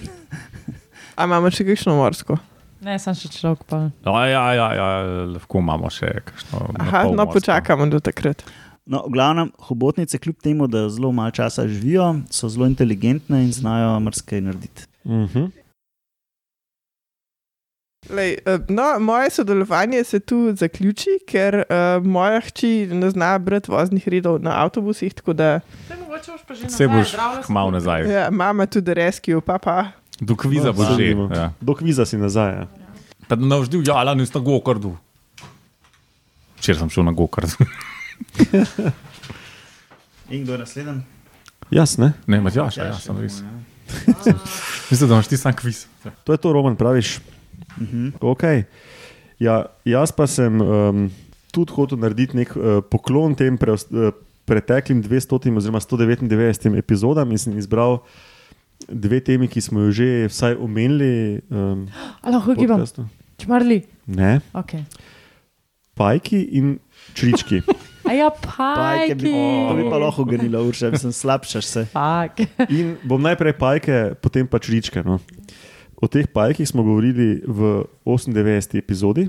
A 1.17 1.25
imamo 1.25 1.51
še 1.51 1.65
kakšno 1.65 1.97
morsko? 1.97 2.37
Ne, 2.85 2.95
sem 2.99 3.15
še 3.15 3.27
človek. 3.33 3.65
Pa. 3.67 3.79
Ja, 4.07 4.27
ja, 4.29 4.43
ja, 4.55 4.67
ja, 4.73 4.89
lahko 5.27 5.59
imamo 5.59 5.89
še 5.91 6.13
kakšno. 6.23 6.61
Aha, 6.79 7.01
no 7.11 7.27
počakamo 7.27 7.89
do 7.91 7.99
takrat. 7.99 8.45
No, 8.89 9.03
v 9.05 9.13
glavnem, 9.13 9.51
hobotnice, 9.69 10.17
kljub 10.19 10.39
temu, 10.41 10.67
da 10.67 10.87
zelo 10.89 11.13
malo 11.13 11.31
časa 11.31 11.67
živijo, 11.69 12.15
so 12.33 12.49
zelo 12.49 12.67
inteligentne 12.67 13.43
in 13.45 13.53
znajo 13.53 14.01
marsikaj 14.01 14.41
narediti. 14.41 14.87
Mhm. 15.05 15.45
Lej, 18.11 18.39
eh, 18.47 18.59
no, 18.69 18.99
moje 19.01 19.31
sodelovanje 19.31 20.05
se 20.05 20.21
tu 20.21 20.55
zaključi, 20.57 21.19
ker 21.29 21.55
uh, 21.69 22.07
moja 22.07 22.41
hči 22.41 22.87
ne 22.87 23.11
zna 23.11 23.35
brati 23.39 23.71
voznih 23.71 24.09
redov 24.09 24.39
na 24.41 24.55
avtobusih, 24.65 25.15
tako 25.15 25.33
da 25.33 25.61
Se 26.69 26.89
boš 26.89 27.13
hmal 27.47 27.71
nazaj. 27.71 28.09
ja, 28.13 28.31
mama 28.31 28.67
tudi 28.67 28.95
rescue, 28.95 29.41
pa 29.41 29.59
pa. 29.59 29.85
Do 30.21 30.37
kviza 30.37 30.67
No, 30.67 30.73
bo 30.73 30.85
že. 30.97 31.11
Ja. 31.35 31.53
Do 31.61 31.75
kviza 31.75 32.07
si 32.07 32.17
nazaj. 32.17 32.53
Ja. 32.53 32.67
Pa 33.29 33.37
da 33.37 33.47
navždil, 33.47 33.83
ja, 33.87 33.95
ali 33.95 34.17
nisem 34.17 34.41
na 34.41 34.45
gokardu. 34.45 34.97
Včeraj 36.57 36.79
sem 36.79 36.91
šel 36.91 37.05
na 37.05 37.13
gokard. 37.13 37.51
In 40.31 40.45
kdo 40.45 40.53
je 40.53 40.59
naslednji? 40.59 41.01
Jasne. 41.71 42.13
Ne, 42.27 42.41
Matjaš, 42.41 42.77
ja, 42.77 42.85
ja, 42.93 42.99
sem 43.01 43.17
res. 43.21 43.41
Mislim, 44.91 45.09
da 45.09 45.15
imaš 45.15 45.29
ti 45.29 45.37
sam 45.37 45.53
kviz. 45.57 45.87
To 46.25 46.33
je 46.33 46.39
to, 46.39 46.53
Roman, 46.53 46.77
praviš. 46.77 47.19
Mhm. 47.81 48.09
Okay. 48.21 48.63
Ja, 49.39 49.67
jaz 49.85 50.13
pa 50.13 50.27
sem 50.27 50.61
um, 50.61 51.11
tudi 51.53 51.73
hotel 51.73 51.99
narediti 51.99 52.37
nek 52.37 52.57
uh, 52.57 52.81
poklon 52.91 53.35
tem 53.39 53.57
preos, 53.59 53.87
uh, 53.93 54.11
preteklim 54.49 55.03
200 55.05 55.53
oziroma 55.57 55.81
199 55.81 56.77
epizodam 56.79 57.31
in 57.31 57.39
sem 57.39 57.59
izbral 57.59 58.01
dve 58.89 59.21
temi, 59.21 59.49
ki 59.49 59.61
smo 59.61 59.81
jo 59.87 59.93
že 59.93 60.09
vsaj 60.33 60.57
omenili. 60.61 61.41
Um, 61.51 61.87
lahko 62.25 62.57
gibam. 62.57 62.81
podcastu. 62.81 63.07
Čmarli. 63.39 63.85
ne, 64.07 64.41
Okay. 64.53 64.83
pajki 65.95 66.43
in 66.59 66.79
črički. 67.15 67.63
A 68.09 68.15
ja, 68.17 68.31
Pajke 68.33 69.15
bi, 69.15 69.29
pajki. 69.29 69.69
to 69.69 69.75
bi 69.77 69.85
pa 69.93 69.99
lahko 70.01 70.25
ganila, 70.25 70.63
urša, 70.65 70.95
sem 70.97 71.13
slabšaš 71.13 71.67
se. 71.69 71.83
Fak. 71.93 72.41
In 72.73 72.97
bom 73.05 73.21
najprej 73.21 73.53
pajke, 73.61 73.99
potem 74.25 74.49
pa 74.49 74.57
čričke. 74.59 75.05
No. 75.05 75.21
O 76.01 76.09
teh 76.09 76.25
pajkih 76.25 76.65
smo 76.69 76.83
govorili 76.87 77.43
v 77.45 77.85
98. 78.07 78.79
epizodi, 78.81 79.29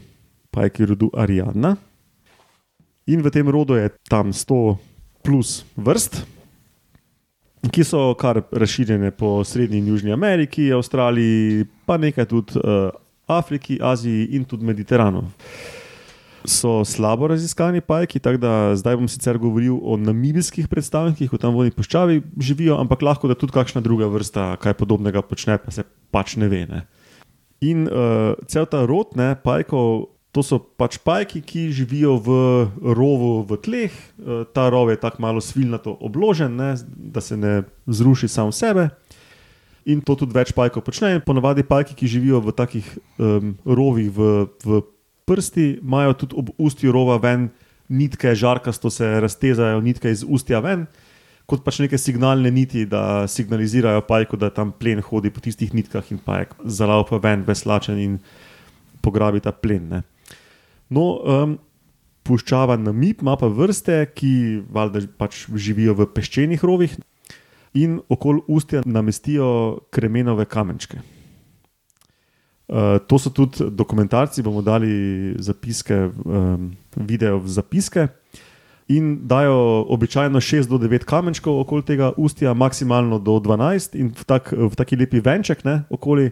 pajki 0.53 0.85
rodu 0.85 1.11
Ariadna. 1.11 1.75
In 3.09 3.25
v 3.25 3.29
tem 3.33 3.47
rodu 3.49 3.73
je 3.75 3.89
tam 4.07 4.29
100 4.29 4.77
plus 5.25 5.65
vrst, 5.75 6.21
ki 7.73 7.83
so 7.83 8.13
kar 8.15 8.39
razširjene 8.53 9.11
po 9.11 9.41
Srednji 9.43 9.81
in 9.81 9.89
Južni 9.91 10.13
Ameriki, 10.13 10.69
Avstraliji, 10.71 11.65
pa 11.89 11.97
nekaj 11.97 12.29
tudi 12.29 12.55
uh, 12.61 12.93
Afriki, 13.27 13.79
Aziji 13.81 14.29
in 14.37 14.45
tudi 14.45 14.63
Mediteranu. 14.65 15.25
So 16.47 16.85
slabo 16.87 17.27
raziskani 17.27 17.81
pajki, 17.81 18.19
tako 18.19 18.39
da 18.39 18.51
zdaj 18.75 18.95
bom 18.95 19.07
sicer 19.11 19.37
govoril 19.37 19.75
o 19.83 19.97
namibijskih 19.99 20.69
predstavnikih, 20.71 21.27
ki 21.27 21.39
tam 21.41 21.51
v 21.53 21.63
vodni 21.63 21.73
puščavi 21.75 22.21
živijo, 22.39 22.77
ampak 22.79 23.03
lahko 23.03 23.27
da 23.27 23.35
tudi 23.35 23.55
kakšna 23.55 23.83
druga 23.83 24.07
vrsta 24.07 24.53
kaj 24.63 24.77
podobnega 24.79 25.21
počne, 25.25 25.57
pa 25.59 25.71
se 25.75 25.83
pač 26.15 26.37
ne 26.39 26.47
ve. 26.47 26.63
Ne. 26.69 26.85
In 27.59 27.89
uh, 27.91 28.39
cel 28.47 28.69
ta 28.71 28.85
rod 28.87 29.17
ne, 29.19 29.33
pajkov, 29.35 30.07
to 30.31 30.43
so 30.45 30.61
pač 30.79 30.95
pajki, 31.03 31.41
ki 31.43 31.65
živijo 31.75 32.15
v 32.23 32.37
rovu 32.95 33.43
v 33.43 33.59
tleh. 33.59 33.91
Uh, 34.15 34.47
ta 34.47 34.69
rov 34.71 34.93
je 34.93 35.01
tako 35.01 35.19
malo 35.25 35.43
svilnato 35.43 35.97
obložen, 35.99 36.55
ne, 36.55 36.77
da 36.87 37.19
se 37.19 37.35
ne 37.35 37.67
zruši 37.83 38.31
sam 38.31 38.55
sebe. 38.55 38.87
In 39.89 39.99
to 39.99 40.15
tudi 40.15 40.35
več 40.35 40.55
pajkov 40.55 40.87
počne. 40.87 41.19
Ponavadi 41.19 41.67
pajki, 41.67 41.99
ki 41.99 42.07
živijo 42.07 42.39
v 42.47 42.55
takih 42.55 42.87
um, 43.19 43.57
rovih 43.67 44.07
v, 44.07 44.47
v 44.63 44.81
prsti, 45.29 45.67
imajo 45.83 46.17
tudi 46.23 46.39
ob 46.41 46.49
ustju 46.57 46.91
rova 46.95 47.19
ven 47.21 47.49
nitke, 47.89 48.33
žarkasto 48.35 48.89
se 48.89 49.05
raztezajo 49.21 49.81
nitke 49.85 50.11
iz 50.11 50.25
ustja 50.25 50.61
ven, 50.65 50.87
kot 51.49 51.63
pač 51.65 51.79
neke 51.81 51.97
signalne 51.97 52.51
niti, 52.53 52.85
da 52.89 53.27
signalizirajo 53.29 54.03
pajku, 54.09 54.37
da 54.37 54.51
tam 54.53 54.71
plen 54.73 55.01
hodi 55.05 55.31
po 55.33 55.41
tistih 55.41 55.73
nitkah 55.73 56.11
in 56.13 56.21
pajek 56.25 56.53
zalaupa 56.65 57.17
ven, 57.21 57.45
veslačen 57.47 57.97
in 58.01 58.19
pograbi 59.01 59.41
ta 59.41 59.53
plen. 59.53 59.89
Ne. 59.89 60.01
No, 60.93 61.05
um, 61.21 61.57
puščava 62.25 62.77
Namib 62.77 63.23
ima 63.23 63.35
pa 63.39 63.49
vrste, 63.49 64.03
ki 64.13 64.33
valjda 64.69 65.07
pač 65.17 65.47
živijo 65.49 65.97
v 65.97 66.09
peščenih 66.13 66.65
rovih 66.65 66.97
in 67.77 67.99
okoli 68.09 68.45
ustja 68.49 68.83
namestijo 68.85 69.49
kremenove 69.93 70.45
kamenčke. 70.49 71.01
Uh, 72.69 72.99
to 73.07 73.17
so 73.17 73.33
tudi 73.33 73.65
dokumentarci, 73.73 74.43
bomo 74.45 74.61
dali 74.61 75.33
zapiske, 75.41 76.11
um, 76.25 76.69
video 76.95 77.39
v 77.41 77.49
zapiske. 77.49 78.07
In 78.93 79.25
dajo 79.25 79.85
običajno 79.89 80.37
6 80.37 80.69
do 80.69 80.77
9 80.77 81.05
kamenčkov 81.05 81.59
okoli 81.65 81.81
tega 81.81 82.11
ustja, 82.17 82.53
maksimalno 82.53 83.17
do 83.17 83.39
12, 83.41 83.97
in 83.97 84.13
v, 84.13 84.25
tak, 84.25 84.53
v 84.53 84.69
taki 84.77 84.97
lepi 85.01 85.17
venček 85.17 85.65
ne, 85.65 85.81
okoli. 85.89 86.29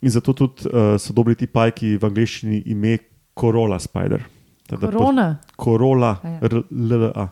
In 0.00 0.08
zato 0.08 0.32
tudi 0.32 0.64
uh, 0.64 0.96
so 0.96 1.12
dobili 1.12 1.36
ti 1.36 1.46
pajki 1.46 2.00
v 2.00 2.08
angleščini 2.08 2.62
ime 2.72 2.96
Corolla 3.36 3.76
Spider. 3.78 4.24
Teda 4.64 4.88
Korona. 4.88 5.28
Corolla, 5.60 6.16
A 6.24 6.40
ja. 6.40 7.28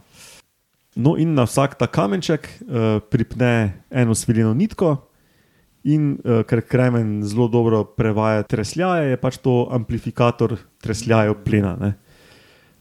No, 0.99 1.17
in 1.17 1.33
na 1.33 1.47
vsak 1.47 1.79
ta 1.79 1.87
kamenček 1.87 2.45
uh, 2.45 3.01
pripne 3.09 3.85
eno 3.89 4.13
svileno 4.13 4.53
nitko, 4.53 5.08
in 5.85 6.17
uh, 6.17 6.43
ker 6.49 6.63
kremen 6.67 7.23
zelo 7.27 7.49
dobro 7.49 7.85
prevaja 7.85 8.43
tresljaje, 8.43 9.11
je 9.13 9.21
pač 9.21 9.39
to 9.43 9.69
amplifikator 9.73 10.57
tresljajev 10.83 11.39
plina, 11.45 11.77
ne. 11.81 11.93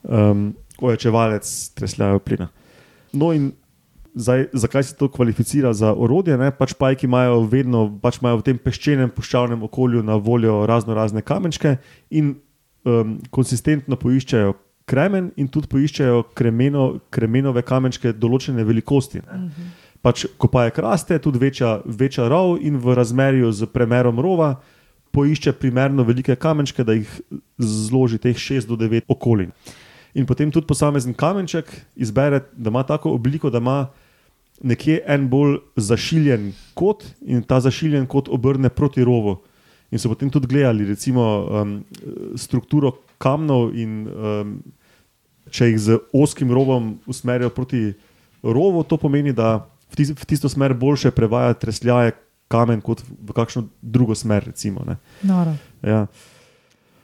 um, 0.03 0.49
ojačevalec 0.81 1.53
tresljajev 1.77 2.19
plina. 2.25 2.49
No, 3.13 3.31
in 3.33 3.51
zdaj, 4.17 4.47
zakaj 4.53 4.83
se 4.83 4.95
to 4.95 5.11
kvalificira 5.11 5.73
za 5.73 5.93
orodje? 5.93 6.37
Ne? 6.37 6.51
Pač 6.51 6.73
pajki 6.73 7.05
imajo 7.05 7.41
vedno 7.49 7.87
pač 8.01 8.19
imajo 8.21 8.41
v 8.41 8.47
tem 8.49 8.59
peščenem, 8.61 9.11
puščavnem 9.13 9.63
okolju 9.63 10.03
na 10.03 10.17
voljo 10.17 10.65
razno 10.65 10.97
razne 10.97 11.21
kamenčke 11.21 11.77
in 12.09 12.35
um, 12.85 13.17
konsistentno 13.29 13.97
poiščejo 13.99 14.55
kremen 14.87 15.31
in 15.35 15.49
tudi 15.51 15.67
poiščejo 15.71 16.23
kremeno, 16.37 16.87
kremenove 17.11 17.63
kamenčke 17.67 18.13
določene 18.15 18.63
velikosti. 18.67 19.21
Ne. 19.25 19.49
Pač, 20.01 20.25
ko 20.37 20.47
pajek 20.47 20.77
raste, 20.83 21.17
tudi 21.19 21.39
večja, 21.41 21.81
večja 21.85 22.27
rov 22.29 22.57
in 22.61 22.77
v 22.77 22.95
razmerju 22.95 23.51
z 23.51 23.69
premerom 23.73 24.19
rova 24.19 24.55
poišče 25.11 25.51
primerno 25.57 26.03
velike 26.03 26.35
kamenčke, 26.35 26.83
da 26.83 26.93
jih 26.93 27.09
zloži 27.57 28.19
teh 28.21 28.37
6 28.37 28.67
do 28.69 28.77
9 28.77 29.07
okolin. 29.09 29.51
In 30.13 30.25
potem 30.25 30.51
tudi 30.51 30.67
posamezen 30.67 31.13
kamenček 31.13 31.71
izbere, 31.95 32.43
da 32.53 32.69
ima 32.69 32.83
tako 32.83 33.11
obliko, 33.17 33.49
da 33.49 33.57
ima 33.57 33.87
nekje 34.61 35.01
en 35.05 35.27
bolj 35.29 35.57
zašiljen 35.75 36.51
kot 36.73 37.05
in 37.21 37.43
ta 37.43 37.59
zašiljen 37.61 38.07
kot 38.07 38.29
obrne 38.29 38.69
proti 38.69 39.03
rovu. 39.03 39.37
In 39.91 39.99
so 39.99 40.09
potem 40.09 40.29
tudi 40.29 40.47
gledali, 40.47 40.85
recimo, 40.85 41.23
um, 41.45 41.77
strukturo 42.35 42.91
kamnov, 43.17 43.71
in 43.77 44.07
um, 44.07 44.57
če 45.49 45.71
jih 45.71 45.79
z 45.79 45.99
oskim 46.13 46.51
rovom 46.51 46.97
usmerijo 47.07 47.49
proti 47.49 47.93
rovu, 48.43 48.83
to 48.83 48.97
pomeni, 48.97 49.33
da 49.33 49.69
v, 49.91 49.99
tis, 49.99 50.13
v 50.13 50.25
tisto 50.25 50.49
smer 50.49 50.73
boljše 50.77 51.11
prevaja 51.11 51.53
tresljaje 51.53 52.15
kamen 52.47 52.81
kot 52.81 53.03
v 53.03 53.35
kakšno 53.35 53.67
drugo 53.81 54.15
smer. 54.15 54.47
Recimo, 54.51 54.83
ja, 55.83 56.07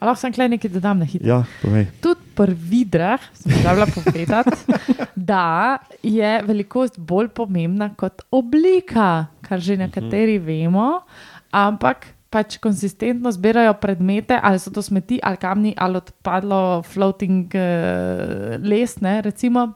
A 0.04 0.12
lahko 0.12 0.20
sem 0.20 0.34
klej 0.36 0.50
nekaj 0.52 0.68
dodam 0.68 1.00
na 1.00 1.08
hitro. 1.08 1.24
ja, 1.24 1.48
povej. 1.64 1.88
Tudi 2.04 2.20
pri 2.36 2.52
vidrah 2.52 3.24
sem 3.40 3.56
želela 3.56 3.88
povedati, 3.88 4.76
da 5.32 5.80
je 6.04 6.42
velikost 6.44 7.00
bolj 7.00 7.30
pomembna 7.32 7.88
kot 7.96 8.26
oblika, 8.28 9.32
kar 9.40 9.64
že 9.64 9.80
nekateri 9.80 10.36
vemo, 10.44 11.08
ampak 11.56 12.12
pač 12.28 12.58
konsistentno 12.60 13.32
zbirajo 13.32 13.78
predmete, 13.80 14.36
ali 14.36 14.60
so 14.60 14.74
to 14.76 14.84
smeti, 14.84 15.22
ali 15.24 15.40
kamni, 15.40 15.72
ali 15.78 16.02
odpadlo 16.02 16.84
floating 16.84 17.48
uh, 17.56 18.60
les, 18.60 19.00
ne, 19.00 19.22
recimo, 19.24 19.70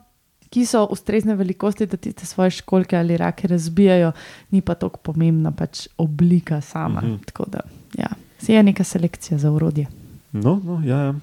ki 0.50 0.66
so 0.66 0.86
ustrezne 0.92 1.36
velikosti, 1.36 1.86
da 1.86 1.98
ti 1.98 2.14
te 2.14 2.26
svoje 2.26 2.52
školke 2.60 2.98
ali 2.98 3.18
rake 3.18 3.48
razbijajo, 3.48 4.12
ni 4.52 4.62
pa 4.62 4.76
tako 4.76 5.00
pomembna 5.04 5.52
pač 5.52 5.88
oblika 5.98 6.62
sama. 6.62 7.02
Mhm. 7.02 7.16
Tako 7.26 7.46
da, 7.52 7.60
ja, 7.98 8.10
si 8.40 8.54
je 8.54 8.64
neka 8.64 8.84
selekcija 8.84 9.38
za 9.38 9.52
urodje. 9.52 9.88
No, 10.32 10.62
no, 10.64 10.82
ja, 10.86 10.98
ja. 10.98 11.16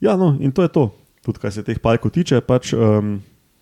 ja, 0.00 0.16
no, 0.16 0.36
in 0.40 0.52
to 0.52 0.62
je 0.62 0.68
to. 0.68 0.90
Tudi 1.24 1.38
kar 1.38 1.52
se 1.52 1.62
teh 1.62 1.78
pajkov 1.78 2.14
tiče, 2.14 2.40
pač, 2.40 2.72
um, 2.72 3.18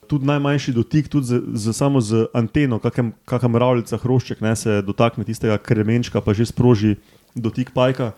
tudi 0.09 0.27
najmanjši 0.27 0.73
dotik, 0.73 1.09
tudi 1.09 1.27
z, 1.27 1.41
z, 1.55 1.73
samo 1.77 2.01
z 2.01 2.29
anteno, 2.37 2.79
kakšna 2.79 3.49
mravljica 3.49 3.99
hrošček 3.99 4.41
ne, 4.41 4.55
se 4.57 4.81
dotakne 4.83 5.27
tistega 5.27 5.59
kremenčka, 5.59 6.23
pa 6.25 6.33
že 6.33 6.47
sproži 6.49 6.97
dotik 7.35 7.75
pajka. 7.75 8.13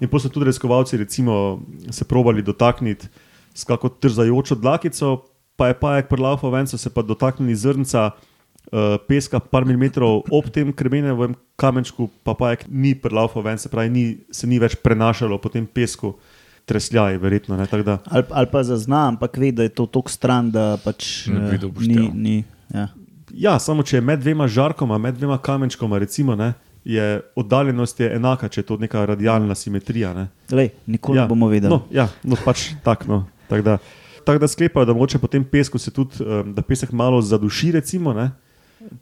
In 0.00 0.08
potem 0.08 0.28
so 0.28 0.34
tudi 0.34 0.46
raziskovalci 0.48 1.00
recimo, 1.00 1.62
se 1.90 2.04
probali 2.04 2.42
dotakniti 2.42 3.08
s 3.54 3.64
kako 3.64 3.88
trzajočo 3.88 4.54
dlakico, 4.54 5.31
pa 5.56 5.70
je 5.70 5.78
pajek 5.78 6.08
prelaufal 6.08 6.50
ven, 6.50 6.66
so 6.66 6.78
se 6.78 6.90
pa 6.90 7.02
dotaknili 7.02 7.54
zrnca 7.54 8.10
uh, 8.10 8.96
peska 9.08 9.40
par 9.40 9.66
milimetrov 9.68 10.24
ob 10.30 10.50
tem 10.50 10.72
kremenem 10.72 11.36
kamenčku, 11.56 12.08
pa 12.24 12.34
pajek 12.34 12.66
ni 12.68 12.94
prelaufal 12.94 13.42
ven, 13.42 13.58
se 13.58 13.68
pravi, 13.68 13.90
ni, 13.90 14.06
se 14.30 14.46
ni 14.46 14.58
več 14.62 14.76
prenašalo 14.82 15.38
po 15.38 15.52
tem 15.52 15.66
pesku. 15.66 16.16
Tresljaj, 16.62 17.16
verjetno. 17.18 17.56
Ne, 17.58 17.66
Ali, 17.66 18.24
ali 18.30 18.46
pa 18.46 18.60
zazna, 18.62 19.08
ampak 19.10 19.34
ve, 19.36 19.50
da 19.50 19.64
je 19.66 19.72
to 19.74 19.86
tako 19.90 20.10
stran, 20.10 20.46
da 20.54 20.78
pač 20.78 21.26
Ne 21.26 21.58
upošteval. 21.58 22.14
ni. 22.14 22.38
ni 22.38 22.44
ja. 22.70 22.86
ja, 23.34 23.58
samo 23.58 23.82
če 23.82 23.96
je 23.96 24.00
med 24.00 24.22
dvema 24.22 24.46
žarkoma, 24.46 24.94
med 24.98 25.18
dvema 25.18 25.40
kamenčkoma, 25.42 25.98
recimo, 25.98 26.36
ne, 26.38 26.52
je 26.84 27.20
oddaljenost 27.34 28.00
je 28.00 28.12
enaka, 28.14 28.48
če 28.48 28.60
je 28.60 28.66
to 28.66 28.76
neka 28.78 29.04
radialna 29.06 29.54
simetrija. 29.54 30.14
Ne. 30.14 30.28
Lej, 30.54 30.70
nikoli 30.86 31.18
ja. 31.18 31.26
ne 31.26 31.34
bomo 31.34 31.50
vedeli. 31.50 31.70
No, 31.70 31.82
ja, 31.90 32.08
no 32.22 32.38
pač 32.44 32.72
tako. 32.86 33.10
No. 33.10 33.20
Tak 33.50 33.62
da, 33.66 33.78
tak 34.24 34.40
da 34.42 34.48
sklepajo, 34.48 34.86
da 34.88 34.94
moče 34.96 35.18
po 35.18 35.30
tem 35.30 35.44
pesku 35.44 35.78
se 35.78 35.90
tudi, 35.90 36.22
um, 36.24 36.54
da 36.54 36.62
pesek 36.62 36.92
malo 36.92 37.20
zaduši, 37.22 37.72
recimo, 37.78 38.14
ne, 38.16 38.30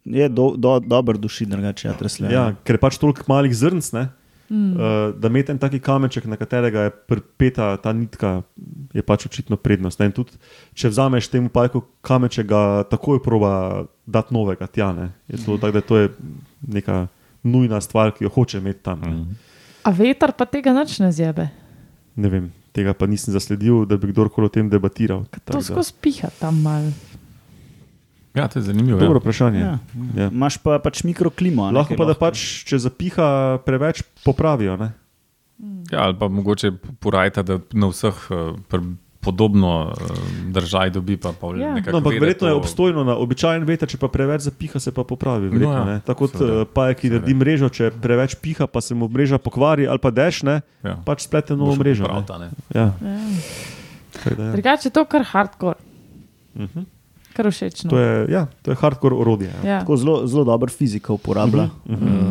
Je 0.04 0.28
do, 0.28 0.54
do, 0.56 0.80
dober 0.80 1.18
duši, 1.18 1.46
drugače, 1.46 1.88
ja, 1.88 1.94
tresle. 1.94 2.32
ja, 2.32 2.50
ker 2.64 2.76
je 2.76 2.82
pač 2.82 2.98
toliko 3.00 3.24
malih 3.30 3.52
zrnc, 3.56 3.92
ne, 3.96 4.02
mm. 4.48 4.72
uh, 4.72 5.14
da 5.16 5.28
imeti 5.28 5.52
en 5.54 5.58
taki 5.58 5.80
kamenček, 5.80 6.26
na 6.28 6.36
katerega 6.36 6.88
je 6.88 6.92
pripeta 7.08 7.70
ta 7.82 7.92
nitka, 7.96 8.42
je 8.92 9.02
pač 9.02 9.26
očitno 9.26 9.56
prednost. 9.56 10.00
Ne. 10.00 10.10
In 10.10 10.16
tudi, 10.16 10.36
če 10.76 10.92
vzameš 10.92 11.30
temu 11.32 11.52
pajku 11.52 11.82
kamenček, 12.06 12.48
ga 12.50 12.62
takoj 12.90 13.22
proba 13.24 13.52
dati 14.06 14.34
novega 14.36 14.68
tja. 14.68 14.92
Ne. 14.96 15.10
Je 15.30 15.40
to, 15.44 15.56
tak, 15.60 15.74
da 15.76 15.84
to 15.84 16.02
je 16.02 16.12
neka 16.60 17.06
nujna 17.42 17.80
stvar, 17.80 18.12
ki 18.16 18.28
jo 18.28 18.34
hoče 18.36 18.60
imeti 18.60 18.84
tam. 18.84 19.04
Ne. 19.06 19.40
A 19.86 19.94
veter 19.96 20.34
pa 20.36 20.44
tega 20.44 20.76
nič 20.76 20.98
ne 21.00 21.08
zjebe. 21.14 21.48
Ne 22.20 22.28
vem, 22.28 22.50
tega 22.72 22.92
pa 22.92 23.06
nisem 23.06 23.32
zasledil, 23.32 23.84
da 23.84 23.96
bi 23.96 24.08
kdorkoli 24.08 24.46
o 24.46 24.50
tem 24.50 24.68
debatiral. 24.68 25.24
To 25.44 25.52
da- 25.52 25.62
skozi 25.62 25.92
piha 25.94 26.28
tam 26.38 26.62
mal. 26.62 26.90
Ja, 28.32 28.46
to 28.46 28.58
je 28.58 28.62
zanimivo. 28.64 28.94
Dobro 28.96 29.16
Ja. 29.16 29.20
vprašanje. 29.20 29.60
Ja. 29.60 29.78
Ja. 30.16 30.28
Imaš 30.28 30.58
pa 30.58 30.78
pač 30.78 31.02
mikroklimo. 31.02 31.64
a 31.64 31.70
ne, 31.70 31.78
Lahko 31.78 31.96
pa 31.96 32.04
da 32.04 32.12
lahko- 32.12 32.20
pač, 32.22 32.38
če 32.64 32.78
zapiha 32.78 33.58
preveč, 33.58 34.02
popravijo. 34.24 34.76
Ne? 34.76 34.92
Ja, 35.90 35.98
ali 36.00 36.14
pa 36.14 36.28
mogoče 36.28 36.70
porajta, 37.00 37.42
da 37.42 37.58
na 37.72 37.86
vseh 37.88 38.14
eh, 38.30 38.34
pr- 38.64 38.94
podobno 39.20 39.70
eh, 39.90 40.04
držaj 40.48 40.90
dobi. 40.90 41.16
Pa, 41.16 41.32
pa 41.32 41.46
Ja. 41.50 41.74
No, 41.76 41.98
ampak 41.98 42.12
verjetno 42.14 42.48
je 42.48 42.52
to- 42.52 42.58
obstojno 42.58 43.04
na 43.04 43.14
običajen 43.14 43.62
veter, 43.62 43.84
če 43.84 43.96
pa 43.96 44.08
preveč 44.08 44.40
zapiha, 44.42 44.76
se 44.76 44.90
pa 44.90 45.04
popravi. 45.04 45.48
Verjetno, 45.48 45.84
No, 45.84 45.90
ja, 45.90 46.00
Tako 46.00 46.26
kot 46.26 46.34
uh, 46.36 46.48
pajek, 46.66 46.98
ki 46.98 47.10
naredi 47.10 47.34
mrežo, 47.34 47.68
če 47.68 47.90
preveč 47.92 48.34
piha, 48.34 48.66
pa 48.66 48.80
se 48.80 48.92
mu 48.92 49.06
mreža 49.06 49.38
pokvari 49.38 49.84
ali 49.84 49.98
pa 49.98 50.10
deš, 50.10 50.42
ne, 50.42 50.60
Ja. 50.80 50.96
pač 50.98 51.20
splete 51.22 51.52
novo 51.52 51.70
Boš 51.70 51.78
mrežo. 51.78 52.04
prav 52.04 52.16
ne. 52.16 52.26
ta, 52.26 52.38
ne. 52.38 52.48
Ja, 52.70 52.80
Ja. 52.80 52.90
da, 54.26 54.42
ja. 54.42 54.52
Drugače 54.52 54.84
je 54.84 54.92
to 54.92 55.04
kar 55.04 55.22
hardcore, 55.22 55.76
Mhm. 56.54 56.80
kar 57.32 57.46
všečno. 57.46 57.86
To 57.86 57.96
je, 57.96 58.26
ja, 58.30 58.46
to 58.62 58.70
je 58.70 58.76
hardcore 58.76 59.14
orodje. 59.14 59.52
Ja. 59.54 59.70
Ja. 59.70 59.78
Tako 59.78 59.96
zelo, 59.96 60.26
zelo 60.26 60.44
dobro 60.44 60.68
fizika 60.68 61.12
uporablja. 61.12 61.68
Mhm, 61.84 62.04
mhm. 62.06 62.30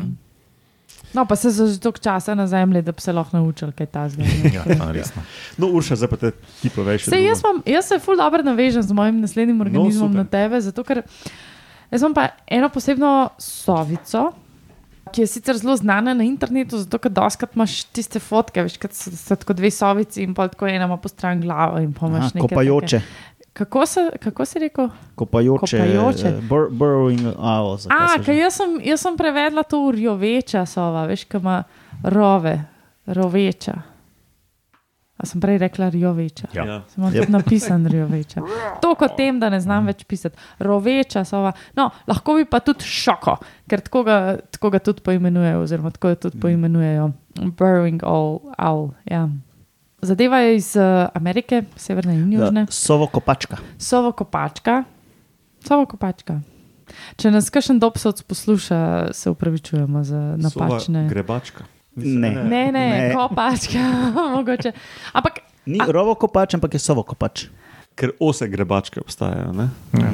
No, 1.13 1.26
pa 1.26 1.36
se 1.36 1.50
že 1.50 1.80
toliko 1.80 2.00
časa 2.00 2.36
na 2.36 2.48
zemlji, 2.48 2.82
da 2.82 2.91
bi 2.91 3.02
se 3.02 3.13
lahko 3.13 3.38
naučili 3.38 3.72
kaj 3.74 3.88
tasga. 3.88 4.24
Ja, 4.54 4.63
resno. 4.91 5.24
No, 5.58 5.67
Urša, 5.67 5.95
zdaj 5.95 6.10
pa 6.10 6.17
te 6.17 6.32
ti 6.62 6.69
poveš. 6.69 7.10
Sej, 7.10 7.24
jaz, 7.26 7.41
imam, 7.41 7.63
jaz 7.65 7.88
se 7.89 8.00
ful 8.00 8.17
dobro 8.17 8.43
navežem 8.43 8.84
z 8.84 8.93
mojim 8.93 9.22
naslednjim 9.22 9.62
organizmom 9.62 10.10
super. 10.10 10.17
no, 10.17 10.24
na 10.24 10.30
tebe, 10.30 10.62
zato 10.62 10.84
ker 10.84 11.02
jaz 11.91 12.02
imam 12.02 12.13
pa 12.13 12.30
eno 12.48 12.69
posebno 12.69 13.30
sovico. 13.38 14.32
Ki 15.10 15.24
je 15.24 15.28
sicer 15.28 15.58
zelo 15.58 15.74
znana 15.74 16.13
na 16.13 16.22
internetu, 16.24 16.78
zato 16.78 17.00
ker 17.02 17.10
doskrat 17.10 17.56
imaš 17.58 17.80
tiste 17.89 18.19
fotke, 18.22 18.62
veš, 18.62 18.76
kot 18.78 18.93
so, 18.93 19.10
so 19.17 19.38
tako 19.41 19.56
dve 19.58 19.72
sovici 19.74 20.22
in 20.22 20.36
pa 20.38 20.45
tako 20.48 20.67
ena 20.69 20.86
ima 20.86 21.00
po 21.02 21.10
stran 21.10 21.41
glavo 21.41 21.80
in 21.82 21.95
Aha, 21.98 22.28
nekaj. 22.28 22.41
Kopajoče, 22.43 23.02
Kako, 23.53 23.85
se, 23.85 24.09
kako 24.19 24.45
si 24.45 24.59
rekel? 24.59 24.89
kopajoče, 25.15 25.77
Kopajoče. 25.77 26.27
eh, 26.27 26.41
bur, 26.49 26.69
burrowing 26.71 27.35
owls. 27.35 27.88
a 27.89 28.15
kaj 28.15 28.25
se 28.25 28.38
jaz, 28.38 28.53
sem, 28.55 28.79
jaz 28.83 29.01
sem 29.01 29.17
prevedla 29.17 29.63
to 29.63 29.91
rjoveča 29.91 30.65
sova, 30.65 31.05
veš, 31.05 31.23
ki 31.23 31.38
ima 31.38 31.63
rove, 32.03 32.63
roveča. 33.05 33.81
A 35.19 35.25
sem 35.25 35.41
prej 35.41 35.57
rekla 35.57 35.89
rjoveča. 35.89 36.47
Ja. 36.53 36.63
Ja. 36.65 36.81
Sem 36.88 37.03
yep. 37.03 37.19
tudi 37.19 37.31
napisan 37.31 37.88
rjoveča. 37.88 38.41
To 38.81 38.95
kot 38.95 39.17
tem, 39.17 39.39
da 39.39 39.49
ne 39.49 39.59
znam 39.59 39.85
več 39.85 40.05
pisati. 40.07 40.38
Roveča 40.59 41.25
sova. 41.27 41.51
No, 41.75 41.89
lahko 42.07 42.38
bi 42.38 42.45
pa 42.47 42.59
tudi 42.63 42.88
šoko, 42.88 43.35
ker 43.67 43.81
tako 43.83 44.03
ga, 44.07 44.38
tako 44.51 44.69
ga 44.69 44.79
tudi 44.79 45.03
poimenujejo, 45.03 45.59
oziroma 45.65 45.91
tako 45.91 46.07
ga 46.07 46.15
tudi 46.15 46.39
poimenujejo. 46.39 47.12
Burrowing 47.35 47.99
owl. 48.07 48.39
owl 48.57 48.93
ja. 49.12 49.27
Zadeva 50.01 50.39
je 50.39 50.55
iz 50.55 50.75
uh, 50.75 51.09
Amerike, 51.13 51.63
severne 51.75 52.13
in 52.15 52.31
južne. 52.33 52.62
Ja, 52.62 52.71
Sovo 52.71 53.07
kopačka. 53.07 53.57
Sovo 53.77 54.12
kopačka. 54.12 54.83
Sovo 55.67 55.85
kopačka. 55.85 56.39
Če 57.19 57.31
nas 57.31 57.49
kakšen 57.53 57.79
dobsovc 57.79 58.21
posluša, 58.25 58.79
se 59.13 59.29
upravičujemo 59.29 60.03
za 60.03 60.21
napačne. 60.38 61.03
Sova 61.03 61.09
Grebačka. 61.09 61.63
Ne. 61.95 62.31
Ne, 62.31 62.43
ne, 62.43 62.71
Ne. 62.71 62.71
ne. 62.71 63.13
kopačka, 63.13 63.83
mogoče. 64.35 64.71
Ampak 65.13 65.39
Ni 65.69 65.77
rovo 65.88 66.15
kopač, 66.15 66.55
ampak 66.57 66.73
je 66.73 66.79
sovo 66.81 67.03
kopač. 67.03 67.45
Ker 67.95 68.15
ose 68.19 68.47
grebačke 68.47 69.01
obstajajo. 69.03 69.51
Ne? 69.53 69.69
Ja. 69.93 70.13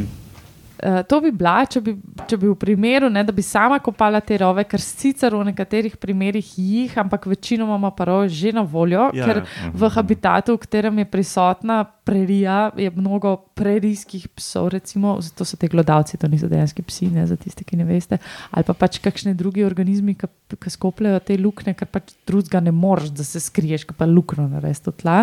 Uh, 0.83 1.01
to 1.07 1.21
bi 1.21 1.31
bila, 1.31 1.65
če 1.65 1.81
bi, 1.81 1.95
če 2.27 2.37
bi 2.41 2.49
v 2.49 2.55
primeru, 2.59 3.09
ne, 3.09 3.23
da 3.25 3.33
bi 3.35 3.43
sama 3.45 3.79
kopala 3.83 4.21
te 4.21 4.37
rove, 4.41 4.63
ker 4.69 4.81
sicer 4.81 5.35
v 5.35 5.47
nekaterih 5.51 5.97
primerih 6.01 6.53
jih, 6.59 6.95
ampak 7.01 7.27
večinoma 7.31 7.79
ima 7.79 7.91
pa 7.95 8.09
rove 8.11 8.29
že 8.29 8.53
na 8.55 8.61
voljo, 8.61 9.09
Ja, 9.13 9.25
ker 9.25 9.43
ja. 9.43 9.71
v 9.73 9.89
habitatu, 9.95 10.55
v 10.55 10.63
katerem 10.65 11.03
je 11.03 11.05
prisotna 11.05 11.83
prerija, 12.05 12.69
je 12.77 12.91
mnogo 12.93 13.35
prerijskih 13.57 14.27
psov, 14.37 14.69
recimo, 14.69 15.17
zato 15.21 15.45
so 15.45 15.57
te 15.57 15.67
glodavci, 15.67 16.19
to 16.21 16.29
niso 16.29 16.47
dejanski 16.47 16.85
psi, 16.85 17.09
ne 17.15 17.25
za 17.25 17.35
tiste, 17.35 17.65
ki 17.65 17.79
ne 17.79 17.87
veste, 17.87 18.19
ali 18.51 18.67
pa 18.67 18.75
pač 18.77 18.99
kakšni 19.01 19.33
drugi 19.33 19.65
organizmi, 19.65 20.13
ki 20.15 20.73
skopljajo 20.75 21.23
te 21.25 21.37
luknje, 21.41 21.73
ker 21.73 21.89
pač 21.89 22.13
drugega 22.29 22.61
ne 22.61 22.71
moreš, 22.75 23.09
da 23.15 23.25
se 23.25 23.41
skriješ, 23.41 23.87
ki 23.89 23.97
pa 23.97 24.05
luknjo 24.05 24.45
narediš 24.53 24.85
v 24.85 24.95
tla. 25.01 25.17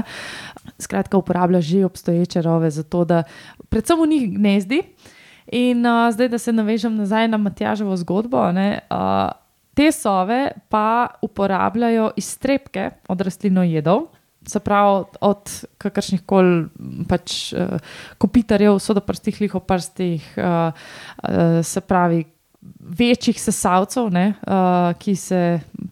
Skratka, 0.83 1.21
uporablja 1.21 1.61
že 1.63 1.85
obstoječe 1.87 2.43
rove 2.43 2.71
za 2.71 2.83
to, 2.83 3.05
da 3.05 3.23
predvsem 3.71 4.01
v 4.03 4.07
njih 4.15 4.31
gnezdi. 4.39 4.83
In 5.47 5.87
uh, 5.87 6.11
zdaj, 6.13 6.29
da 6.29 6.39
se 6.39 6.53
navežem 6.53 6.97
nazaj 6.97 7.29
na 7.29 7.37
Matjaževo 7.37 7.97
zgodbo, 7.97 8.45
ne, 8.53 8.81
uh, 8.91 9.31
te 9.75 9.93
sove 9.93 10.53
pa 10.69 11.07
uporabljajo 11.23 12.13
iztrebke 12.17 12.91
od 13.09 13.21
rastlinojedov, 13.21 14.07
se 14.47 14.61
pravi 14.61 15.05
od 15.21 15.51
kakršnih 15.79 16.23
koli 16.27 16.67
pač, 17.09 17.53
uh, 17.53 17.79
kopitarjev, 18.19 18.79
sodoprstih, 18.79 19.41
lihoprstih, 19.41 20.35
uh, 20.37 20.45
uh, 21.23 21.61
se 21.63 21.81
pravi 21.81 22.25
večjih 22.79 23.39
sesalcev, 23.43 24.11
ne, 24.15 24.33
uh, 24.47 24.93
ki 24.99 25.15
se 25.19 25.41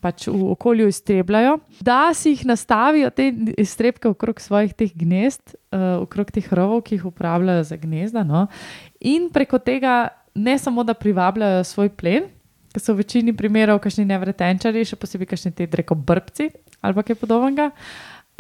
pač 0.02 0.28
v 0.30 0.50
okolju 0.54 0.88
iztrebljajo, 0.90 1.56
da 1.82 2.12
si 2.14 2.34
jih 2.34 2.44
nastavijo 2.46 3.10
te 3.14 3.30
iztrebke 3.58 4.10
okrog 4.10 4.40
svojih 4.40 4.74
teh 4.78 4.92
gnezd, 4.94 5.56
uh, 5.74 6.02
okrog 6.04 6.30
teh 6.34 6.46
rovov, 6.54 6.84
ki 6.86 6.98
jih 6.98 7.08
uporabljajo 7.10 7.66
za 7.72 7.78
gnezda. 7.80 8.22
No, 8.26 8.46
in 9.00 9.28
preko 9.34 9.58
tega 9.58 10.12
ne 10.34 10.58
samo, 10.58 10.84
da 10.86 10.94
privabljajo 10.94 11.64
svoj 11.66 11.90
plen, 11.90 12.30
ki 12.70 12.82
so 12.82 12.94
v 12.94 13.02
večini 13.02 13.34
primerov 13.34 13.82
kašni 13.82 14.06
nevretenčari, 14.06 14.86
še 14.86 14.98
posebej 14.98 15.32
kašni 15.32 15.54
te 15.56 15.66
reko 15.66 15.98
brbci 15.98 16.52
ali 16.80 17.02
kaj 17.02 17.18
podobnega. 17.18 17.70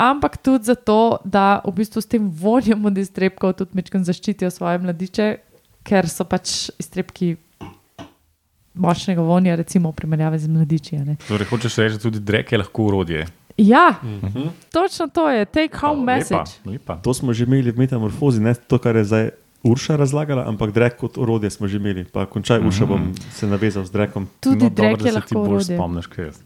Ampak 0.00 0.38
tudi 0.40 0.70
zato, 0.70 1.20
da 1.28 1.60
v 1.66 1.74
bistvu 1.76 2.00
s 2.00 2.08
tem 2.08 2.30
vonjem 2.30 2.86
od 2.88 2.96
iztrebkov 2.96 3.58
tudi 3.58 3.76
mečkam 3.76 4.04
zaščitijo 4.06 4.48
svoje 4.48 4.80
mladiče, 4.80 5.26
ker 5.84 6.08
so 6.08 6.24
pač 6.24 6.70
iztrebki 6.80 7.34
močnega 8.72 9.20
vonja, 9.20 9.54
recimo 9.54 9.88
v 9.88 9.94
primerjavi 9.94 10.38
z 10.38 10.48
mladiči. 10.48 10.96
a 10.96 11.04
ne. 11.04 11.16
Torej, 11.18 11.46
hočeš 11.46 11.76
reči, 11.76 11.94
da 11.94 12.00
tudi 12.00 12.20
drek 12.20 12.48
je 12.48 12.58
lahko 12.58 12.82
urodje. 12.84 13.26
Ja, 13.56 13.94
Mhm. 14.00 14.48
točno 14.70 15.08
to 15.08 15.28
je, 15.28 15.44
take 15.44 15.76
home 15.76 16.00
Lepa, 16.02 16.12
message. 16.14 16.52
lepa. 16.64 16.96
To 16.96 17.10
smo 17.10 17.32
že 17.32 17.44
imeli 17.44 17.68
v 17.68 17.78
metamorfozi, 17.78 18.40
ne 18.40 18.54
to, 18.56 18.78
kar 18.78 18.96
je 18.96 19.04
zdaj 19.04 19.30
Urša 19.62 19.96
razlagala, 19.96 20.48
ampak 20.48 20.70
drek 20.70 20.96
kot 20.96 21.18
orodje 21.18 21.50
smo 21.50 21.68
že 21.68 21.76
imeli. 21.76 22.04
Pa 22.06 22.24
končaj, 22.24 22.60
Urša 22.60 22.86
bom 22.86 23.12
se 23.30 23.44
navezal 23.46 23.84
z 23.84 23.90
drekom. 23.90 24.24
Tudi 24.40 24.56
no, 24.58 24.70
drek 24.70 24.96
dobro, 24.96 25.06
je 25.06 25.12
da 25.12 25.20
se 25.20 25.26
ti 25.26 25.34
lahko 25.34 25.34
bolj 25.36 25.48
orodje. 25.50 25.76
spomniš, 25.76 26.06
kaj 26.06 26.24
jaz. 26.24 26.36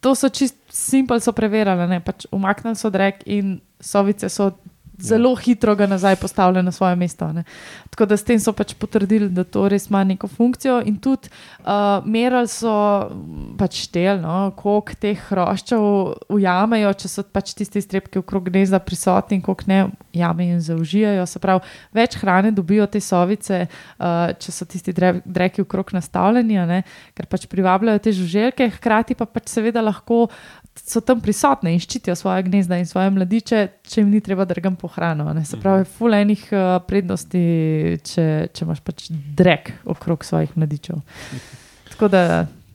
To 0.00 0.10
so 0.12 0.28
čist 0.28 0.56
simpel, 0.68 1.20
so 1.20 1.30
preverjali. 1.30 1.86
ne, 1.86 2.00
Pač 2.00 2.26
umaknili 2.28 2.74
so 2.74 2.90
drek 2.90 3.22
in 3.24 3.46
sovice 3.78 4.26
so 4.28 4.50
zelo 5.02 5.34
hitro 5.36 5.74
ga 5.76 5.86
nazaj 5.86 6.16
postavlja 6.16 6.62
na 6.62 6.72
svoje 6.72 6.96
mesto. 6.96 7.32
Ne. 7.32 7.44
Tako 7.90 8.06
da 8.06 8.16
s 8.16 8.24
tem 8.24 8.40
so 8.40 8.52
pač 8.56 8.74
potrdili, 8.78 9.28
da 9.28 9.44
to 9.44 9.66
res 9.68 9.88
ima 9.90 10.04
neko 10.04 10.28
funkcijo. 10.28 10.80
In 10.86 10.96
tudi 11.02 11.28
uh, 11.28 12.04
merali 12.04 12.48
so 12.48 12.72
m, 13.10 13.52
pač 13.58 13.82
štel, 13.86 14.20
no, 14.22 14.52
koliko 14.56 14.96
teh 15.00 15.20
hroščev 15.28 15.84
ujamejo, 16.32 16.92
če 17.02 17.10
so 17.10 17.24
pač 17.26 17.54
tisti 17.58 17.82
strepki 17.84 18.22
okrog 18.22 18.48
gnezda 18.50 18.80
prisotni, 18.82 19.40
koliko 19.42 19.68
ne 19.70 19.80
jamejo 20.16 20.56
in 20.56 20.64
zaužijajo. 20.64 21.26
Se 21.26 21.42
pravi, 21.42 21.66
več 21.96 22.16
hrane 22.22 22.52
dobijo 22.54 22.86
te 22.86 23.00
sovice, 23.02 23.64
uh, 23.66 24.32
če 24.38 24.54
so 24.54 24.68
tisti 24.68 24.94
dre- 24.96 25.20
dreki 25.24 25.66
okrog 25.66 25.92
nastavljeni, 25.96 26.60
ne, 26.68 26.82
ker 27.16 27.28
pač 27.30 27.46
privabljajo 27.50 28.02
te 28.02 28.14
žuželke, 28.16 28.70
hkrati 28.78 29.16
pa 29.18 29.26
pač 29.26 29.52
seveda 29.52 29.82
lahko 29.84 30.26
so 30.76 31.00
tam 31.04 31.20
prisotne 31.20 31.74
in 31.74 31.80
ščitijo 31.82 32.14
svoje 32.16 32.46
gnezda 32.46 32.78
in 32.80 32.88
svoje 32.88 33.10
mladiče, 33.12 33.60
če 33.88 34.00
jim 34.00 34.10
ni 34.10 34.22
treba 34.24 34.46
drgam 34.48 34.76
po 34.76 34.88
hrano. 34.88 35.28
a 35.28 35.34
Ne. 35.36 35.44
Se 35.44 35.60
pravi, 35.60 35.84
ful 35.84 36.14
enih 36.14 36.48
uh, 36.52 36.78
prednosti, 36.86 37.44
če, 38.04 38.26
če 38.52 38.64
imaš 38.64 38.80
pač 38.80 39.06
drek 39.10 39.72
okrog 39.84 40.24
svojih 40.24 40.56
mladičev. 40.56 41.00
Tako 41.92 42.08
da 42.08 42.22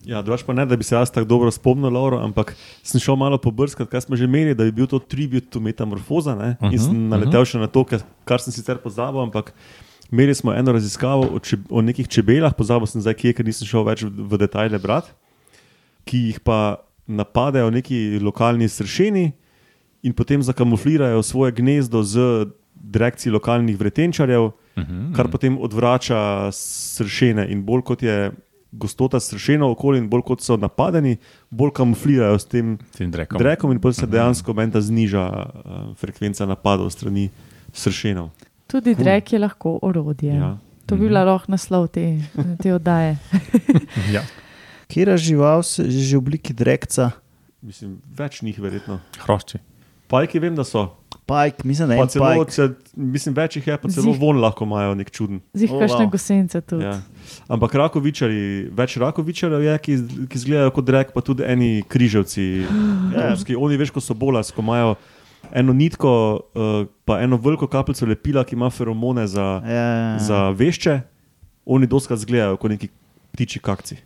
Ja, 0.07 0.21
drugač 0.23 0.45
pa 0.47 0.53
ne, 0.55 0.63
da 0.63 0.77
bi 0.79 0.85
se 0.87 0.95
jaz 0.95 1.11
tako 1.11 1.27
dobro 1.27 1.51
spomnil, 1.51 1.91
Lauro, 1.91 2.21
ampak 2.23 2.53
sem 2.79 3.01
šel 3.03 3.17
malo 3.19 3.35
pobrskati, 3.43 3.89
kaj 3.91 4.05
smo 4.05 4.15
že 4.15 4.23
imeli, 4.23 4.53
da 4.55 4.63
bi 4.63 4.71
bil 4.71 4.87
to 4.87 5.01
tribut 5.03 5.49
to 5.51 5.59
metamorfoza. 5.59 6.35
Ne? 6.35 6.55
Uh 6.61 6.69
-huh, 6.69 6.73
in 6.73 6.79
sem 6.79 7.09
naletel 7.11 7.43
še 7.43 7.59
na 7.59 7.67
to, 7.67 7.83
kar, 7.83 7.99
kar 8.23 8.39
sem 8.39 8.55
sicer 8.55 8.79
pozabil, 8.79 9.19
ampak 9.19 9.51
imeli 10.11 10.35
smo 10.35 10.53
eno 10.53 10.71
raziskavo 10.71 11.27
o, 11.35 11.39
če, 11.39 11.59
o 11.69 11.81
nekih 11.81 12.07
čebelah, 12.07 12.55
pozabil 12.55 12.87
sem 12.87 13.01
zdaj 13.01 13.13
kje, 13.13 13.33
ker 13.33 13.45
nisem 13.45 13.67
šel 13.67 13.83
več 13.83 14.03
v, 14.07 14.11
v 14.31 14.37
detajle 14.39 14.79
brati, 14.79 15.11
ki 16.07 16.17
jih 16.31 16.39
pa 16.39 16.86
napadejo 17.07 17.69
neki 17.71 18.19
lokalni 18.19 18.67
sršeni 18.69 19.31
in 20.03 20.13
potem 20.13 20.43
zakamuflirajo 20.43 21.23
svoje 21.23 21.51
gnezdo 21.51 22.03
z 22.03 22.45
direkcijo 22.75 23.33
lokalnih 23.33 23.79
vretenčarjev, 23.79 24.43
uh 24.43 24.53
-huh, 24.75 25.15
kar 25.15 25.27
potem 25.27 25.57
odvrača 25.57 26.51
sršene 26.51 27.47
in 27.51 27.63
bolj 27.65 27.81
kot 27.81 28.03
je 28.03 28.31
gostota 28.71 29.19
sršenov 29.19 29.71
okoli 29.71 29.97
in 29.97 30.09
bolj 30.09 30.21
kot 30.21 30.41
so 30.41 30.57
napadeni, 30.57 31.17
bolj 31.49 31.71
kamuflirajo 31.71 32.39
s 32.39 32.45
tem 32.45 32.77
Tem 32.97 33.11
drekom. 33.11 33.37
drekom 33.39 33.71
in 33.71 33.79
potem 33.79 33.93
se 33.93 34.05
dejansko 34.07 34.53
meni 34.53 34.71
ta 34.71 34.81
zniža 34.81 35.23
uh, 35.25 35.95
frekvenca 35.95 36.45
napadov 36.45 36.89
strani 36.89 37.29
sršenov. 37.73 38.29
tudi 38.67 38.95
drek 38.95 39.33
je 39.33 39.39
lahko 39.39 39.79
orodje. 39.81 40.35
Ja. 40.35 40.57
To 40.85 40.95
bi 40.95 41.01
bila 41.07 41.23
lahko 41.23 41.51
naslov 41.51 41.87
te, 41.87 42.19
te 42.63 42.73
oddaje. 42.73 43.17
Ja. 44.13 44.21
Kera 44.87 45.17
žival 45.17 45.63
se 45.63 45.83
je 45.83 45.91
že 45.91 46.15
v 46.15 46.19
obliki 46.19 46.53
drekca? 46.53 47.11
Mislim, 47.61 47.97
več 48.07 48.41
njih 48.41 48.55
verjetno. 48.57 48.99
Hrošči. 49.19 49.59
Pajki 50.07 50.39
vem, 50.39 50.55
da 50.55 50.63
so. 50.63 50.93
Pajk, 51.25 51.65
mislim, 51.65 51.89
da 51.89 51.95
je 51.95 52.07
celo, 52.07 52.23
pajk. 52.25 52.51
če, 52.53 52.65
mislim, 52.95 53.33
več 53.35 53.57
jih 53.57 53.65
je, 53.67 53.75
pa 53.75 53.89
celo 53.89 54.13
Zih- 54.13 54.19
von 54.21 54.37
lahko 54.39 54.63
imajo 54.63 54.93
nek 54.95 55.11
čuden. 55.11 55.41
Zih 55.53 55.67
O, 55.67 55.79
kakšne 55.81 56.05
wow. 56.05 56.11
gosence 56.11 56.61
tudi. 56.61 56.85
Ja. 56.85 57.01
Ampak 57.49 57.75
rakovičari, 57.75 58.39
več 58.71 58.95
rakovičarjev 58.95 59.65
je, 59.65 59.73
ki, 59.77 59.93
ki 60.25 60.39
izgledajo 60.39 60.71
kot 60.71 60.85
drek, 60.85 61.11
pa 61.11 61.19
tudi 61.21 61.43
eni 61.43 61.83
križevci. 61.83 62.45
Ja. 63.09 63.29
Romski. 63.29 63.55
Oni 63.57 63.75
veš, 63.75 63.91
ko 63.91 63.99
so 63.99 64.13
bolas, 64.13 64.51
ko 64.51 64.61
imajo 64.61 64.95
eno 65.51 65.73
nitko, 65.73 66.11
uh, 66.53 66.79
pa 67.03 67.19
eno 67.19 67.35
veliko 67.37 67.67
kapljico 67.67 68.05
lepila, 68.05 68.43
ki 68.43 68.55
ima 68.55 68.69
feromone 68.69 69.27
za, 69.27 69.59
Ja, 69.59 69.73
ja, 69.73 69.83
ja. 70.07 70.19
za 70.21 70.39
vešče, 70.51 71.01
oni 71.65 71.87
doskrat 71.87 72.19
izgledajo 72.19 72.55
kot 72.55 72.71
neki 72.71 72.87
ptiči 73.33 73.59
kakci. 73.59 73.99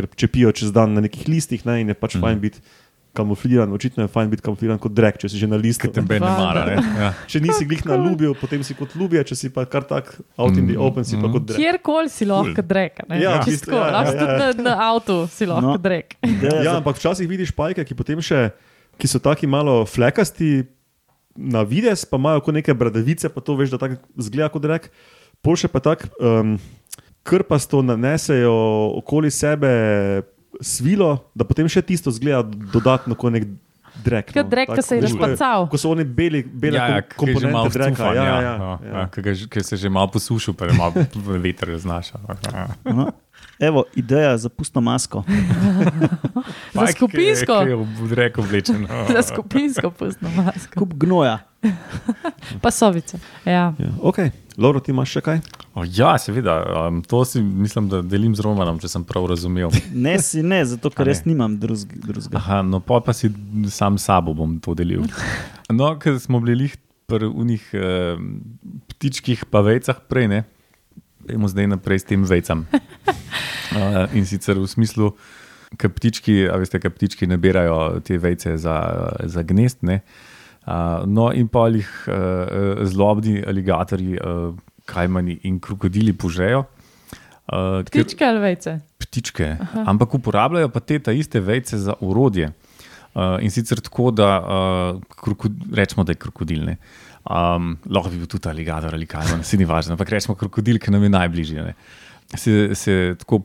Ker 0.00 0.08
čepijo 0.16 0.52
čez 0.56 0.72
dan 0.72 0.96
na 0.96 1.04
nekih 1.04 1.28
listih 1.28 1.66
ne, 1.68 1.82
in 1.84 1.92
je 1.92 1.98
pač 2.00 2.16
mm. 2.16 2.24
fajn 2.24 2.40
biti 2.40 2.64
kamufliran. 3.12 3.72
Očitno 3.74 4.04
je 4.04 4.08
fajn 4.08 4.30
biti 4.30 4.44
kamufliran 4.46 4.78
kot 4.78 4.92
drek, 4.94 5.18
če 5.18 5.28
si 5.28 5.40
že 5.40 5.48
na 5.50 5.58
listu. 5.58 5.90
Tebe 5.90 6.20
ne 6.22 6.30
mara. 6.30 6.62
Ne? 6.68 6.76
Ja. 6.78 7.08
Če 7.26 7.40
nisi 7.42 7.66
glih 7.66 7.82
na 7.88 7.98
ljubil, 7.98 8.36
potem 8.38 8.62
si 8.66 8.76
kot 8.78 8.94
ljubje, 8.94 9.24
če 9.32 9.36
si 9.36 9.50
pa 9.50 9.64
kar 9.66 9.82
tak 9.82 10.12
out 10.38 10.54
in 10.54 10.68
the 10.70 10.78
open, 10.78 11.04
si 11.04 11.18
pa 11.18 11.26
kot 11.26 11.48
drek. 11.50 11.58
Kjerkoli 11.58 12.12
si 12.12 12.28
lahko 12.30 12.62
drek. 12.62 13.02
ne. 13.10 13.18
Ja, 13.18 13.40
Čisto 13.42 13.74
ja, 13.74 13.90
lahko 13.98 14.14
ja, 14.14 14.20
tudi 14.22 14.30
ja. 14.30 14.38
na, 14.38 14.68
na 14.70 14.76
avtu 14.92 15.16
si 15.26 15.48
lahko 15.50 15.74
No. 15.74 15.78
drek. 15.78 16.16
Ja, 16.46 16.78
ampak 16.78 17.02
včasih 17.02 17.26
vidiš 17.28 17.50
pajke, 17.50 17.82
ki 17.84 17.98
potem 17.98 18.22
še, 18.22 18.52
ki 18.94 19.10
so 19.10 19.18
taki 19.18 19.50
malo 19.50 19.82
flekasti 19.90 20.70
na 21.34 21.66
vides, 21.66 22.06
pa 22.06 22.18
imajo 22.18 22.46
kot 22.46 22.54
neke 22.54 22.74
bradavice, 22.74 23.26
pa 23.30 23.42
to 23.42 23.58
veš, 23.58 23.74
da 23.74 23.78
tako 23.82 23.98
zgleda 24.22 24.50
kot 24.54 24.64
rek. 24.70 24.86
Pol 25.42 25.56
še 25.58 25.70
pa 25.72 25.82
tako 25.82 26.10
um, 26.20 26.56
krpasto 27.22 27.80
nanesejo 27.80 28.54
okoli 28.96 29.30
sebe 29.30 29.70
svilo, 30.60 31.18
da 31.32 31.44
potem 31.44 31.66
še 31.66 31.82
tisto 31.82 32.10
zgleda 32.10 32.42
dodatno 32.44 33.14
kot 33.14 33.32
nek 33.32 33.44
drek. 33.96 34.32
Kot 34.32 34.46
drek, 34.46 34.68
ki 34.70 34.82
se 34.82 34.96
je 34.96 35.02
razpacal. 35.02 35.66
Ko 35.66 35.76
so 35.76 35.90
oni 35.90 36.04
beli, 36.04 36.40
bele 36.42 36.74
Ja, 36.74 36.86
ja, 36.86 36.96
je 36.96 37.02
komponente 37.14 37.68
dreka. 37.70 37.90
vcufan, 37.92 38.14
Ja, 38.14 38.22
ja, 38.22 38.24
ja, 38.24 38.40
ja, 38.42 38.54
ja, 38.82 38.92
ja. 38.94 39.06
ki 39.06 39.20
ga 39.20 39.34
že- 39.34 39.46
Ki 39.46 39.60
se 39.62 39.74
je 39.74 39.78
že 39.78 39.88
malo 39.90 40.08
posušil, 40.08 40.54
pa 40.54 40.64
je 40.64 40.72
malo 40.72 40.92
veter 41.38 41.76
znaša. 41.76 42.16
No. 42.84 43.10
Evo, 43.58 43.84
ideja 43.94 44.36
za 44.36 44.48
pustno 44.48 44.80
masko. 44.80 45.20
Za 46.74 46.86
skupinsko. 46.88 47.54
Ki 47.58 47.68
je 47.68 47.76
v 47.76 48.12
reku 48.14 48.40
vlečen. 48.42 48.88
Za 49.10 49.22
skupinsko 49.22 49.90
pustno 49.90 50.28
masko. 50.30 50.76
Kup 50.76 50.94
gnoja. 50.94 51.38
Pasovica. 52.60 53.18
Ja. 53.44 53.72
Ja. 53.74 53.90
Ok, 53.98 54.18
Lauro, 54.60 54.80
ti 54.84 54.92
imaš 54.92 55.14
še 55.16 55.20
kaj? 55.24 55.38
O, 55.72 55.86
ja, 55.88 56.12
seveda. 56.20 56.58
Um, 56.88 56.98
to 57.06 57.22
si 57.24 57.40
mislim, 57.40 57.86
da 57.88 58.02
delim 58.04 58.34
z 58.36 58.44
Romanom, 58.44 58.76
če 58.82 58.90
sem 58.92 59.04
prav 59.08 59.30
razumel. 59.30 59.72
Ne 60.06 60.18
si 60.20 60.42
ne, 60.44 60.60
zato 60.68 60.90
ker 60.92 61.08
res 61.08 61.22
nimam 61.24 61.54
drug- 61.62 61.94
drugega. 61.96 62.36
Aha, 62.36 62.60
no, 62.66 62.82
pol 62.84 63.00
pa 63.06 63.14
si 63.16 63.30
sam 63.72 63.96
sabo 63.96 64.34
bom 64.36 64.58
to 64.60 64.76
delil. 64.76 65.06
No, 65.70 65.92
ker 66.02 66.16
smo 66.18 66.40
bili 66.42 66.64
lih 66.64 66.72
pri 67.06 67.28
unih 67.30 67.62
eh, 67.78 68.18
ptičkih 68.90 69.44
pa 69.46 69.60
vejcah 69.62 70.00
prej, 70.10 70.26
ne? 70.26 70.40
Dajmo 71.28 71.46
zdaj 71.46 71.68
naprej 71.70 72.02
s 72.02 72.08
tem 72.08 72.24
vejcam. 72.26 72.64
Uh, 72.66 74.10
in 74.18 74.26
sicer 74.26 74.58
v 74.58 74.66
smislu, 74.66 75.12
ker 75.78 75.94
ptički, 75.94 76.42
a 76.50 76.58
veste, 76.58 76.82
ker 76.82 76.90
ptički 76.90 77.30
nabirajo 77.30 78.02
te 78.02 78.18
vejce 78.18 78.56
za, 78.58 78.76
za 79.30 79.46
gnezd. 79.46 79.86
ne. 79.86 80.02
Uh, 80.02 80.29
no, 81.06 81.30
in 81.32 81.48
pa 81.48 81.68
jih 81.68 81.88
uh, 82.08 82.84
zlobni 82.86 83.40
aligatorji, 83.46 84.18
uh, 84.20 84.54
kajmani 84.84 85.40
in 85.48 85.60
krokodili 85.60 86.12
požejo. 86.12 86.64
Uh, 87.50 87.80
Ptičke 87.86 88.24
ali 88.24 88.38
vejce? 88.38 88.78
ptičke, 89.10 89.56
Aha. 89.58 89.84
ampak 89.90 90.14
uporabljajo 90.14 90.68
pa 90.70 90.80
te 90.80 90.98
ta 91.02 91.12
iste 91.12 91.40
vejce 91.40 91.78
za 91.78 91.96
urodje. 92.00 92.52
Uh, 93.10 93.40
in 93.42 93.50
sicer 93.50 93.80
tako, 93.82 94.12
da 94.14 94.28
uh, 94.38 95.00
krokod, 95.18 95.56
rečemo, 95.74 96.04
da 96.06 96.14
je 96.14 96.20
krokodil. 96.22 96.62
Ne? 96.68 96.76
Um, 97.26 97.74
lahko 97.90 98.12
bi 98.12 98.20
bil 98.22 98.30
tudi 98.30 98.48
aligator 98.48 98.94
ali 98.94 99.06
kaj, 99.06 99.32
no, 99.32 99.42
se 99.42 99.58
ni 99.58 99.66
važno, 99.66 99.96
ampak 99.96 100.12
rečemo 100.14 100.36
krokodil, 100.38 100.78
ki 100.78 100.94
nam 100.94 101.02
je 101.02 101.10
najbližji. 101.16 101.64
ne. 101.66 101.74
Se, 102.38 102.70
se 102.78 103.16
tako 103.18 103.40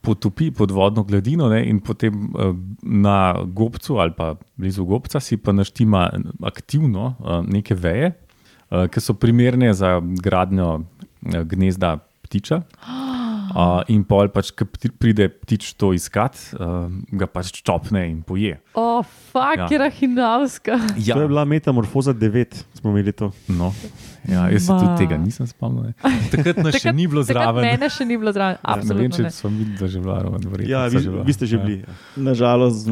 potopi 0.00 0.50
pod 0.50 0.70
vodno 0.70 1.04
gladino 1.04 1.48
ne, 1.48 1.64
in 1.68 1.80
potem 1.80 2.32
uh, 2.34 2.54
na 2.82 3.34
gobcu 3.44 3.98
ali 4.00 4.12
pa 4.16 4.34
blizu 4.56 4.84
gobca 4.84 5.20
si 5.20 5.36
pa 5.36 5.52
naštima 5.52 6.08
aktivno 6.42 7.14
uh, 7.18 7.40
neke 7.46 7.74
veje, 7.74 8.12
uh, 8.70 8.86
ki 8.88 9.00
so 9.00 9.14
primerne 9.14 9.74
za 9.74 10.00
gradnjo 10.00 10.80
gnezda 11.22 11.98
ptiča. 12.22 12.62
Uh, 13.50 13.82
in 13.88 14.04
pol, 14.04 14.28
pač, 14.28 14.52
pti- 14.52 14.92
pride 14.92 15.28
ptič 15.28 15.74
to 15.74 15.90
iskat, 15.90 16.36
uh, 16.54 16.86
ga 17.10 17.26
pač 17.26 17.50
čopne 17.58 18.04
in 18.04 18.22
poje. 18.22 18.60
O, 18.72 19.02
fak, 19.02 19.56
Ja. 19.56 19.62
ja. 19.62 19.68
je 19.68 19.78
rahinavska. 19.80 20.74
Ja, 20.96 21.14
To 21.14 21.20
je 21.20 21.28
bila 21.28 21.42
metamorfoza 21.44 22.12
9, 22.12 22.46
smo 22.74 22.90
imeli 22.90 23.12
to. 23.12 23.32
no. 23.48 23.74
ja 24.22 24.46
jaz 24.46 24.62
se 24.62 24.70
tudi 24.70 24.94
tega 24.98 25.16
nisem 25.16 25.46
spomnil. 25.46 25.82
ne. 25.84 25.94
Takrat 26.30 26.56
nas 26.58 26.76
še 26.76 26.92
ni 26.92 27.06
bilo 27.06 27.22
Takrat 27.22 27.42
zraven. 27.42 27.62
Mene 27.64 27.88
še 27.88 28.04
ni 28.04 28.16
bilo 28.16 28.30
zraven. 28.30 28.56
Ja, 28.56 28.76
ne 28.76 28.76
vem, 28.76 28.80
Absolutno 28.80 29.16
če 29.16 29.22
ne. 29.22 29.30
smo 29.30 29.48
bila. 29.98 30.16
verjetno 30.46 30.70
Ja, 30.70 30.86
vi, 30.86 30.98
bila. 31.00 31.22
vi 31.22 31.32
ste 31.32 31.46
že 31.46 31.56
Ja. 31.56 31.62
bili. 31.62 31.78
Nažalost, 32.16 32.86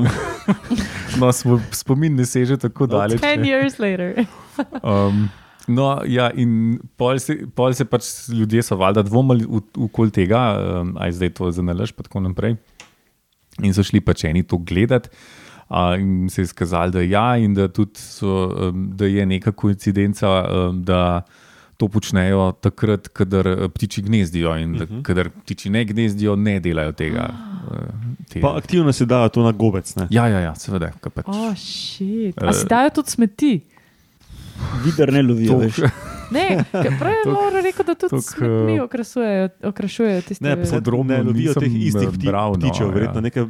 No, 1.18 1.30
spomin 1.72 2.14
ne 2.14 2.24
seže 2.24 2.56
tako 2.58 2.86
daleč. 2.86 3.20
Ten 3.20 3.40
ne. 3.40 3.48
years 3.48 3.78
later. 3.78 4.26
Um, 4.82 5.28
no, 5.68 5.88
ja, 6.08 6.30
in 6.34 6.78
pol 6.96 7.20
se, 7.22 7.36
pol 7.54 7.74
se 7.76 7.86
pač 7.88 8.28
ljudje 8.32 8.64
so 8.66 8.78
valjda 8.80 9.04
dvomili 9.06 9.46
okoli 9.76 10.14
tega, 10.14 10.42
um, 10.82 10.94
aj 11.00 11.18
zdaj 11.18 11.34
to 11.38 11.50
za 11.54 11.64
nalaž, 11.64 11.92
pa 11.96 12.06
tako 12.06 12.24
naprej. 12.24 12.56
In 13.62 13.74
so 13.74 13.84
šli 13.86 14.00
pač 14.04 14.24
eni 14.28 14.44
to 14.46 14.58
gledati. 14.58 15.12
Uh, 15.68 15.98
in 16.00 16.30
se 16.32 16.40
je 16.40 16.48
izkazalo, 16.48 16.94
da, 16.94 17.02
ja, 17.04 17.36
in 17.36 17.52
da, 17.54 17.68
so, 17.94 18.70
um, 18.70 18.88
da 18.96 19.04
je 19.04 19.26
neka 19.26 19.52
koincidenca, 19.52 20.30
um, 20.48 20.80
da 20.84 21.22
to 21.78 21.86
počnejo 21.88 22.52
takrat, 22.60 23.08
kadar 23.08 23.46
ptiči 23.74 24.02
gnezdijo. 24.02 24.56
In 24.58 24.72
da, 24.72 24.84
uh 24.84 24.90
-huh. 24.90 25.02
kadar 25.02 25.30
ptiči 25.30 25.70
ne 25.70 25.84
gnezdijo, 25.84 26.36
ne 26.36 26.60
delajo 26.60 26.92
tega. 26.92 27.28
Uh, 27.70 27.78
te, 28.28 28.40
Pa 28.40 28.56
aktivno 28.56 28.92
se 28.92 29.06
dajo 29.06 29.28
to 29.28 29.42
na 29.42 29.52
gobec. 29.52 29.96
Ne? 29.96 30.06
ja, 30.10 30.26
ja, 30.26 30.40
ja, 30.40 30.54
seveda. 30.54 30.90
Pač, 31.14 31.26
O, 31.28 31.54
šit. 31.54 32.42
Eh. 32.42 32.48
A 32.48 32.52
si 32.52 32.66
dajo 32.66 32.90
tudi 32.90 33.10
smeti? 33.10 33.60
Vidar 34.84 35.12
ne 35.12 35.22
lovijo. 35.22 35.58
Veš. 35.58 35.82
Ne, 36.30 36.64
prej 36.72 37.14
je 37.24 37.32
Laura 37.32 37.60
rekel, 37.64 37.86
da 37.88 37.94
tudi 37.94 38.20
smrtni 38.22 38.74
eh, 38.76 38.82
okrašujejo, 38.82 39.48
okrašujejo 39.64 40.22
tiste 40.22 40.44
Ne, 40.44 40.56
pa 40.60 40.66
se 40.66 40.74
Podrobno 40.74 41.16
ne 41.16 41.22
lovijo 41.22 41.54
teh 41.54 41.72
istih 41.72 42.08
eh, 42.08 42.12
pti, 42.12 42.26
no, 42.26 42.52
ptičev, 42.52 42.86
ja. 42.86 42.94
verjetno 42.94 43.20
neke, 43.20 43.44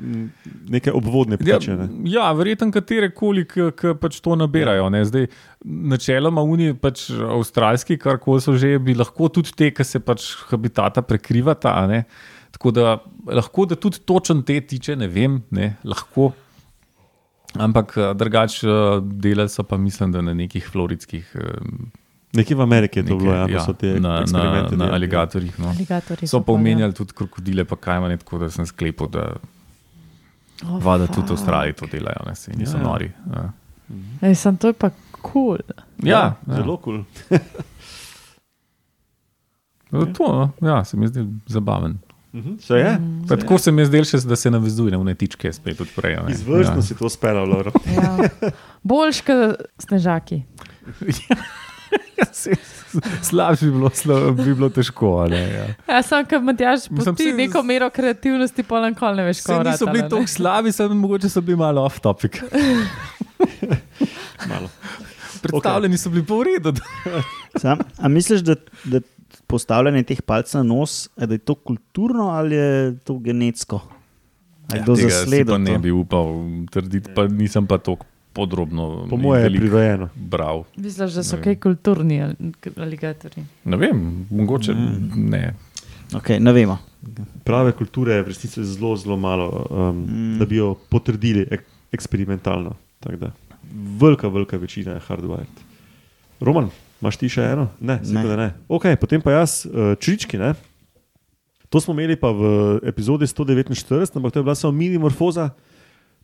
neke 0.68 0.92
obvodne 0.92 1.38
Ja, 1.40 1.58
ptiče. 1.58 1.76
ne. 1.76 1.88
ja 2.06 2.30
verjetno 2.32 2.70
katere 2.70 3.10
koli, 3.10 3.42
ki 3.50 3.94
pač 4.00 4.20
to 4.22 4.36
nabirajo. 4.38 4.86
Ne? 4.94 5.02
Zdaj, 5.04 5.26
načeloma, 5.64 6.42
unije, 6.42 6.76
pač 6.78 7.08
avstralski, 7.10 7.98
kar 7.98 8.22
koli 8.22 8.46
so 8.46 8.54
že, 8.54 8.76
bi 8.78 8.94
lahko 8.94 9.26
tudi 9.28 9.50
te, 9.58 9.72
ki 9.74 9.84
se 9.84 9.98
pač 9.98 10.30
habitata 10.52 11.02
prekrivata. 11.02 11.74
a 11.82 11.86
ne. 11.86 12.04
Tako 12.54 12.70
da 12.70 12.98
lahko 13.26 13.66
da 13.66 13.76
tudi 13.76 13.98
točen 14.06 14.42
te 14.42 14.60
tiče, 14.60 14.96
ne 14.96 15.08
vem, 15.08 15.42
ne, 15.50 15.76
lahko. 15.84 16.30
Ampak 17.58 17.94
drugače 18.14 18.66
delali 19.02 19.48
so 19.48 19.62
pa 19.62 19.76
mislim, 19.78 20.12
da 20.12 20.20
na 20.22 20.34
nekih 20.34 20.68
floridskih. 20.68 21.32
eh, 21.34 21.40
Nekje 22.32 22.54
v 22.54 22.62
Ameriki 22.62 22.98
je 22.98 23.04
to 23.04 23.08
neke- 23.10 23.20
bilo, 23.20 23.34
ja, 23.34 23.46
pa 23.48 23.60
so 23.60 23.72
te 23.74 23.86
na, 23.92 24.20
na, 24.22 24.42
na 24.44 24.62
delali. 24.64 24.92
aligatorjih. 24.92 25.58
No. 25.58 25.68
aligatorji. 25.68 26.26
So 26.26 26.40
pa 26.40 26.52
ja. 26.52 26.54
omenjali 26.54 26.94
tudi 26.94 27.12
krokodile, 27.12 27.64
pa 27.64 27.76
kaj 27.78 28.00
manj, 28.00 28.18
tako 28.18 28.38
da 28.38 28.50
sem 28.50 28.66
sklepal, 28.66 29.08
da 29.08 29.36
Oh, 30.64 30.82
vada 30.82 31.06
tudi 31.06 31.16
fuck. 31.18 31.28
v 31.28 31.32
Avstraliji 31.32 31.72
to 31.74 31.86
delajo, 31.88 32.24
ne, 32.26 32.34
se 32.34 32.52
niso 32.52 32.72
Ja, 32.72 32.78
ja. 32.78 32.82
nori. 32.84 33.10
Ja, 33.32 33.50
Ej, 34.22 34.34
sem 34.36 34.56
to 34.56 34.72
pa 34.74 34.90
kul. 35.12 35.58
Cool. 35.58 35.58
ja, 36.04 36.34
Zelo 36.46 36.76
kul. 36.78 37.04
ja. 37.30 37.38
To 39.90 40.50
no, 40.60 40.68
ja, 40.68 40.84
se 40.84 40.96
mi 40.96 41.06
zdi 41.06 41.22
zabaven. 41.46 41.98
Se 42.60 42.74
je? 42.74 42.98
Pa 43.28 43.36
tako 43.36 43.58
se 43.58 43.72
mi 43.72 43.82
je 43.82 43.86
zdelo, 43.86 44.04
še, 44.04 44.20
da 44.20 44.36
se 44.36 44.50
navezuje 44.50 44.90
na 44.90 44.98
unetičke, 44.98 45.52
spet 45.52 45.80
odprejo. 45.80 46.26
Izvrstno 46.28 46.76
Ja. 46.76 46.82
si 46.82 46.94
to 46.94 47.08
speljal, 47.08 47.46
Laura. 47.46 47.72
Ja. 47.88 48.50
Boljš 48.82 49.20
kot 49.22 49.56
snežaki. 49.78 50.42
Ja, 52.18 52.24
se- 52.32 52.56
Slabše 53.22 53.64
bi 53.64 53.72
bilo, 53.72 53.90
slab, 53.90 54.36
bi 54.36 54.54
bilo 54.54 54.68
težko. 54.68 55.20
a 55.20 55.28
Ne, 55.28 55.38
ja. 55.38 55.66
Ja, 55.88 56.02
sem 56.02 56.26
kot 56.26 56.42
Mislim, 56.42 56.96
pusti 56.96 57.22
se- 57.22 57.32
neko 57.32 57.62
mero 57.62 57.90
kreativnosti, 57.90 58.62
pa 58.62 58.80
lankol 58.80 59.14
ne 59.14 59.24
veš, 59.24 59.36
Se 59.36 59.42
kako 59.44 59.62
niso 59.62 59.86
bili 59.86 60.02
tako 60.02 60.26
slabi, 60.26 60.72
samo 60.72 60.94
mogoče 60.96 61.28
so 61.28 61.40
bili 61.40 61.56
malo 61.56 61.84
off 61.84 62.00
topic. 62.00 62.40
Malo. 64.48 64.68
Predstavljeni 65.42 65.94
okay. 65.94 65.98
so 65.98 66.10
bili 66.10 66.22
v 66.22 66.42
redu. 66.44 66.72
Sam, 67.56 67.78
a 67.96 68.08
misliš, 68.08 68.40
da, 68.40 68.54
da 68.84 69.00
postavljanje 69.48 70.02
teh 70.04 70.20
palcev 70.22 70.58
na 70.58 70.64
nos, 70.66 70.94
da 71.16 71.26
je 71.26 71.38
to 71.40 71.54
kulturno 71.56 72.28
ali 72.30 72.54
je 72.54 72.70
to 72.98 73.18
genetsko? 73.18 73.80
A 74.68 74.76
je 74.76 74.82
kdo 74.82 74.92
Ja, 74.94 75.08
zasledil? 75.10 75.46
pa 75.46 75.58
ne 75.58 75.72
to? 75.72 75.78
bi 75.78 75.90
upal 75.92 76.26
trditi, 76.70 77.10
pa 77.10 77.26
nisem 77.26 77.66
pa 77.66 77.78
tako 77.78 78.04
podrobno 78.32 79.06
Po 79.08 79.16
in 79.16 79.22
moje 79.22 79.42
je 79.42 79.50
prirojeno. 79.50 80.08
bral. 80.14 80.64
Misliš, 80.76 81.12
da 81.12 81.22
so 81.22 81.36
kaj 81.38 81.56
kulturni 81.56 82.22
ali- 82.22 82.36
aligatorji? 82.76 83.44
Ne 83.64 83.76
vem, 83.76 83.96
mogoče 84.30 84.72
Mm. 84.72 85.10
ne. 85.24 85.54
Okay, 86.10 86.38
ne 86.38 86.52
vemo. 86.52 86.78
Prave 87.44 87.72
kulture 87.72 88.12
je 88.12 88.22
v 88.22 88.26
resnici 88.26 88.64
zelo, 88.64 88.96
zelo 88.96 89.16
malo, 89.16 89.66
um, 89.70 89.96
Mm. 89.98 90.38
da 90.38 90.44
bi 90.46 90.56
jo 90.56 90.74
potrdili 90.88 91.46
ek 91.50 91.60
eksperimentalno. 91.92 92.74
Velika, 93.98 94.28
velika 94.28 94.56
večina 94.56 94.92
je 94.92 95.00
hardwired. 95.00 95.56
Roman, 96.40 96.70
imaš 96.98 97.16
ti 97.20 97.30
še 97.30 97.44
eno? 97.54 97.68
Ne, 97.80 98.00
Ne. 98.02 98.24
ne. 98.24 98.36
ne. 98.36 98.48
Okay, 98.68 98.96
potem 98.98 99.22
pa 99.22 99.38
jaz, 99.38 99.62
uh, 99.66 99.94
črički. 99.98 100.38
Ne? 100.38 100.54
To 101.68 101.80
smo 101.80 101.92
imeli 101.92 102.16
pa 102.16 102.32
v 102.32 102.80
epizodi 102.88 103.28
149, 103.28 104.16
ampak 104.16 104.32
to 104.32 104.40
je 104.40 104.46
bila 104.46 104.56
samo 104.56 104.72
minimorfoza. 104.72 105.52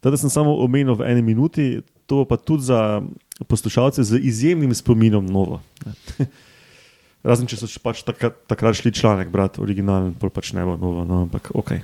Teda 0.00 0.16
sem 0.20 0.28
samo 0.28 0.56
omenil 0.60 0.96
v 0.96 1.08
eni 1.08 1.22
minuti, 1.24 1.80
to 2.04 2.24
pa 2.28 2.36
tudi 2.36 2.68
za 2.68 3.00
poslušalce 3.48 4.04
z 4.04 4.20
izjemnim 4.20 4.72
spominom 4.74 5.24
novo. 5.24 5.60
Razen 7.24 7.48
če 7.48 7.56
so 7.56 7.68
pač 7.80 8.04
takrat, 8.04 8.36
takrat 8.44 8.76
šli 8.76 8.92
članek 8.92 9.32
brati, 9.32 9.60
originalen, 9.64 10.12
pač 10.12 10.52
ne 10.52 10.64
bo 10.64 10.76
novo, 10.76 11.08
no, 11.08 11.24
ampak 11.24 11.48
ok. 11.56 11.80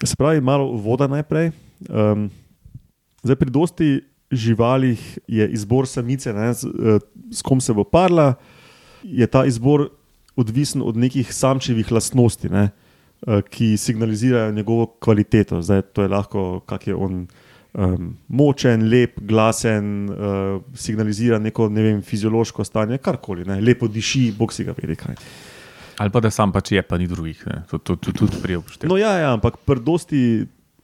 Se 0.00 0.16
pravi, 0.16 0.40
malo 0.40 0.72
voda 0.80 1.04
najprej. 1.04 1.52
Um, 1.92 2.32
zdaj, 3.20 3.36
pri 3.36 3.50
dosti 3.52 3.88
živalih 4.32 5.18
je 5.28 5.48
izbor 5.52 5.86
samice, 5.88 6.32
ne, 6.32 6.54
s, 6.54 6.64
eh, 6.64 6.98
s 7.30 7.42
kom 7.42 7.60
se 7.60 7.72
bo 7.72 7.84
parla, 7.84 8.34
je 9.02 9.26
ta 9.26 9.44
izbor 9.44 9.88
odvisen 10.36 10.82
od 10.82 10.96
nekih 10.96 11.34
samčevih 11.34 11.92
lastnosti, 11.92 12.48
ne, 12.48 12.70
eh, 13.26 13.42
ki 13.42 13.76
signalizirajo 13.76 14.52
njegovo 14.52 14.86
kvaliteto. 14.86 15.62
Zdaj, 15.62 15.82
to 15.82 16.02
je 16.02 16.08
lahko, 16.08 16.60
kak 16.66 16.86
je 16.86 16.94
on. 16.94 17.26
Um, 17.72 18.18
močen, 18.28 18.82
lep, 18.90 19.14
glasen, 19.16 20.10
uh, 20.10 20.60
signalizira 20.76 21.38
neko 21.38 21.70
ne 21.72 21.82
vem, 21.82 22.02
fiziološko 22.04 22.66
stanje, 22.68 22.98
karkoli, 23.00 23.46
ne, 23.48 23.56
lepo 23.64 23.88
diši, 23.88 24.26
bog 24.36 24.52
si 24.52 24.66
ga 24.66 24.74
vedi 24.76 24.92
kaj. 25.00 25.16
Ali 25.96 26.12
pa 26.12 26.20
da 26.20 26.30
sam 26.30 26.52
pač 26.52 26.74
je, 26.74 26.82
pa 26.82 26.98
ni 27.00 27.06
drugih. 27.08 27.40
To, 27.70 27.96
tudi 27.96 28.28
prej 28.42 28.60
upoštevati. 28.60 28.90
No, 28.92 28.98
ja, 29.00 29.14
ja, 29.22 29.32
ampak 29.32 29.56
pri 29.64 29.80
dosti 29.80 30.20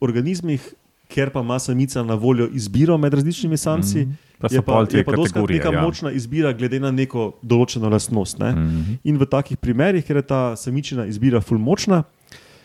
organizmih, 0.00 0.64
ker 1.08 1.30
pa 1.30 1.40
ima 1.40 1.58
samica 1.58 2.02
na 2.02 2.14
voljo 2.14 2.48
izbiro 2.52 2.98
med 2.98 3.14
različnimi 3.14 3.56
samci, 3.56 3.98
mm 3.98 4.10
-hmm. 4.10 4.28
Pa 4.38 4.48
je 4.50 4.62
pa, 4.62 4.86
je 4.90 5.04
pa 5.04 5.12
kategorije. 5.12 5.58
neka 5.58 5.72
ja. 5.72 5.82
močna 5.82 6.10
izbira 6.10 6.52
glede 6.52 6.78
na 6.80 6.90
neko 6.94 7.32
določeno 7.42 7.88
lastnost. 7.90 8.38
Ne? 8.38 8.52
Mhm. 8.52 8.92
In 9.04 9.18
v 9.18 9.26
takih 9.26 9.58
primerih, 9.58 10.04
ker 10.06 10.16
je 10.16 10.22
ta 10.22 10.42
samičina 10.56 11.06
izbira 11.06 11.40
ful 11.40 11.58
močna, 11.58 12.04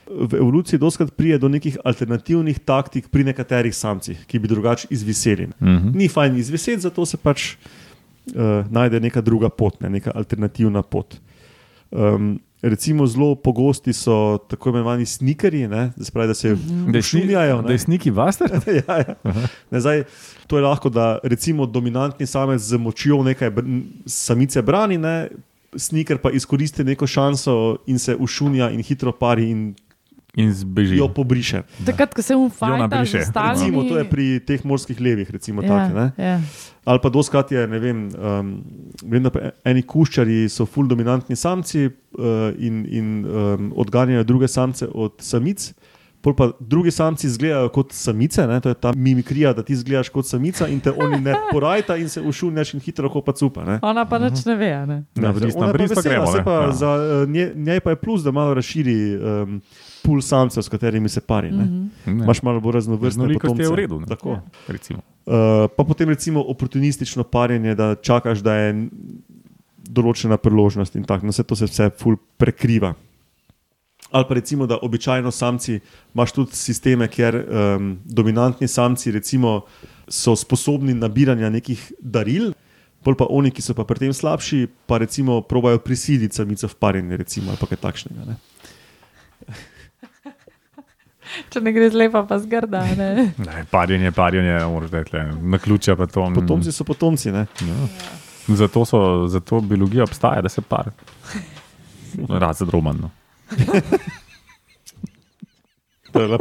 v 0.05 0.35
evoluciji 0.35 0.79
doskrat 0.79 1.13
pride 1.15 1.39
do 1.39 1.49
nekih 1.49 1.77
alternativnih 1.85 2.59
taktik 2.67 3.07
pri 3.09 3.23
nekaterih 3.23 3.73
samcih, 3.75 4.25
ki 4.27 4.39
bi 4.39 4.51
drugače 4.51 4.87
izviseli. 4.91 5.47
Mhm. 5.57 5.97
Ni 5.97 6.07
fajn 6.07 6.37
izviseti, 6.37 6.81
zato 6.85 7.05
se 7.05 7.17
pač 7.17 7.55
uh, 7.55 8.67
najde 8.69 8.99
neka 8.99 9.21
druga 9.21 9.49
pot, 9.49 9.79
ne, 9.81 9.89
neka 9.89 10.11
alternativna 10.15 10.83
pot. 10.83 11.17
Um, 11.89 12.37
recimo, 12.63 13.07
zelo 13.07 13.35
pogosti 13.35 13.93
so 13.93 14.37
tako 14.47 14.69
imenovani 14.69 15.05
snikerji, 15.05 15.67
ne, 15.67 15.91
da 15.95 16.05
se 16.05 16.11
pravi, 16.11 16.27
da 16.27 16.33
se 16.33 16.55
šumijajo. 17.01 17.61
Da 17.61 17.71
je 17.71 17.79
sniki 17.79 18.11
vaster? 18.11 18.51
ja, 18.87 18.97
ja. 18.97 19.15
Ne, 19.71 19.79
zdaj, 19.79 20.03
to 20.47 20.57
je 20.57 20.63
lahko, 20.63 20.89
da 20.89 21.19
recimo 21.23 21.65
dominantni 21.65 22.25
samec 22.25 22.61
z 22.61 22.77
močjo 22.77 23.23
nekaj 23.23 23.51
samice 24.05 24.61
brani, 24.61 24.97
ne, 24.97 25.27
sniker 25.75 26.17
pa 26.17 26.31
izkoristi 26.31 26.83
neko 26.83 27.07
šanso 27.07 27.77
in 27.87 27.99
se 27.99 28.15
ušunja 28.15 28.69
in 28.69 28.83
hitro 28.83 29.11
pari 29.11 29.49
in 29.49 29.73
In 30.35 30.49
zbeži. 30.53 30.97
jo 30.97 31.07
pobriše. 31.13 31.61
Takrat, 31.85 32.13
ko 32.13 32.21
se 32.21 32.35
um 32.35 32.49
fajta 32.49 32.87
z 32.89 32.99
briše. 32.99 33.19
ostalimi. 33.21 33.65
Recimo, 33.65 33.83
to 33.83 33.97
je 33.97 34.05
pri 34.09 34.39
teh 34.41 34.65
morskih 34.65 34.97
levih, 35.01 35.29
recimo 35.31 35.61
ja, 35.61 35.69
take, 35.69 35.93
ne. 35.93 36.07
ja. 36.17 36.41
Ali 36.85 36.99
pa 37.03 37.09
doskrat 37.09 37.51
je, 37.51 37.67
ne 37.67 37.79
vem, 37.79 38.09
um, 38.17 38.63
vem, 39.05 39.23
da 39.23 39.29
eni 39.65 39.83
kuščari 39.85 40.49
so 40.49 40.65
ful 40.65 40.87
dominantni 40.89 41.35
samci 41.37 41.85
uh, 41.85 42.49
in, 42.57 42.81
in 42.89 43.25
um, 43.25 43.69
odganjajo 43.77 44.23
druge 44.23 44.47
samce 44.47 44.87
od 44.89 45.21
samic. 45.21 45.69
Pol 46.23 46.33
pa 46.33 46.49
drugi 46.59 46.91
samci 46.91 47.27
izgledajo 47.27 47.69
kot 47.69 47.91
samice, 47.91 48.47
ne? 48.47 48.57
to 48.63 48.69
je 48.71 48.75
ta 48.79 48.93
mimikrija, 48.95 49.53
da 49.53 49.63
ti 49.63 49.73
izgledaš 49.73 50.09
kot 50.09 50.25
samica 50.25 50.67
in 50.67 50.79
te 50.79 50.91
oni 50.91 51.19
ne 51.21 51.33
porajta 51.51 51.97
in 51.99 52.09
se 52.09 52.21
ušunjaš 52.21 52.73
in 52.73 52.79
hitro 52.79 53.09
hopa 53.09 53.31
cupa. 53.37 53.63
Ne? 53.63 53.79
Ona 53.81 54.05
pa 54.05 54.19
nič 54.19 54.45
ne 54.45 54.55
ve. 54.55 54.71
a 54.73 54.85
Ne? 54.85 55.03
Na 55.15 55.27
Ne, 55.27 55.33
bris, 55.33 55.55
ona 55.55 55.65
na 55.65 55.67
je 55.67 55.73
pa 55.73 55.77
bris 55.77 55.91
pa 55.91 55.95
vesela, 55.99 56.15
gremo. 56.15 56.31
saj 56.31 56.39
ne. 56.39 56.45
Pa 56.45 56.51
Ja. 56.63 56.71
za 56.71 56.91
uh, 57.23 57.29
nje, 57.29 57.51
njej 57.55 57.79
pa 57.79 57.89
je 57.89 57.95
plus, 57.95 58.23
da 58.23 58.31
malo 58.31 58.53
razširi 58.53 58.95
um, 59.19 59.61
pul 60.03 60.21
samcev, 60.21 60.63
s 60.63 60.69
katerimi 60.69 61.09
se 61.09 61.21
pari. 61.21 61.51
Ne? 61.51 61.63
Mhm. 61.65 62.17
Ne. 62.17 62.23
Imaš 62.23 62.41
malo 62.43 62.59
bolj 62.59 62.73
raznovrstne 62.81 63.23
Raznolikost 63.23 63.59
je 63.59 63.69
v 63.69 63.75
redu. 63.75 63.99
ne. 63.99 64.09
Tako. 64.11 64.29
Ja. 64.29 64.41
Recimo. 64.67 64.99
Uh, 65.25 65.33
pa 65.77 65.83
potem 65.83 66.09
recimo 66.09 66.43
oportunistično 66.51 67.23
parjenje, 67.23 67.75
da 67.75 67.95
čakaš, 67.95 68.43
da 68.43 68.55
je 68.59 68.89
določena 69.83 70.37
priložnost 70.37 70.95
in 70.95 71.07
tako. 71.07 71.27
No, 71.27 71.31
vse 71.35 71.43
to 71.43 71.55
se 71.55 71.67
vse 71.69 71.89
ful 71.99 72.17
prekriva. 72.37 72.93
Ali 74.13 74.25
pa 74.29 74.35
recimo, 74.37 74.67
da 74.69 74.77
običajno 74.81 75.31
samci 75.31 75.79
imaš 76.13 76.31
tudi 76.31 76.55
sisteme, 76.55 77.07
kjer 77.07 77.39
um, 77.39 77.97
dominantni 78.05 78.67
samci 78.67 79.11
recimo, 79.11 79.61
so 80.07 80.35
sposobni 80.37 80.93
nabiranja 80.93 81.49
nekih 81.49 81.93
daril, 81.99 82.51
bolj 83.03 83.17
pa 83.17 83.27
oni, 83.29 83.51
ki 83.51 83.63
so 83.63 83.73
pa 83.73 83.87
pri 83.87 84.05
tem 84.05 84.13
slabši, 84.13 84.67
pa 84.85 84.99
recimo 85.01 85.41
probajo 85.41 85.79
prisiliti 85.81 86.35
samico 86.35 86.67
v 86.67 86.75
parjenje, 86.79 87.17
recimo, 87.17 87.49
ali 87.51 87.59
pa 87.59 87.67
kaj 87.71 87.81
takšnega. 87.81 88.27
Ne? 88.27 88.37
Če 91.49 91.61
ne 91.61 91.71
gre 91.73 91.89
zlepa, 91.89 92.23
pa 92.29 92.37
zgrda. 92.39 92.83
Ne? 92.97 93.33
Ne, 93.37 93.65
parjenje, 93.71 94.11
parjenje, 94.11 94.59
moraš 94.69 94.91
reči, 94.91 95.17
na 95.41 95.57
ključe 95.57 95.95
pa 95.95 96.05
to. 96.05 96.29
mm, 96.29 96.35
Potomci 96.35 96.71
so 96.71 96.83
potomci. 96.83 97.31
Ne? 97.31 97.45
Ja. 97.61 97.87
Zato, 98.55 98.85
so, 98.85 98.99
zato 99.27 99.61
biologija 99.61 100.03
obstaja, 100.03 100.41
da 100.41 100.49
se 100.49 100.61
par. 100.61 100.91
Razen 102.29 102.69
roman. 102.69 102.97
No. 103.01 103.09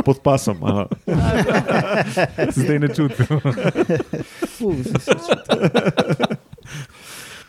Pod 0.05 0.19
pasom. 0.21 0.57
Zdaj 2.51 2.79
ne 2.79 2.89
čutim. 2.89 3.27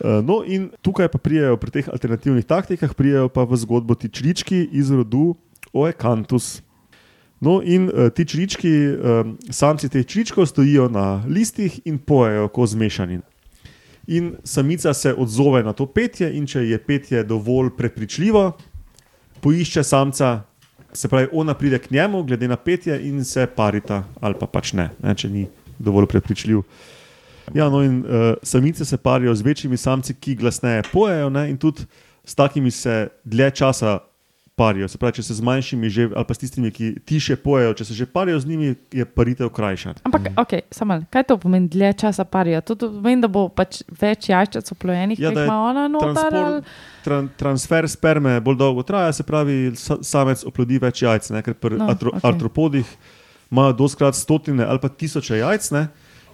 No, 0.04 0.44
in 0.46 0.70
tukaj 0.82 1.08
pa 1.08 1.18
prijajo 1.18 1.58
pri 1.58 1.72
teh 1.72 1.90
alternativnih 1.90 2.46
taktikah, 2.46 2.92
prijajo 2.96 3.30
pa 3.30 3.44
v 3.44 3.56
zgodbo 3.56 3.96
ti 3.96 4.10
črički 4.12 4.68
iz 4.72 4.92
rodu 4.92 5.36
Oekantus. 5.74 6.62
No, 7.44 7.60
in 7.60 7.90
uh, 7.90 8.08
ti 8.16 8.24
črički, 8.26 8.72
um, 8.72 9.36
samci 9.52 9.90
teh 9.92 10.06
čričkov 10.08 10.48
stojijo 10.48 10.88
na 10.90 11.24
listih 11.28 11.82
in 11.86 11.98
pojejo 12.00 12.48
kot 12.48 12.70
zmešani. 12.70 13.20
in 14.08 14.36
samica 14.44 14.94
se 14.94 15.14
odzove 15.14 15.64
na 15.64 15.74
to 15.74 15.86
petje, 15.86 16.28
in 16.38 16.48
če 16.48 16.60
je 16.68 16.78
petje 16.78 17.24
dovolj 17.24 17.70
prepričljivo, 17.78 18.52
poišče 19.42 19.84
samca, 19.84 20.42
se 20.94 21.08
pravi, 21.08 21.28
ona 21.32 21.54
pride 21.54 21.80
k 21.80 21.92
njemu, 21.92 22.24
glede 22.24 22.48
na 22.48 22.56
petje, 22.56 23.00
in 23.08 23.24
se 23.24 23.48
parita, 23.48 24.04
ali 24.22 24.36
pa 24.40 24.48
pač 24.48 24.74
ne, 24.74 24.90
ne 25.04 25.16
če 25.16 25.30
ni 25.30 25.48
dovolj 25.80 26.08
prepričljiv. 26.12 26.62
Ja, 27.54 27.70
no, 27.70 27.84
in 27.84 28.04
uh, 28.04 28.36
samice 28.44 28.86
se 28.86 28.98
parijo 28.98 29.36
z 29.36 29.42
večjimi 29.42 29.78
samci, 29.78 30.14
ki 30.14 30.36
glasneje 30.36 30.84
pojejo, 30.92 31.30
ne, 31.30 31.50
in 31.50 31.58
tudi 31.58 31.88
s 32.26 32.36
takimi 32.36 32.72
se 32.72 33.08
dlje 33.24 33.52
časa 33.52 34.00
parijo. 34.56 34.88
Se 34.88 34.98
pravi, 34.98 35.14
če 35.14 35.24
se 35.24 35.34
z 35.34 35.42
manjšimi, 35.42 35.90
že, 35.90 36.04
ali 36.12 36.26
pa 36.26 36.34
s 36.34 36.38
tistimi, 36.38 36.70
ki 36.70 37.00
tiše 37.02 37.36
pojejo, 37.36 37.74
če 37.74 37.86
se 37.86 37.94
že 37.94 38.06
parijo 38.06 38.38
z 38.38 38.46
njimi, 38.46 38.68
je 38.92 39.06
paritev 39.08 39.50
krajša. 39.50 39.94
Ampak, 40.04 40.30
okay, 40.36 40.62
samo, 40.70 41.00
kaj 41.10 41.24
to 41.24 41.38
pomeni, 41.38 41.66
dlje 41.68 41.94
časa 41.96 42.24
parijo? 42.24 42.62
To, 42.64 42.76
pomeni, 42.78 43.18
da 43.20 43.28
bo 43.28 43.48
pač 43.50 43.82
več 43.92 44.30
jajčec 44.30 44.72
oplojenih, 44.72 45.18
Ja, 45.20 45.30
kot 45.30 45.42
ima 45.42 45.58
ona 45.64 45.88
noter. 45.88 46.14
transport- 46.14 46.46
ali- 46.46 46.64
Tran, 47.04 47.30
transfer 47.36 47.90
sperme 47.90 48.38
bolj 48.40 48.56
dolgo 48.58 48.84
traja, 48.84 49.12
se 49.12 49.24
pravi, 49.24 49.74
sa, 49.76 49.98
samec 50.02 50.46
oplodi 50.46 50.78
več 50.78 51.02
jajc, 51.02 51.30
ne, 51.32 51.42
ker 51.42 51.54
pri 51.54 51.76
No, 51.76 51.90
atro, 51.90 52.12
okay. 52.12 52.24
artropodih 52.24 52.86
imajo 53.52 53.74
doskrat 53.76 54.16
stotine 54.16 54.64
ali 54.64 54.80
pa 54.80 54.88
tisoče 54.88 55.38
jajc 55.38 55.72
ne, 55.72 55.88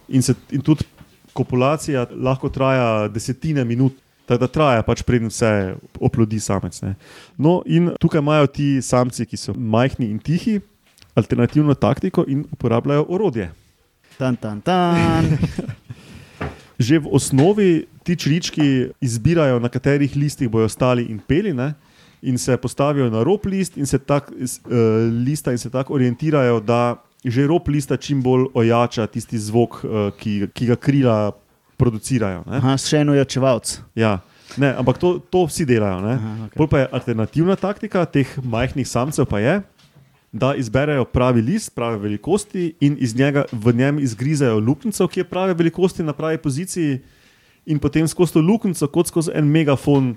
in, 0.09 0.22
se, 0.22 0.36
in 0.51 0.61
tudi 0.61 0.86
kopulacija 1.34 2.07
lahko 2.11 2.49
traja 2.49 3.07
desetine 3.07 3.63
minut. 3.63 3.93
Tako 4.30 4.45
da 4.45 4.47
traja, 4.47 4.82
pač 4.86 5.01
preden 5.01 5.32
se 5.34 5.73
oplodi 5.97 6.38
samec. 6.38 6.75
Ne. 6.86 6.93
No, 7.34 7.63
in 7.65 7.89
tukaj 7.97 8.21
imajo 8.21 8.49
ti 8.53 8.67
samci, 8.86 9.25
ki 9.25 9.39
so 9.41 9.55
majhni 9.57 10.05
in 10.05 10.19
tihi, 10.21 10.59
alternativno 11.17 11.73
taktiko 11.73 12.27
in 12.30 12.43
uporabljajo 12.53 13.07
orodje. 13.09 13.49
Tan, 14.19 14.38
tan, 14.38 14.61
tan. 14.61 15.32
Že 16.86 17.01
v 17.01 17.11
osnovi 17.11 17.71
ti 18.05 18.15
črički 18.15 18.93
izbirajo, 19.01 19.57
na 19.59 19.67
katerih 19.67 20.13
listih 20.15 20.47
bodo 20.49 20.69
stali 20.69 21.09
in 21.09 21.17
peli, 21.19 21.53
ne? 21.53 21.73
in 22.21 22.38
se 22.38 22.57
postavijo 22.57 23.09
na 23.09 23.23
rob 23.23 23.45
list 23.45 23.77
in 23.77 23.86
se 23.86 23.97
tako 23.97 24.34
uh, 24.36 24.47
lista 25.25 25.51
in 25.51 25.57
se 25.57 25.69
tako 25.69 25.93
orientirajo, 25.93 26.59
da 26.59 26.95
že 27.23 27.47
rob 27.47 27.67
lista 27.67 27.97
čim 27.97 28.21
bolj 28.23 28.45
ojača 28.53 29.07
tisti 29.07 29.39
zvok, 29.39 29.84
uh, 29.84 30.11
ki, 30.19 30.47
ki 30.53 30.65
ga 30.65 30.75
krila 30.75 31.32
producirajo. 31.80 32.43
Ne? 32.45 32.59
Aha, 32.59 32.75
še 32.80 33.01
en 33.03 33.15
ojačevalc. 33.15 33.77
Ja. 33.99 34.19
Ne, 34.59 34.73
ampak 34.82 34.97
to, 35.01 35.15
to 35.32 35.45
vsi 35.47 35.65
delajo. 35.69 36.01
Aha, 36.03 36.32
okej. 36.47 36.57
Pol 36.59 36.69
pa 36.71 36.84
je 36.84 36.89
alternativna 36.99 37.55
taktika 37.59 38.03
teh 38.09 38.30
majhnih 38.43 38.88
samcev, 38.89 39.27
pa 39.30 39.41
je, 39.43 39.59
da 40.32 40.53
izberejo 40.59 41.07
pravi 41.09 41.41
list, 41.41 41.71
prave 41.77 41.97
velikosti 42.03 42.73
in 42.86 42.97
iz 43.01 43.15
njega, 43.17 43.45
v 43.51 43.73
njem 43.73 44.01
izgrizajo 44.03 44.59
luknjico, 44.61 45.07
ki 45.07 45.23
je 45.23 45.30
prave 45.30 45.55
velikosti 45.57 46.05
na 46.05 46.13
pravi 46.13 46.38
poziciji, 46.41 46.99
in 47.69 47.80
potem 47.80 48.07
skozi 48.07 48.34
to 48.34 48.41
luknjico, 48.41 48.88
kot 48.89 49.09
skozi 49.09 49.34
en 49.38 49.49
megafon, 49.49 50.13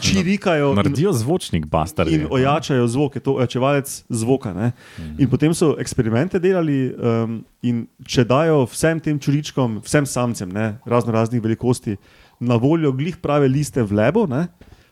čirikajo. 0.00 0.70
in- 0.70 0.76
Naredijo 0.76 1.12
zvočnik, 1.12 1.66
bastardi. 1.66 2.14
In 2.14 2.26
ojačajo 2.30 2.86
zvok, 2.86 3.16
je 3.16 3.20
to 3.20 3.34
ojačevalec 3.34 4.04
zvoka. 4.08 4.52
Ne? 4.54 4.72
In 5.18 5.30
potem 5.30 5.54
so 5.54 5.74
eksperimente 5.78 6.38
delali, 6.38 6.94
um, 6.94 7.44
in 7.62 7.86
če 8.06 8.24
dajo 8.24 8.64
vsem 8.66 9.00
tem 9.00 9.18
čuričkom, 9.18 9.80
vsem 9.84 10.06
samcem, 10.06 10.48
ne, 10.48 10.78
razno 10.86 11.12
raznih 11.12 11.42
velikosti, 11.42 11.96
na 12.40 12.56
voljo 12.56 12.92
glih 12.92 13.16
prave 13.16 13.48
liste 13.48 13.82
v 13.82 13.92
lebo, 13.92 14.26
ne, 14.26 14.48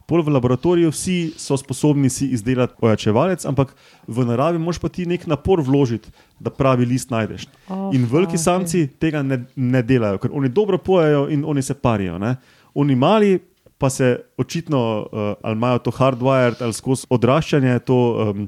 pol 0.07 0.21
v 0.23 0.29
laboratoriju 0.29 0.91
vsi 0.93 1.33
so 1.37 1.57
sposobni 1.57 2.11
si 2.11 2.27
izdelati 2.29 2.75
ojačevalec, 2.81 3.45
ampak 3.49 3.75
v 4.07 4.25
naravi 4.25 4.59
moš 4.59 4.79
pa 4.79 4.89
ti 4.89 5.07
nek 5.09 5.27
napor 5.27 5.63
vložiti, 5.65 6.09
da 6.41 6.51
pravi 6.51 6.85
list 6.85 7.11
najdeš. 7.11 7.47
Oh, 7.69 7.89
In 7.95 8.05
veliki 8.05 8.37
okej. 8.37 8.45
samci 8.45 8.87
tega 9.01 9.23
ne, 9.23 9.45
ne 9.57 9.83
delajo, 9.83 10.19
ker 10.19 10.31
oni 10.33 10.49
dobro 10.49 10.79
pojejo 10.79 11.29
in 11.33 11.45
oni 11.45 11.63
se 11.63 11.75
parijo. 11.75 12.19
Ne? 12.19 12.37
Oni 12.75 12.95
mali 12.95 13.39
pa 13.85 13.91
se 13.91 14.09
očitno, 14.37 14.81
uh, 15.03 15.35
ali 15.43 15.53
imajo 15.55 15.79
to 15.81 15.93
hardwired 15.93 16.57
ali 16.61 16.73
skozi 16.73 17.05
odraščanje, 17.11 17.79
to 17.85 17.99
um, 18.25 18.47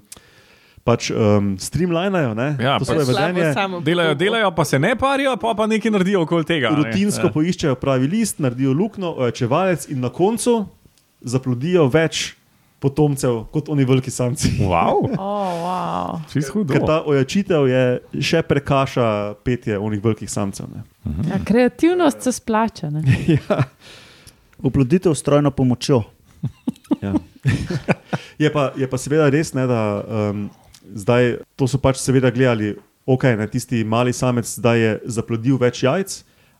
pač 0.81 1.11
um, 1.11 1.57
streamlinajo, 1.59 2.33
ne? 2.33 2.47
Ja, 2.57 2.79
to 2.79 2.85
pač 2.85 2.95
svoje 2.95 3.09
vedenje. 3.11 3.83
Delajo, 3.83 4.15
delajo, 4.15 4.51
pa 4.55 4.65
se 4.65 4.79
ne 4.79 4.95
parijo, 4.97 5.35
pa 5.37 5.53
pa 5.53 5.67
nekaj 5.67 5.91
naredijo 5.91 6.23
okoli 6.23 6.47
tega. 6.47 6.71
ne. 6.71 6.77
Rutinsko 6.79 7.27
Ja. 7.27 7.33
poiščejo 7.35 7.75
pravi 7.77 8.09
list, 8.09 8.39
naredijo 8.39 8.73
luknjo, 8.73 9.13
ojačevalec 9.19 9.89
in 9.91 10.01
na 10.01 10.09
koncu 10.09 10.57
zaplodijo 11.21 11.89
več 11.89 12.37
potomcev 12.79 13.47
kot 13.51 13.69
oni 13.69 13.85
veliki 13.85 14.13
samci. 14.13 14.51
Wow, 14.63 15.09
Oh, 15.19 15.53
wow. 15.65 16.21
Ker 16.69 16.85
ta 16.87 17.01
ojačitev 17.03 17.67
je 17.67 17.83
še 18.23 18.43
prekaša 18.45 19.07
petje 19.43 19.79
onih 19.81 19.99
velikih 20.05 20.31
samcev. 20.31 20.69
Ne? 20.71 20.85
Ja, 21.27 21.41
kreativnost 21.43 22.23
se 22.23 22.33
splača. 22.33 22.91
Ne? 22.91 23.03
ja. 23.41 23.63
Oploditev 24.63 25.15
s 25.15 25.19
strojno 25.25 25.51
pomočjo. 25.51 26.03
Ja. 27.03 27.13
je, 28.39 28.53
pa, 28.53 28.71
je 28.79 28.87
pa 28.91 28.99
seveda 28.99 29.27
res, 29.31 29.51
ne, 29.55 29.67
da 29.67 29.81
um, 30.07 30.45
zdaj 30.95 31.41
to 31.59 31.67
so 31.67 31.81
pač 31.83 31.99
seveda 31.99 32.31
gledali, 32.31 32.77
ok, 33.07 33.25
ne, 33.39 33.47
tisti 33.51 33.83
mali 33.85 34.15
samec 34.15 34.47
zdaj 34.47 34.79
je 34.79 34.93
zaplodil 35.19 35.59
več 35.59 35.83
jajc, 35.83 36.15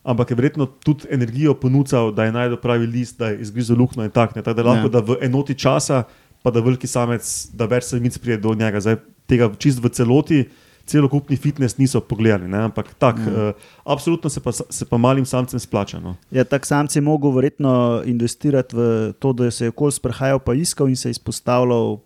ampak 0.07 0.31
je 0.31 0.37
verjetno 0.39 0.67
tudi 0.83 1.07
energijo 1.11 1.55
ponudil, 1.59 2.11
da 2.15 2.27
je 2.27 2.35
najdel 2.35 2.59
pravi 2.59 2.87
list, 2.91 3.17
da 3.19 3.31
je 3.31 3.41
izgrizel 3.47 3.79
luknjo 3.79 4.03
in 4.03 4.11
tako 4.11 4.35
naprej. 4.35 4.43
Tako 4.51 4.59
da 4.61 4.67
lahko 4.69 4.87
Ja. 4.87 4.93
da 4.95 4.99
v 4.99 5.17
enoti 5.27 5.55
časa, 5.55 6.03
pa 6.43 6.51
da 6.51 6.63
veliki 6.63 6.87
samec, 6.87 7.23
da 7.53 7.65
več 7.65 7.89
samic 7.89 8.17
pride 8.17 8.37
do 8.43 8.53
njega. 8.55 8.79
Zdaj 8.79 8.99
tega 9.27 9.51
čist 9.59 9.83
v 9.83 9.89
celoti. 9.89 10.45
Celokupni 10.87 11.35
fitness 11.35 11.75
niso 11.75 11.99
pogledali, 11.99 12.47
ne? 12.47 12.57
ampak 12.59 12.93
tako, 12.95 13.19
Ja. 13.21 13.49
uh, 13.49 13.53
absolutno 13.85 14.29
se 14.29 14.39
pa, 14.39 14.51
se 14.51 14.85
pa 14.85 14.97
malim 14.97 15.25
samcem 15.25 15.59
splača. 15.59 15.99
No. 15.99 16.15
Ja, 16.31 16.43
tak 16.43 16.63
samci 16.63 17.01
mogo 17.01 17.29
verjetno 17.29 17.73
investirati 18.05 18.71
v 18.71 18.81
to, 19.13 19.33
da 19.33 19.51
se 19.51 19.65
je 19.65 19.69
okol 19.69 19.91
sprehajal, 19.91 20.39
pa 20.39 20.53
iskal 20.53 20.87
in 20.87 20.95
se 20.95 21.11
izpostavljal 21.11 21.99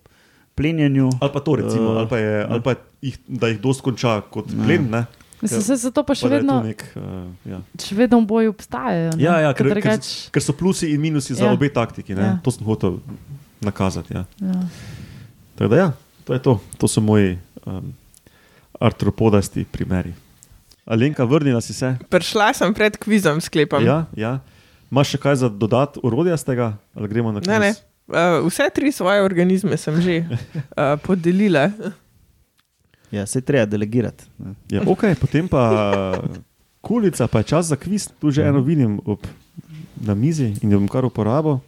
plenjenju. 0.55 1.09
Ali 1.15 1.31
pa 1.31 1.39
to, 1.39 1.55
recimo, 1.55 1.91
Eh, 1.91 1.97
ali 1.97 2.07
pa, 2.07 2.17
je, 2.17 2.45
ali 2.45 2.61
pa 2.61 2.71
jih, 3.01 3.17
da 3.27 3.47
jih 3.47 3.59
dosti 3.59 3.83
konča 3.83 4.21
kot 4.23 4.45
plen. 4.57 4.89
Ne? 4.89 5.05
Mislim, 5.41 5.61
se 5.61 5.75
zato 5.77 6.03
pa 6.03 6.13
še 6.13 6.21
Pa 6.21 6.27
je 6.27 6.33
vedno, 6.35 6.57
Nek, 6.63 6.81
uh, 6.95 7.03
ja. 7.45 7.61
še 7.75 7.95
vedno 7.95 8.21
boji 8.21 8.47
obstajajo. 8.47 9.11
ne. 9.11 9.23
Ja, 9.23 9.39
ja, 9.39 9.53
ker, 9.53 9.65
ker, 9.67 9.75
drugač- 9.75 10.29
ker 10.29 10.41
so 10.41 10.53
plusi 10.53 10.89
in 10.89 11.01
minusi 11.01 11.33
za 11.33 11.45
Ja. 11.45 11.51
obe 11.51 11.65
taktiki. 11.67 12.11
Ja. 12.11 12.19
Ja. 12.19 12.39
To 12.39 12.51
sem 12.51 12.61
hotel 12.63 12.97
nakazati. 13.59 14.13
Ja. 14.13 14.25
Ja. 14.39 14.53
Tako 15.55 15.67
da, 15.67 15.75
ja, 15.77 15.89
to 16.25 16.33
je 16.33 16.41
to. 16.41 16.53
To 16.77 16.87
so 16.87 16.99
moji 16.99 17.37
um, 17.63 17.93
artropodasti 18.81 19.65
primeri. 19.71 20.13
Alenka, 20.85 21.25
vrnila 21.25 21.61
si 21.61 21.73
se. 21.73 21.93
Prišla 22.09 22.53
sem 22.57 22.73
pred 22.73 22.97
kvizom, 22.97 23.37
sklepam. 23.41 23.85
Ja, 23.85 24.09
ja. 24.17 24.39
Imaš 24.91 25.13
še 25.13 25.19
kaj 25.21 25.35
za 25.45 25.49
dodati, 25.53 26.01
urodja 26.03 26.35
z 26.35 26.49
tega, 26.49 26.67
ali 26.97 27.07
gremo 27.07 27.31
na 27.31 27.39
kviz? 27.39 27.51
Ne, 27.53 27.59
ne. 27.61 27.71
Uh, 28.11 28.41
vse 28.49 28.65
tri 28.75 28.89
svoje 28.91 29.21
organizme 29.23 29.77
sem 29.79 29.95
že 30.03 30.15
uh, 30.25 30.97
podelila. 31.05 31.69
Ja, 33.13 33.23
se 33.29 33.39
treba 33.45 33.69
delegirati. 33.69 34.25
ne. 34.41 34.57
Ja, 34.73 34.81
ok, 34.83 35.13
potem 35.21 35.47
pa 35.47 35.63
kulica, 36.87 37.29
pa 37.29 37.45
je 37.45 37.53
čas 37.53 37.69
za 37.69 37.77
kviz. 37.77 38.09
Tu 38.19 38.33
že 38.33 38.43
eno 38.43 38.65
vidim 38.65 38.97
ob, 39.05 39.21
na 40.01 40.17
mizi 40.17 40.57
in 40.59 40.73
jo 40.73 40.81
bom 40.81 40.89
kar 40.89 41.05
uporabil. 41.05 41.61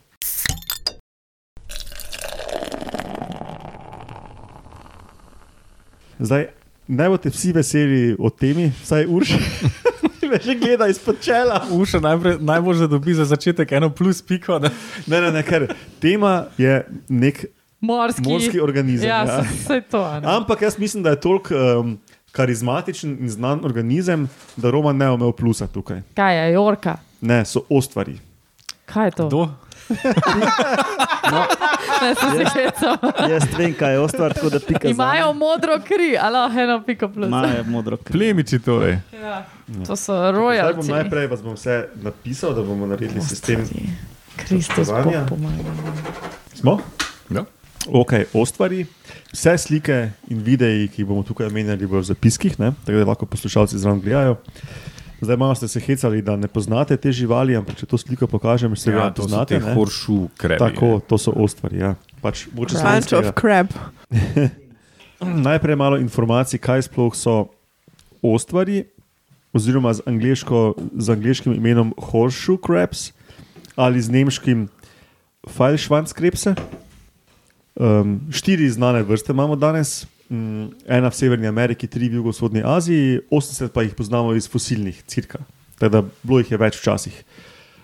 Zdaj, 6.20 6.50
naj 6.88 7.10
boste 7.10 7.30
vsi 7.30 7.54
veseli 7.54 8.16
o 8.20 8.30
temi, 8.30 8.72
vsaj 8.84 9.06
urš. 9.10 9.36
Me 10.30 10.40
že 10.42 10.56
gleda 10.56 10.88
izpod 10.88 11.20
čela. 11.22 11.62
Uša 11.72 12.00
najprej, 12.00 12.38
najbolj 12.42 12.88
dobi 12.88 13.14
za 13.14 13.26
začetek 13.26 13.72
eno 13.72 13.90
plus 13.90 14.22
piko. 14.22 14.60
Ne? 14.60 14.72
Ne, 15.08 15.22
ne, 15.22 15.32
ne, 15.32 15.44
ker 15.44 15.68
tema 16.02 16.46
je 16.58 16.80
nek 17.10 17.46
Morski, 17.84 18.24
morski 18.24 18.60
organizem. 18.64 19.10
Ja, 19.10 19.26
ja. 19.28 19.42
vse 19.44 19.82
to. 19.92 20.00
a 20.04 20.20
ne. 20.20 20.28
Ampak 20.36 20.62
jaz 20.62 20.80
mislim, 20.80 21.04
da 21.04 21.10
je 21.10 21.20
toliko 21.20 21.56
um, 21.56 21.98
karizmatičen 22.32 23.18
in 23.20 23.30
znan 23.30 23.66
organizem, 23.66 24.30
da 24.56 24.72
Roman 24.72 24.98
ne 24.98 25.10
omel 25.10 25.32
plusa 25.32 25.68
tukaj. 25.68 26.02
Kaj 26.16 26.38
je, 26.40 26.54
Jorka? 26.54 26.98
Ne, 27.22 27.46
so 27.46 27.66
ostvari. 27.70 28.16
Kaj 28.86 29.08
je 29.08 29.12
to? 29.12 29.28
Do? 29.30 29.50
Ne, 32.02 32.16
se 32.16 32.46
hecam. 32.54 32.98
Jaz 33.30 33.44
vem, 33.58 33.74
kaj 33.74 33.94
je 33.94 34.00
ostvar, 34.00 34.34
tako 34.34 34.50
da 34.50 34.60
pika. 34.60 34.88
Imajo 34.88 35.34
modro 35.34 35.80
kri, 35.80 36.18
ali 36.18 36.62
eno 36.62 36.84
piko 36.84 37.08
plus. 37.08 37.28
Imajo 37.28 37.64
modro 37.64 37.98
kri. 37.98 38.14
Plemiči 38.14 38.60
torej. 38.60 38.98
Ja. 39.14 39.46
To 39.88 39.96
so 39.96 40.14
Zdaj 40.14 40.32
bom 40.32 40.36
rojalci. 40.36 40.92
najprej 40.92 41.28
vas 41.28 41.42
bom 41.42 41.54
vse 41.54 41.88
napisal, 41.96 42.54
da 42.54 42.62
bomo 42.62 42.86
naredili 42.86 43.22
sistem. 43.22 43.66
Kristus, 44.38 44.76
Bog 44.78 44.86
Spoštovanja. 44.88 45.26
pomaga. 45.26 45.72
Smo? 46.54 46.80
Ja. 47.30 47.46
Ok, 47.88 48.12
ostvari. 48.34 48.86
Vse 49.34 49.58
slike 49.58 49.98
in 50.30 50.40
videi, 50.40 50.88
ki 50.88 51.02
jih 51.02 51.08
bomo 51.08 51.24
tukaj 51.24 51.48
omenjali, 51.48 51.88
bodo 51.88 52.02
v 52.02 52.06
zapiskih, 52.06 52.60
ne? 52.60 52.72
tako 52.86 52.98
da 52.98 53.06
lahko 53.06 53.26
poslušalci 53.26 53.78
zraven 53.78 54.02
gledajo. 54.02 54.38
Zdaj 55.24 55.38
malo 55.38 55.56
ste 55.56 55.68
se 55.68 55.80
hecali, 55.80 56.22
da 56.22 56.36
ne 56.36 56.48
poznate 56.48 56.98
te 56.98 57.12
živali, 57.12 57.56
ampak 57.56 57.80
če 57.80 57.86
to 57.86 57.98
sliko 57.98 58.28
pokažem, 58.28 58.76
se 58.76 58.92
Ja, 58.92 58.96
ga 58.96 59.10
to 59.10 59.24
so 59.24 59.28
poznate. 59.28 59.60
te 59.60 59.66
ne? 59.66 59.74
horšu 59.74 60.28
krepi. 60.38 60.60
Tako, 60.60 61.00
to 61.08 61.18
so 61.18 61.32
ostvari. 61.32 61.80
Ja. 61.80 61.96
Pač, 62.22 62.48
slovenskega. 62.52 63.30
of 63.30 63.36
crab. 63.40 63.72
Najprej 65.48 65.76
malo 65.76 65.98
informacij, 65.98 66.60
kaj 66.60 66.82
sploh 66.92 67.16
so 67.16 67.48
ostvari. 68.22 68.84
oziroma 69.54 69.94
z, 69.94 70.02
angleško, 70.10 70.74
z 70.98 71.08
angliškim 71.14 71.54
imenom 71.54 71.94
horseshoe 71.98 72.58
crabs 72.58 73.14
ali 73.76 74.02
z 74.02 74.10
nemškim 74.10 74.66
Feilschwanzkrebse. 75.46 76.56
Um, 77.76 78.22
štiri 78.34 78.70
znane 78.70 79.04
vrste 79.04 79.30
imamo 79.34 79.56
danes, 79.56 80.06
um, 80.34 80.72
ena 80.90 81.10
v 81.10 81.16
Severni 81.16 81.48
Ameriki, 81.48 81.88
tri 81.88 82.10
v 82.10 82.20
jugovzhodni 82.20 82.64
Aziji, 82.66 83.22
80 83.30 83.70
pa 83.74 83.86
jih 83.86 83.94
poznamo 83.96 84.34
iz 84.34 84.50
fosilnih, 84.50 85.04
cirka. 85.08 85.44
Teda 85.80 86.04
bilo 86.24 86.42
jih 86.42 86.52
je 86.52 86.58
več 86.58 86.80
včasih. 86.82 87.24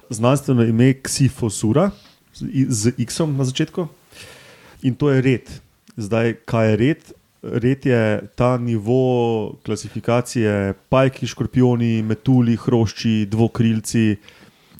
Znanstveno 0.09 0.65
ime 0.65 0.93
Xifosura 1.05 1.91
z, 2.33 2.65
z 2.69 2.93
X-om 3.05 3.37
na 3.37 3.45
začetku 3.45 3.87
in 4.81 4.95
to 4.95 5.11
je 5.13 5.21
red. 5.21 5.49
Zdaj, 5.99 6.39
kaj 6.49 6.71
je 6.71 6.75
red? 6.79 7.01
Red 7.39 7.85
je 7.85 8.01
ta 8.35 8.57
nivo 8.57 9.55
klasifikacije, 9.63 10.73
pajki, 10.89 11.27
škorpioni, 11.27 12.01
metuli, 12.03 12.57
hrošči, 12.59 13.29
dvokrilci. 13.31 14.17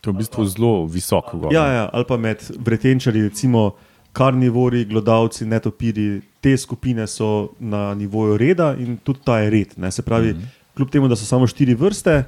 To 0.02 0.10
je 0.10 0.14
v 0.14 0.18
bistvu 0.24 0.46
zelo 0.48 0.74
visoko. 0.88 1.38
Gor. 1.38 1.54
Ja, 1.54 1.68
ja, 1.68 1.86
ali 1.94 2.08
pa 2.08 2.18
med 2.18 2.44
vretenčari, 2.60 3.28
recimo 3.28 3.76
karnivori, 4.16 4.86
glodavci, 4.86 5.46
netopiri, 5.46 6.22
te 6.42 6.58
skupine 6.58 7.08
so 7.08 7.50
na 7.60 7.96
nivoju 7.96 8.38
reda 8.38 8.76
in 8.80 8.98
tudi 8.98 9.20
ta 9.24 9.40
je 9.40 9.50
red. 9.50 9.74
Ne? 9.78 9.92
Se 9.92 10.02
pravi, 10.02 10.34
mm 10.34 10.38
-hmm. 10.38 10.76
kljub 10.76 10.90
temu, 10.90 11.08
da 11.08 11.16
so 11.16 11.26
samo 11.26 11.48
štiri 11.48 11.74
vrste, 11.74 12.24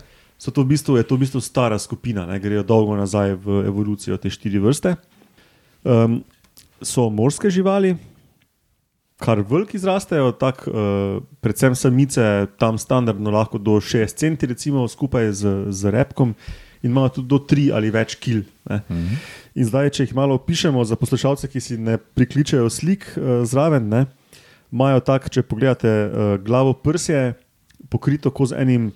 to 0.53 0.61
v 0.61 0.65
bistvu, 0.65 0.97
je 0.97 1.03
to 1.03 1.15
v 1.15 1.19
bistvu 1.19 1.41
stara 1.41 1.79
skupina, 1.79 2.25
ne? 2.25 2.39
grejo 2.39 2.63
dolgo 2.63 2.95
nazaj 2.95 3.33
v 3.33 3.65
evolucijo 3.67 4.17
te 4.17 4.29
štiri 4.29 4.59
vrste. 4.59 4.95
Um, 5.83 6.23
so 6.81 7.09
morske 7.09 7.49
živali, 7.49 7.97
kar 9.21 9.43
veliki 9.45 9.77
zrastejo, 9.79 10.31
tak, 10.31 10.65
uh, 10.67 11.21
predvsem 11.41 11.75
samice, 11.75 12.47
tam 12.57 12.77
standardno 12.77 13.31
lahko 13.31 13.57
do 13.57 13.77
6 13.77 14.17
cm, 14.17 14.49
recimo 14.49 14.87
skupaj 14.87 15.31
z, 15.31 15.65
z 15.69 15.91
repkom. 15.93 16.33
In 16.81 16.91
imajo 16.91 17.09
tudi 17.09 17.27
do 17.27 17.37
3 17.37 17.69
ali 17.77 17.91
več 17.91 18.15
kil. 18.15 18.43
Uh 18.65 18.79
-huh. 18.89 19.17
In 19.55 19.65
zdaj, 19.65 19.89
če 19.89 20.03
jih 20.03 20.15
malo 20.15 20.35
opišemo 20.35 20.83
za 20.85 20.95
poslušalce, 20.95 21.47
ki 21.47 21.59
si 21.59 21.77
ne 21.77 21.97
prikličejo 21.97 22.69
slik 22.69 23.05
uh, 23.17 23.45
zraven, 23.45 23.89
ne, 23.89 24.05
imajo 24.71 24.99
tako, 24.99 25.29
če 25.29 25.43
pogledate 25.43 25.87
uh, 25.87 26.43
glavo 26.43 26.73
prsje, 26.73 27.33
pokrito 27.89 28.31
z 28.45 28.55
enim 28.57 28.91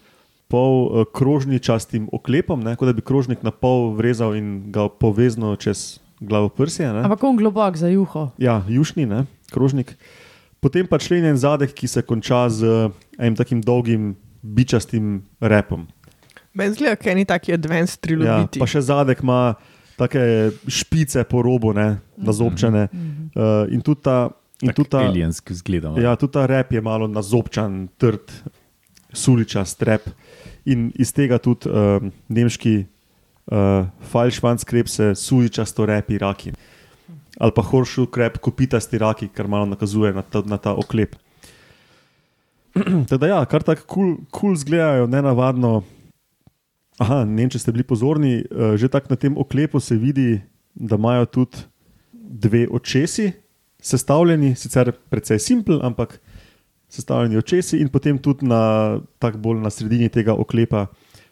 pol 0.47 0.88
uh, 0.88 1.05
krožničastim 1.13 2.09
oklepom, 2.11 2.63
ne, 2.63 2.75
kot 2.75 2.88
da 2.88 2.93
bi 2.93 3.01
krožnik 3.01 3.43
na 3.43 3.51
pol 3.51 3.93
vrezal 3.93 4.36
in 4.36 4.71
ga 4.71 4.88
povezal 4.88 5.55
čez 5.55 5.99
glavo 6.19 6.49
prsje. 6.49 6.93
Ne. 6.93 7.03
Ampak 7.03 7.23
on 7.23 7.38
globok 7.38 7.77
za 7.77 7.88
juho. 7.88 8.31
Ja, 8.38 8.63
jušni, 8.69 9.05
ne, 9.05 9.25
krožnik. 9.51 9.97
Potem 10.59 10.88
pa 10.88 10.97
členjen 10.97 11.38
zadek, 11.38 11.75
ki 11.75 11.88
se 11.88 12.01
konča 12.01 12.49
z 12.49 12.89
enim 13.19 13.36
takim 13.36 13.61
dolgim, 13.61 14.15
bičastim 14.41 15.25
repom. 15.41 15.88
Meni 16.56 16.74
zgleda, 16.74 16.95
da 16.95 17.10
je 17.10 17.16
neki 17.16 17.28
taki 17.28 17.53
advanced 17.53 17.97
Ja, 17.99 18.01
trilogij. 18.01 18.60
pa 18.60 18.68
še 18.68 18.82
zadek 18.82 19.20
ima 19.24 19.56
take 19.99 20.51
špice 20.68 21.24
po 21.28 21.41
robu, 21.43 21.74
ne, 21.76 21.99
nazobčene. 22.18 22.88
Uh, 23.36 23.68
in 23.72 23.82
tudi 23.84 24.01
ta, 24.03 24.30
in 24.64 24.72
tudi 24.76 24.89
ta, 24.89 25.03
Alienski 25.08 25.53
zgled. 25.56 25.84
ja, 25.99 26.16
tudi 26.16 26.32
ta 26.34 26.45
rep 26.47 26.72
je 26.72 26.82
malo 26.82 27.08
nazobčan, 27.08 27.88
trd, 27.99 28.32
suličast 29.16 29.84
rep. 29.84 30.08
In 30.66 30.91
iz 30.95 31.12
tega 31.14 31.38
tudi 31.38 31.70
uh, 31.70 31.99
nemški 32.28 32.86
uh, 33.51 33.86
falšvanskrebse, 34.12 35.12
suličasto 35.16 35.86
repi 35.86 36.18
raki. 36.18 36.56
Ali 37.36 37.51
pa 37.51 37.62
horšu 37.62 38.08
krep, 38.08 38.39
kopitasti 38.39 38.97
raki, 38.97 39.28
kar 39.28 39.47
malo 39.47 39.68
nakazuje 39.68 40.14
na 40.16 40.24
ta, 40.24 40.41
na 40.47 40.58
ta 40.58 40.72
oklep. 40.72 41.16
Teda 43.12 43.28
ja, 43.28 43.45
kar 43.45 43.64
tako 43.64 43.84
kul 43.88 44.16
cool, 44.16 44.16
cool 44.32 44.56
zgledajo, 44.56 45.08
ne 45.08 45.22
navadno. 45.22 45.84
Aha, 47.04 47.24
ne 47.28 47.43
vem, 47.43 47.50
če 47.52 47.60
ste 47.60 47.74
bili 47.76 47.84
pozorni, 47.84 48.39
eh, 48.39 48.76
že 48.80 48.88
tako 48.91 49.12
na 49.12 49.20
tem 49.20 49.36
oklepu 49.38 49.80
se 49.84 49.98
vidi, 50.00 50.41
da 50.76 50.96
imajo 50.96 51.26
tudi 51.26 51.66
dve 52.12 52.68
očesi, 52.72 53.32
sestavljeni, 53.80 54.56
sicer 54.56 54.91
precej 55.12 55.39
simpel, 55.39 55.80
ampak 55.84 56.20
sestavljeni 56.89 57.38
očesi, 57.38 57.80
in 57.84 57.89
potem 57.91 58.18
tudi 58.18 58.48
na, 58.48 59.00
tako 59.20 59.38
bolj 59.38 59.60
na 59.64 59.70
sredini 59.70 60.10
tega 60.10 60.34
oklepa 60.34 60.88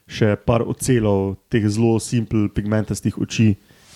še 0.07 0.36
par 0.36 0.66
ocelov 0.68 1.38
teh 1.51 1.64
zelo 1.72 1.95
simpel 2.03 2.49
pigmentastih 2.51 3.16
oči, 3.18 3.53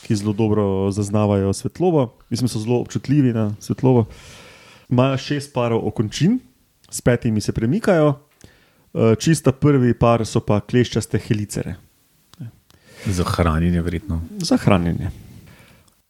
ki 0.07 0.15
zelo 0.15 0.31
dobro 0.31 0.87
zaznavajo 0.95 1.51
svetlobo, 1.51 2.13
mislim, 2.31 2.47
so 2.47 2.63
zelo 2.63 2.79
občutljivi 2.79 3.33
na 3.35 3.49
svetlobo. 3.59 4.05
Imajo 4.87 5.17
šest 5.19 5.51
parov 5.51 5.83
okončin, 5.89 6.39
s 6.87 7.03
petimi 7.03 7.43
se 7.43 7.51
premikajo. 7.51 8.15
Eh, 8.97 9.15
Čista 9.15 9.51
prvi 9.51 9.93
par 9.93 10.25
so 10.25 10.39
pa 10.39 10.57
kleščaste 10.59 11.19
helicere 11.19 11.75
Za 13.05 13.23
hranjenje, 13.23 13.81
verjetno. 13.81 14.21
za 14.37 14.57
hranjenje. 14.57 15.11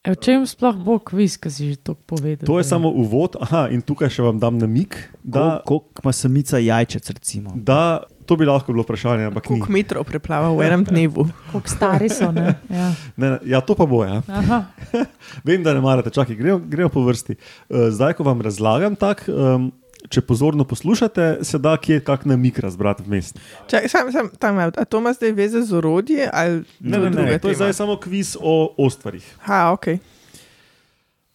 E, 0.03 0.11
v 0.11 0.15
čem 0.15 0.45
sploh 0.47 0.77
bo 0.79 0.95
kviz, 0.99 1.35
ki 1.35 1.49
si 1.51 1.63
že 1.67 1.83
to 1.83 1.93
povedal? 1.93 2.47
To 2.47 2.55
je 2.57 2.63
samo 2.63 2.87
uvod, 2.87 3.35
aha, 3.37 3.67
in 3.67 3.83
tukaj 3.83 4.07
še 4.07 4.23
vam 4.23 4.39
dam 4.39 4.55
namig, 4.55 4.95
da, 5.19 5.59
Koliko 5.61 5.99
ima 5.99 6.13
samica 6.15 6.57
jajčec, 6.57 7.09
recimo? 7.11 7.51
da 7.53 8.07
to 8.23 8.35
bi 8.35 8.47
lahko 8.47 8.71
bilo 8.71 8.83
vprašanje, 8.83 9.27
ampak 9.27 9.49
ni. 9.49 9.59
Koliko 9.59 9.71
metrov 9.71 10.03
preplava 10.03 10.47
v 10.55 10.63
enem 10.63 10.83
dnevu? 10.83 11.27
Koliko 11.51 11.67
stari 11.67 12.07
so. 12.07 12.31
Ne? 12.31 12.55
Ja. 12.71 12.87
Ne, 13.15 13.27
ne, 13.29 13.37
ja, 13.45 13.59
to 13.59 13.75
pa 13.75 13.83
bo. 13.85 14.03
Ja. 14.07 14.23
Aha. 14.27 14.63
Vem, 15.47 15.59
da 15.59 15.75
ne 15.75 15.83
marate, 15.83 16.07
čakaj, 16.09 16.35
gremo, 16.35 16.59
gremo 16.61 16.87
po 16.89 17.03
vrsti. 17.03 17.35
Eh, 17.35 17.91
Zdaj, 17.91 18.15
ko 18.15 18.23
vam 18.23 18.39
razlagam 18.39 18.95
tako. 18.95 19.31
Um, 19.31 19.71
Če 20.09 20.21
pozorno 20.21 20.63
poslušate, 20.63 21.43
se 21.43 21.59
da 21.59 21.77
kje 21.77 21.99
kak 21.99 22.25
namik 22.25 22.59
razbrati 22.59 23.03
vmes. 23.03 23.33
Čakaj, 23.67 23.89
sam, 23.89 24.11
sam, 24.11 24.29
tam, 24.39 24.57
a 24.57 24.71
to 24.85 24.97
ima 24.97 25.13
zdaj 25.13 25.31
veze 25.31 25.61
z 25.61 25.73
orodje? 25.73 26.29
Ali 26.33 26.63
Ne, 26.79 26.97
ne, 26.97 27.09
ne, 27.09 27.39
to 27.39 27.49
je 27.49 27.55
zdaj 27.55 27.73
samo 27.73 27.97
kviz 27.99 28.37
o 28.39 28.73
ostvarih. 28.77 29.25
Ha, 29.47 29.71
ok. 29.73 29.87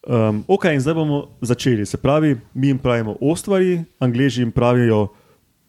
Um, 0.03 0.43
ok, 0.47 0.65
in 0.73 0.81
zdaj 0.83 0.93
bomo 0.93 1.27
začeli. 1.41 1.85
Se 1.85 1.97
pravi, 1.97 2.33
mi 2.53 2.67
jim 2.67 2.79
pravimo 2.79 3.15
ostvari, 3.21 3.83
angliži 3.99 4.41
jim 4.41 4.51
pravijo 4.51 5.07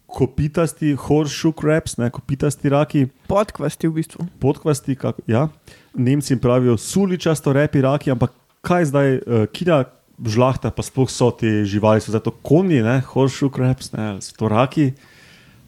kopitasti, 0.07 0.95
horseshoe 0.95 1.53
crabs, 1.61 1.97
ne 1.99 2.11
kopitasti 2.11 2.69
raki, 2.69 3.07
Podkvasti 3.27 3.89
v 3.89 3.93
bistvu. 3.93 4.27
podkvasti. 4.41 4.95
Kak, 4.97 5.17
ja. 5.27 5.49
Nemci 5.95 6.33
jim 6.33 6.39
pravijo 6.41 6.77
suličasto 6.77 7.53
repi 7.53 7.81
raki, 7.81 8.11
ampak 8.11 8.33
kaj 8.63 8.85
zdaj, 8.85 9.15
uh, 9.17 9.47
kida 9.53 9.85
žlahta, 10.21 10.71
pa 10.71 10.83
sploh 10.85 11.11
so 11.11 11.31
te 11.35 11.65
živali, 11.67 12.03
so 12.03 12.15
zato 12.15 12.31
konji, 12.31 12.83
ne, 12.85 13.01
horseshoe 13.03 13.51
crabs, 13.55 13.91
ne, 13.95 14.15
ali 14.15 14.23
so 14.23 14.37
to 14.39 14.51
raki, 14.51 14.93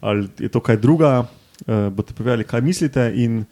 ali 0.01 0.28
je 0.38 0.51
to 0.53 0.62
kaj 0.62 0.78
druga. 0.78 1.26
Uh, 1.64 1.88
boste 1.88 2.12
povedali, 2.12 2.44
kaj 2.44 2.61
mislite. 2.61 3.01
In 3.16 3.47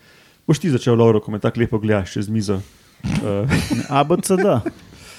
boš 0.45 0.61
ti 0.61 0.71
začel, 0.71 0.93
Lauro, 0.93 1.23
ko 1.25 1.33
me 1.33 1.41
tako 1.41 1.63
lepo 1.65 1.81
gledaš 1.81 2.19
čez 2.19 2.29
mizo. 2.29 2.61
Uh, 3.05 3.45
ABCD. 3.93 4.65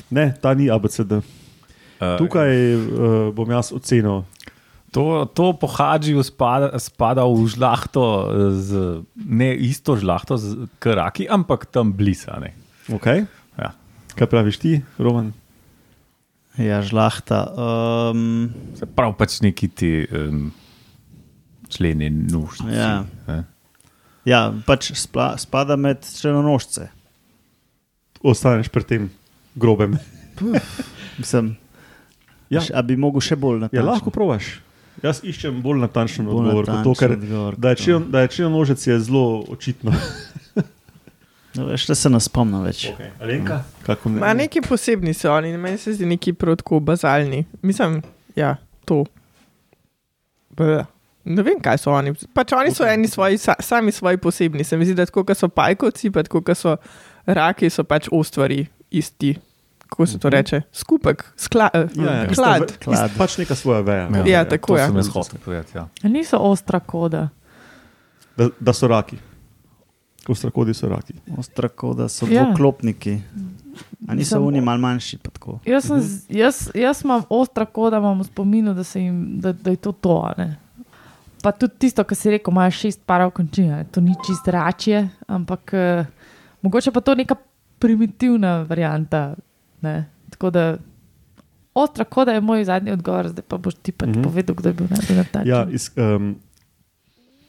ne, 0.10 0.34
ta 0.42 0.56
ni 0.58 0.72
ABCD. 0.74 1.20
Uh, 1.22 2.18
Tukaj 2.18 2.50
uh, 2.50 3.30
bom 3.30 3.46
jaz 3.54 3.70
ocenil. 3.70 4.24
To, 4.90 5.30
to 5.30 5.54
po 5.54 5.70
Hadžiju 5.70 6.24
spada, 6.26 6.74
spada 6.82 7.28
v 7.30 7.46
žlahto, 7.46 8.02
z, 8.58 8.70
ne 9.14 9.54
isto 9.54 9.94
žlahto, 10.00 10.40
z 10.40 10.66
kraki, 10.82 11.30
ampak 11.30 11.70
tam 11.70 11.94
blisane. 11.94 12.56
Okay. 12.90 13.30
Ja. 13.60 13.76
Kaj 14.18 14.34
praviš 14.34 14.58
ti, 14.58 14.80
Roman? 14.98 15.36
Ja, 16.58 16.80
žlahta. 16.82 17.42
Um, 18.12 18.54
Se 18.80 18.88
pravi, 18.88 19.16
pač 19.20 19.42
neki 19.44 19.68
ti 19.68 19.92
um, 20.08 20.52
členi 21.70 22.10
nužni. 22.10 22.72
Ja. 22.76 23.04
ja, 24.26 24.42
pač 24.68 24.94
spla, 24.96 25.36
spada 25.42 25.76
med 25.76 26.06
črnonožce. 26.06 26.90
Ostaneš 28.24 28.72
pri 28.72 28.84
tem 28.88 29.12
grobem. 29.60 30.00
Mislim, 31.20 31.56
Ja. 32.50 32.62
A 32.78 32.82
bi 32.86 32.94
mogel 32.98 33.24
še 33.26 33.36
bolj 33.40 33.64
na 33.66 33.70
Ja, 33.74 33.82
lahko 33.86 34.14
probaš. 34.14 34.60
Jaz 35.04 35.20
iščem 35.28 35.58
bolj 35.66 35.82
natančen 35.82 36.28
Bolj 36.30 36.54
odgovor. 36.54 36.70
kot 36.70 36.84
To, 36.86 36.94
ker, 36.96 37.16
odgovor, 37.18 37.58
da 37.58 38.22
je 38.24 38.30
črnonožec 38.32 38.86
je 38.88 39.00
zelo 39.02 39.44
očitno. 39.52 39.92
No, 41.56 41.66
veš, 41.66 41.88
da 41.88 41.96
se 41.96 42.10
ne 42.10 42.20
spomnim 42.20 42.64
več. 42.66 42.88
Okay. 42.92 43.12
Alenka? 43.22 43.62
Kako 43.86 44.10
Ma 44.10 44.34
neki 44.34 44.62
posebni 44.66 45.14
so 45.14 45.32
oni, 45.32 45.54
meni 45.58 45.78
se 45.78 45.94
zdi 45.96 46.08
neki 46.10 46.34
prav 46.34 46.58
tako 46.60 46.80
bazalni. 46.84 47.46
Mislim, 47.62 48.02
ja, 48.36 48.56
to. 48.86 49.04
Bleh. 50.56 50.86
Ne 51.26 51.42
vem, 51.42 51.58
kaj 51.64 51.80
so 51.82 51.94
oni. 51.96 52.14
Pač 52.38 52.54
oni 52.54 52.74
so 52.76 52.86
eni 52.86 53.08
svoji, 53.10 53.40
sa, 53.42 53.56
sami 53.60 53.92
svoji 53.92 54.20
posebni. 54.22 54.64
Se 54.64 54.78
mi 54.78 54.86
zdi, 54.86 54.94
da 54.98 55.08
tako, 55.10 55.24
kot 55.26 55.40
so 55.40 55.50
pajkovci, 55.50 56.12
pa 56.14 56.22
tako, 56.28 56.44
kot 56.46 56.60
so 56.60 56.76
raki, 57.26 57.70
so 57.74 57.84
pač 57.88 58.10
ostvari 58.14 58.66
isti. 58.94 59.34
Kako 59.86 60.06
se 60.06 60.20
to 60.20 60.30
reče? 60.30 60.62
Skupek, 60.74 61.24
skla, 61.38 61.70
uh, 61.74 61.90
Ja, 61.98 62.14
ja. 62.14 62.28
klad. 62.36 62.68
Ista, 62.70 62.92
ista, 62.92 63.10
pač 63.18 63.38
neka 63.38 63.56
svoja 63.56 63.82
veja. 63.86 64.10
no. 64.10 64.26
Ja, 64.26 64.44
tako 64.50 64.76
to 64.76 65.54
je. 65.54 65.64
Ja. 65.74 65.88
Niso 66.04 66.38
ostra 66.38 66.80
koda. 66.80 67.30
Da, 68.38 68.50
da 68.60 68.74
so 68.74 68.88
raki. 68.88 69.18
Ostrakodi 70.28 70.74
so 70.74 70.90
raki. 70.90 71.14
Ostrako, 71.38 71.94
da 71.94 72.08
so 72.08 72.26
Ja. 72.26 72.34
ja. 72.34 72.44
dvoklopniki. 72.46 73.22
A 74.08 74.16
niso 74.16 74.40
oni 74.40 74.62
mal 74.62 74.78
manjši? 74.78 75.18
pa 75.18 75.30
tako? 75.30 75.60
Jaz, 75.66 75.84
sem, 75.84 76.00
z- 76.00 76.26
jaz, 76.32 76.70
jaz 76.76 77.04
imam 77.04 77.24
ostra 77.30 77.66
koda, 77.66 77.98
imam 77.98 78.20
v 78.20 78.24
spominu, 78.24 78.74
da, 78.74 78.84
se 78.84 79.02
jim, 79.02 79.40
da, 79.40 79.52
da 79.54 79.70
je 79.70 79.76
to 79.78 79.92
to. 79.92 80.24
a 80.26 80.34
ne. 80.38 80.58
pa 81.42 81.52
tudi 81.52 81.74
tisto, 81.78 82.04
kar 82.04 82.18
si 82.18 82.32
rekel, 82.32 82.52
imaš 82.52 82.80
šest 82.80 83.02
parov 83.06 83.32
končin, 83.32 83.68
a 83.68 83.78
ne. 83.78 83.86
to 83.86 84.02
ni 84.02 84.16
čist 84.20 84.48
račje, 84.48 85.04
ampak 85.28 85.72
uh, 85.74 86.06
mogoče 86.62 86.92
pa 86.92 87.02
to 87.02 87.16
neka 87.16 87.36
primitivna 87.80 88.62
varianta. 88.62 89.36
Ne? 89.82 90.06
Tako 90.30 90.50
da, 90.50 90.78
ostra 91.76 92.04
koda 92.06 92.32
je 92.32 92.42
moj 92.42 92.64
zadnji 92.64 92.92
odgovor, 92.92 93.28
zdaj 93.28 93.44
pa 93.44 93.58
boš 93.58 93.76
ti 93.76 93.92
pač 93.92 94.08
mm 94.08 94.12
Mhm. 94.12 94.20
-hmm. 94.20 94.24
povedal, 94.26 94.56
kdo 94.56 94.70
je 94.70 94.74
bil 94.74 94.88
najbolj 94.90 95.18
na 95.18 95.24
ta 95.26 95.42
Ja, 95.46 95.68
iz, 95.70 95.92
um, 95.98 96.36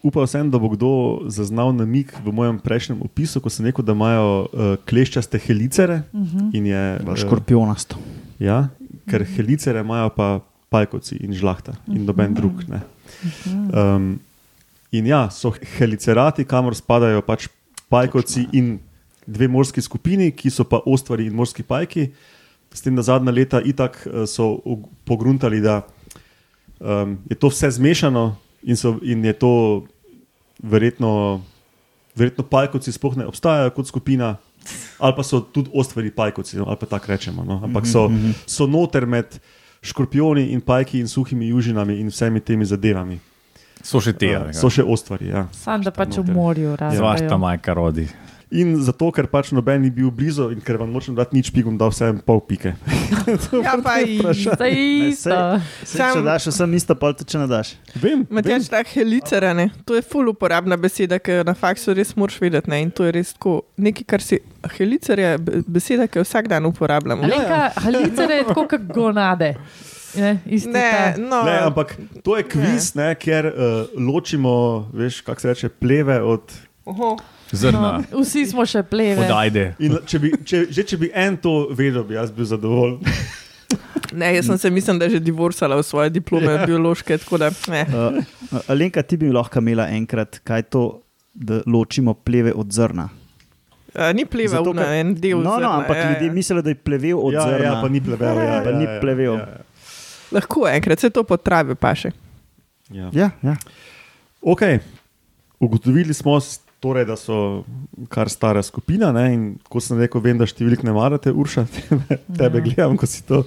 upal 0.07 0.27
sem, 0.31 0.49
da 0.51 0.59
bo 0.63 0.71
kdo 0.73 0.91
zaznal 1.33 1.73
namig 1.75 2.13
v 2.25 2.33
mojem 2.35 2.59
prejšnjem 2.63 3.03
opisu, 3.05 3.43
ko 3.43 3.51
sem 3.53 3.67
rekel, 3.67 3.85
da 3.85 3.97
imajo 3.97 4.29
uh, 4.47 4.75
kleščaste 4.87 5.41
helicere. 5.49 6.03
Uh 6.13 6.23
-huh. 6.23 6.51
in 6.55 6.67
Je, 6.67 6.85
eh, 6.97 7.17
Škorpionasto. 7.17 7.97
ja, 8.39 8.69
ker 9.11 9.27
helicere 9.37 9.81
imajo 9.81 10.09
pa 10.11 10.41
pajkovci 10.69 11.17
in 11.21 11.33
žlahta 11.33 11.77
in 11.89 12.05
noben 12.05 12.35
drug. 12.35 12.63
Ne. 12.69 12.81
Um, 13.73 14.19
in 14.91 15.07
ja, 15.07 15.31
so 15.31 15.53
helicerati, 15.79 16.45
kamor 16.45 16.75
spadajo 16.75 17.23
pač 17.23 17.49
pajkovci 17.89 18.49
in 18.53 18.79
dve 19.27 19.49
morski 19.49 19.83
skupini, 19.83 20.31
ki 20.31 20.51
so 20.51 20.65
pa 20.65 20.81
ostvari 20.87 21.27
in 21.27 21.35
morski 21.35 21.63
pajki. 21.63 22.11
S 22.75 22.83
tem, 22.83 22.97
da 22.97 23.03
zadnja 23.03 23.33
leta 23.33 23.61
itak 23.65 24.03
eh, 24.07 24.27
so 24.27 24.59
pogruntali, 25.05 25.61
da 25.61 25.83
um, 26.81 27.17
je 27.31 27.37
to 27.39 27.49
vse 27.49 27.71
zmešano 27.71 28.37
in, 28.63 28.77
so, 28.77 28.99
in 29.03 29.25
je 29.25 29.33
to 29.33 29.53
verjetno, 30.63 31.43
verjetno 32.17 32.45
pajkovci 32.45 32.93
sploh 32.93 33.17
ne 33.17 33.27
obstajajo 33.27 33.71
kot 33.77 33.87
skupina. 33.87 34.37
Ali 34.99 35.15
pa 35.15 35.23
so 35.23 35.41
tudi 35.41 35.71
ostvari 35.75 36.11
pajkovci, 36.11 36.57
no, 36.59 36.65
ali 36.67 36.77
pa 36.81 36.87
tako 36.87 37.13
rečemo. 37.13 37.45
No. 37.45 37.61
Ampak 37.65 37.87
so, 37.87 38.09
so 38.47 38.67
noter 38.67 39.07
med 39.07 39.39
škorpioni 39.83 40.49
in 40.51 40.61
pajki 40.61 40.99
in 41.01 41.09
suhimi 41.09 41.49
južinami 41.49 42.01
in 42.01 42.11
vsemi 42.11 42.41
temi 42.41 42.67
zadevami. 42.67 43.21
So 43.83 44.01
še 44.03 44.17
te, 44.19 44.33
Uh, 44.35 44.51
so 44.57 44.71
še 44.73 44.83
ostvari. 44.83 45.29
Ja. 45.31 45.47
Sam 45.55 45.85
da 45.85 45.93
pač 45.95 46.17
v 46.19 46.33
morju 46.35 46.75
raste. 46.75 46.99
Zvašta 46.99 47.37
majka 47.39 47.77
rodi. 47.77 48.09
In 48.55 48.77
zato, 48.79 49.09
ker 49.11 49.27
pač 49.27 49.49
noben 49.51 49.83
ni 49.83 49.89
bil 49.91 50.07
blizu 50.15 50.53
in 50.55 50.61
ker 50.63 50.77
vam 50.79 50.93
nočem 50.95 51.17
dati 51.19 51.35
nič 51.35 51.49
pik, 51.51 51.65
bom 51.67 51.75
dal 51.75 51.91
vsem 51.91 52.21
pol 52.23 52.39
pike. 52.41 52.77
Ja, 53.67 53.75
pa 53.83 53.99
i- 54.01 54.21
Zdaj 54.23 54.71
isto. 55.09 55.35
Se, 55.83 55.99
če 55.99 56.05
Sam- 56.13 56.23
daš, 56.25 56.47
vsem 56.47 56.75
isto, 56.75 56.95
pa 56.95 57.11
tudi 57.11 57.27
če 57.27 57.39
ne 57.39 57.49
daš. 57.51 57.73
Vem. 57.97 58.23
Matjaž, 58.31 58.69
tak 58.71 58.87
helicera, 58.89 59.51
ne? 59.53 59.71
to 59.83 59.95
je 59.95 60.03
ful 60.03 60.31
uporabna 60.31 60.77
beseda, 60.77 61.19
ki 61.19 61.41
jo 61.41 61.43
na 61.43 61.55
faksu 61.55 61.91
res 61.93 62.15
moraš 62.15 62.39
vedeti. 62.39 62.71
Ne? 62.71 62.83
In 62.83 62.91
to 62.91 63.03
je 63.03 63.13
res 63.13 63.35
tako, 63.35 63.57
nekaj, 63.77 64.07
kar 64.07 64.23
si. 64.23 64.39
Helicer 64.77 65.19
je 65.19 65.33
be- 65.41 65.63
beseda, 65.69 66.07
ki 66.07 66.19
jo 66.19 66.25
vsak 66.25 66.47
dan 66.47 66.67
uporabljamo. 66.67 67.27
Alenka, 67.27 67.61
halice 67.81 68.31
je 68.31 68.45
tako 68.47 68.69
kot 68.69 68.87
gonade. 68.89 69.57
Ne, 70.15 70.37
isti 70.47 70.71
Ne, 70.71 71.17
no, 71.19 71.43
Ne, 71.43 71.59
ampak 71.67 71.97
to 72.23 72.39
je 72.39 72.47
kviz, 72.47 72.95
ne, 72.95 73.11
kjer 73.17 73.47
uh, 73.47 73.55
ločimo, 74.01 74.55
veš, 74.95 75.21
kako 75.21 75.41
se 75.41 75.49
reče, 75.49 75.69
pleve 75.71 76.23
od. 76.23 76.55
Oho. 76.87 77.17
Zrna, 77.53 78.03
No, 78.13 78.21
vsi 78.23 78.47
smo 78.47 78.67
še 78.67 78.83
pleve. 78.83 79.23
odajde. 79.27 79.75
In 79.79 79.99
če 80.07 80.19
bi, 80.19 80.33
če, 80.45 80.67
že 80.71 80.83
če 80.83 80.97
bi 80.99 81.11
en 81.15 81.37
to 81.37 81.69
vedel, 81.71 82.03
bi 82.05 82.15
jaz 82.15 82.31
bil 82.31 82.45
zadovoljen. 82.45 83.01
Ne, 84.17 84.31
jaz 84.37 84.47
sem 84.47 84.59
se 84.59 84.71
mislim, 84.71 84.99
da 84.99 85.05
je 85.05 85.11
že 85.11 85.21
divorcala 85.21 85.77
v 85.77 85.83
svoje 85.83 86.11
diplome 86.11 86.53
ja. 86.53 86.67
biološke, 86.67 87.19
da 87.37 87.51
ne. 87.69 87.83
Uh, 87.91 88.61
Alenka, 88.71 89.03
ti 89.03 89.17
bi 89.17 89.29
lahko 89.33 89.59
imela 89.59 89.89
enkrat, 89.93 90.39
kaj 90.47 90.63
to, 90.73 91.03
da 91.35 91.61
ločimo 91.67 92.15
pleve 92.15 92.53
od 92.55 92.71
zrna. 92.73 93.09
A, 93.97 94.13
ni 94.13 94.25
pleva 94.25 94.61
Zato, 94.61 94.73
ker- 94.73 94.93
en 95.01 95.15
del. 95.15 95.39
No, 95.43 95.51
no, 95.51 95.57
zrna, 95.59 95.73
ampak 95.81 95.97
ja, 95.97 96.11
ljudje 96.13 96.27
ja. 96.27 96.33
mislijo, 96.33 96.63
da 96.63 96.71
je 96.71 96.79
plevel 96.79 97.19
od 97.19 97.33
ja, 97.35 97.43
zrna. 97.43 97.65
ja, 97.65 97.75
pa 97.83 97.89
ni 97.89 98.01
plevel. 98.01 98.37
Ja, 98.39 98.63
Pa 98.63 98.71
ja, 98.71 98.79
ni 98.79 98.85
ja, 98.85 98.99
plevel. 99.01 99.35
Ja, 99.35 99.41
ja. 99.41 99.65
Lahko 100.33 100.69
enkrat 100.69 101.01
se 101.01 101.11
to 101.11 101.25
po 101.25 101.37
travi 101.37 101.75
paše. 101.75 102.11
Ja. 102.89 103.11
Ja, 103.13 103.31
ja. 103.43 103.57
Ok, 104.41 104.63
ugotovili 105.61 106.15
smo, 106.15 106.39
torej, 106.87 107.07
da 107.09 107.17
so 107.19 107.65
kar 108.13 108.31
stara 108.31 108.63
skupina. 108.63 109.11
Ne? 109.15 109.27
In 109.35 109.43
ko 109.71 109.83
sem 109.83 109.99
rekel, 109.99 110.23
vem, 110.23 110.39
da 110.39 110.47
številk 110.47 110.85
ne 110.87 110.95
marate, 110.95 111.35
Urša, 111.35 111.67
tebe, 111.75 112.21
tebe 112.39 112.63
gledam, 112.63 112.95
ko 112.99 113.09
si 113.11 113.25
to. 113.27 113.43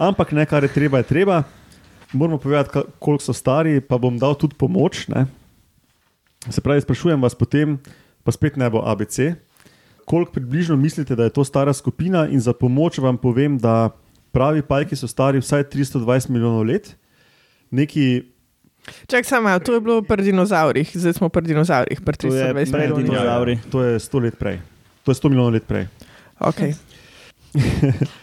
Ampak 0.00 0.32
ne, 0.36 0.46
kar 0.48 0.64
je 0.64 0.72
treba, 0.72 1.02
je 1.04 1.10
treba. 1.12 1.42
Moramo 2.16 2.38
povedati, 2.40 2.86
koliko 3.02 3.24
so 3.24 3.34
stari, 3.36 3.80
pa 3.84 3.98
bom 4.00 4.16
dal 4.20 4.36
tudi 4.40 4.56
pomoč. 4.56 5.06
Ne? 5.12 5.26
Se 6.48 6.64
pravi, 6.64 6.84
sprašujem 6.84 7.20
vas 7.20 7.36
potem, 7.36 7.76
pa 8.24 8.32
spet 8.32 8.56
ne 8.56 8.70
bo 8.72 8.84
ABC. 8.86 9.36
Koliko 10.06 10.36
približno 10.38 10.76
mislite, 10.78 11.16
da 11.18 11.26
je 11.26 11.34
to 11.34 11.44
stara 11.44 11.74
skupina, 11.74 12.24
in 12.30 12.40
za 12.40 12.54
pomoč 12.54 13.02
vam 13.02 13.18
povem, 13.18 13.58
da 13.58 13.90
pravi 14.32 14.62
pajki 14.62 14.96
so 14.96 15.10
stari 15.10 15.42
vsaj 15.42 15.66
320 15.72 16.30
milijonov 16.30 16.64
let, 16.68 16.94
neki 17.74 18.35
Čak 19.06 19.24
samo, 19.24 19.50
to 19.58 19.72
je 19.72 19.80
bilo 19.80 20.02
pri 20.02 20.22
dinozaurih, 20.22 20.86
zdaj 20.88 21.12
smo 21.14 21.28
pri 21.28 21.42
dinozaurih, 21.44 21.98
pri 21.98 22.16
To 22.16 22.26
je 22.28 22.42
320 22.44 22.54
pred 22.66 22.68
milijonih. 22.86 23.04
dinozauri. 23.04 23.52
Ja, 23.54 23.70
to 23.70 23.78
je 23.80 23.92
100 23.98 24.22
let 24.22 24.36
prej. 24.36 24.56
To 25.02 25.10
je 25.10 25.16
100 25.16 25.28
milijonov 25.28 25.52
let 25.52 25.64
prej. 25.64 25.84
Okay. 26.38 26.72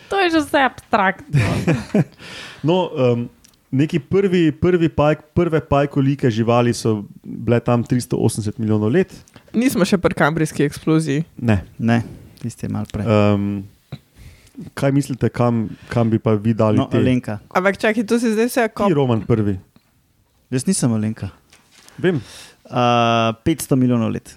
To 0.06 0.20
je 0.20 0.30
že 0.30 0.40
vse 0.40 0.60
abstraktno. 0.62 1.42
No, 2.62 2.88
um, 2.88 3.28
neki 3.70 4.00
prvi, 4.00 4.52
prvi 4.52 4.88
pajk, 4.88 5.20
prve 5.34 5.60
pajkolike 5.60 6.30
živali 6.30 6.72
so 6.72 7.04
bile 7.20 7.60
tam 7.60 7.84
380 7.84 8.56
milijonov 8.56 8.88
let. 8.90 9.12
Nismo 9.52 9.84
še 9.84 9.98
pri 9.98 10.14
kambrijski 10.14 10.64
eksploziji. 10.64 11.26
Ne. 11.38 11.60
Ne, 11.78 12.04
tisti 12.40 12.64
je 12.64 12.72
mal 12.72 12.86
prej. 12.86 13.04
Um, 13.04 13.66
kaj 14.74 14.92
mislite, 14.92 15.28
kam, 15.28 15.66
kam 15.90 16.08
bi 16.08 16.20
pa 16.20 16.34
vi 16.34 16.54
dali 16.54 16.78
No, 16.78 16.86
te? 16.86 16.98
Alenka. 16.98 17.40
Ampak 17.50 17.76
čakaj, 17.78 18.06
to 18.06 18.16
se 18.16 18.32
zdaj 18.32 18.48
vse 18.48 18.68
kop. 18.70 18.88
je 18.88 18.96
Roman 18.96 19.20
prvi? 19.20 19.58
Jaz 20.54 20.68
nisem 20.68 20.94
Alenka. 20.94 21.32
Vem. 21.98 22.22
Uh, 22.64 23.34
500 23.44 23.76
milijonov 23.76 24.12
let. 24.12 24.36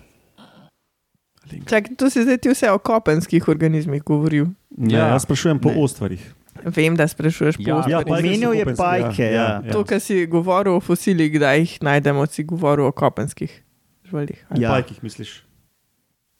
Čakaj, 1.46 1.94
to 1.94 2.08
si 2.08 2.24
zdaj 2.24 2.38
ti 2.38 2.50
vse 2.50 2.70
o 2.70 2.78
kopenskih 2.78 3.44
organizmih 3.46 4.02
govoril. 4.02 4.48
Ne, 4.72 4.94
Ja. 4.94 5.06
jaz 5.08 5.22
sprašujem 5.22 5.58
po 5.58 5.70
Ne. 5.70 5.76
ostvarih. 5.78 6.24
Vem, 6.66 6.96
da 6.96 7.04
sprašuješ 7.04 7.56
po 7.56 7.62
Ja, 7.62 7.76
ostvarih. 7.76 8.08
Ja, 8.08 8.18
Omenil 8.18 8.52
je 8.54 8.64
pajke, 8.74 9.22
ja. 9.24 9.62
To, 9.70 9.84
kar 9.84 10.00
si 10.00 10.26
govoril 10.26 10.72
o 10.72 10.80
fosilih, 10.80 11.30
kdaj 11.30 11.58
jih 11.58 11.82
najdemo, 11.82 12.26
si 12.26 12.42
govoril 12.44 12.86
o 12.86 12.92
kopenskih 12.92 13.62
živalih. 14.02 14.46
ali? 14.50 14.58
Ja. 14.58 14.68
Ja. 14.68 14.74
Pajkih 14.74 15.02
misliš? 15.02 15.44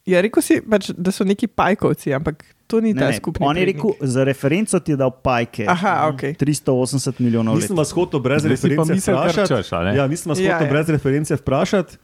Ja, 0.07 0.21
rekel 0.21 0.43
si, 0.43 0.61
pač, 0.61 0.91
da 0.91 1.13
so 1.13 1.25
neki 1.25 1.47
pajkovci, 1.47 2.15
ampak 2.15 2.43
to 2.67 2.81
ni 2.81 2.93
ta 2.93 3.13
skupni. 3.13 3.43
on 3.43 3.57
je 3.57 3.65
rekel, 3.67 3.91
za 4.01 4.25
referenco 4.25 4.79
ti 4.79 4.91
je 4.91 4.97
dal 4.97 5.11
pajke. 5.13 5.67
Aha, 5.67 6.09
ok. 6.09 6.23
380 6.35 7.21
milijonov. 7.21 7.57
Nisem 7.57 7.75
vas 7.75 7.91
hotel 7.91 8.21
brez 8.21 8.43
Zdaj 8.43 8.51
reference 8.53 9.07
vprašati. 9.07 9.53
Ja, 9.93 10.07
nisem 10.07 10.31
vas 10.31 10.39
Ja, 10.39 10.53
hotel 10.53 10.67
ja. 10.67 10.73
brez 10.73 10.89
reference 10.89 11.37
vprašati, 11.37 11.97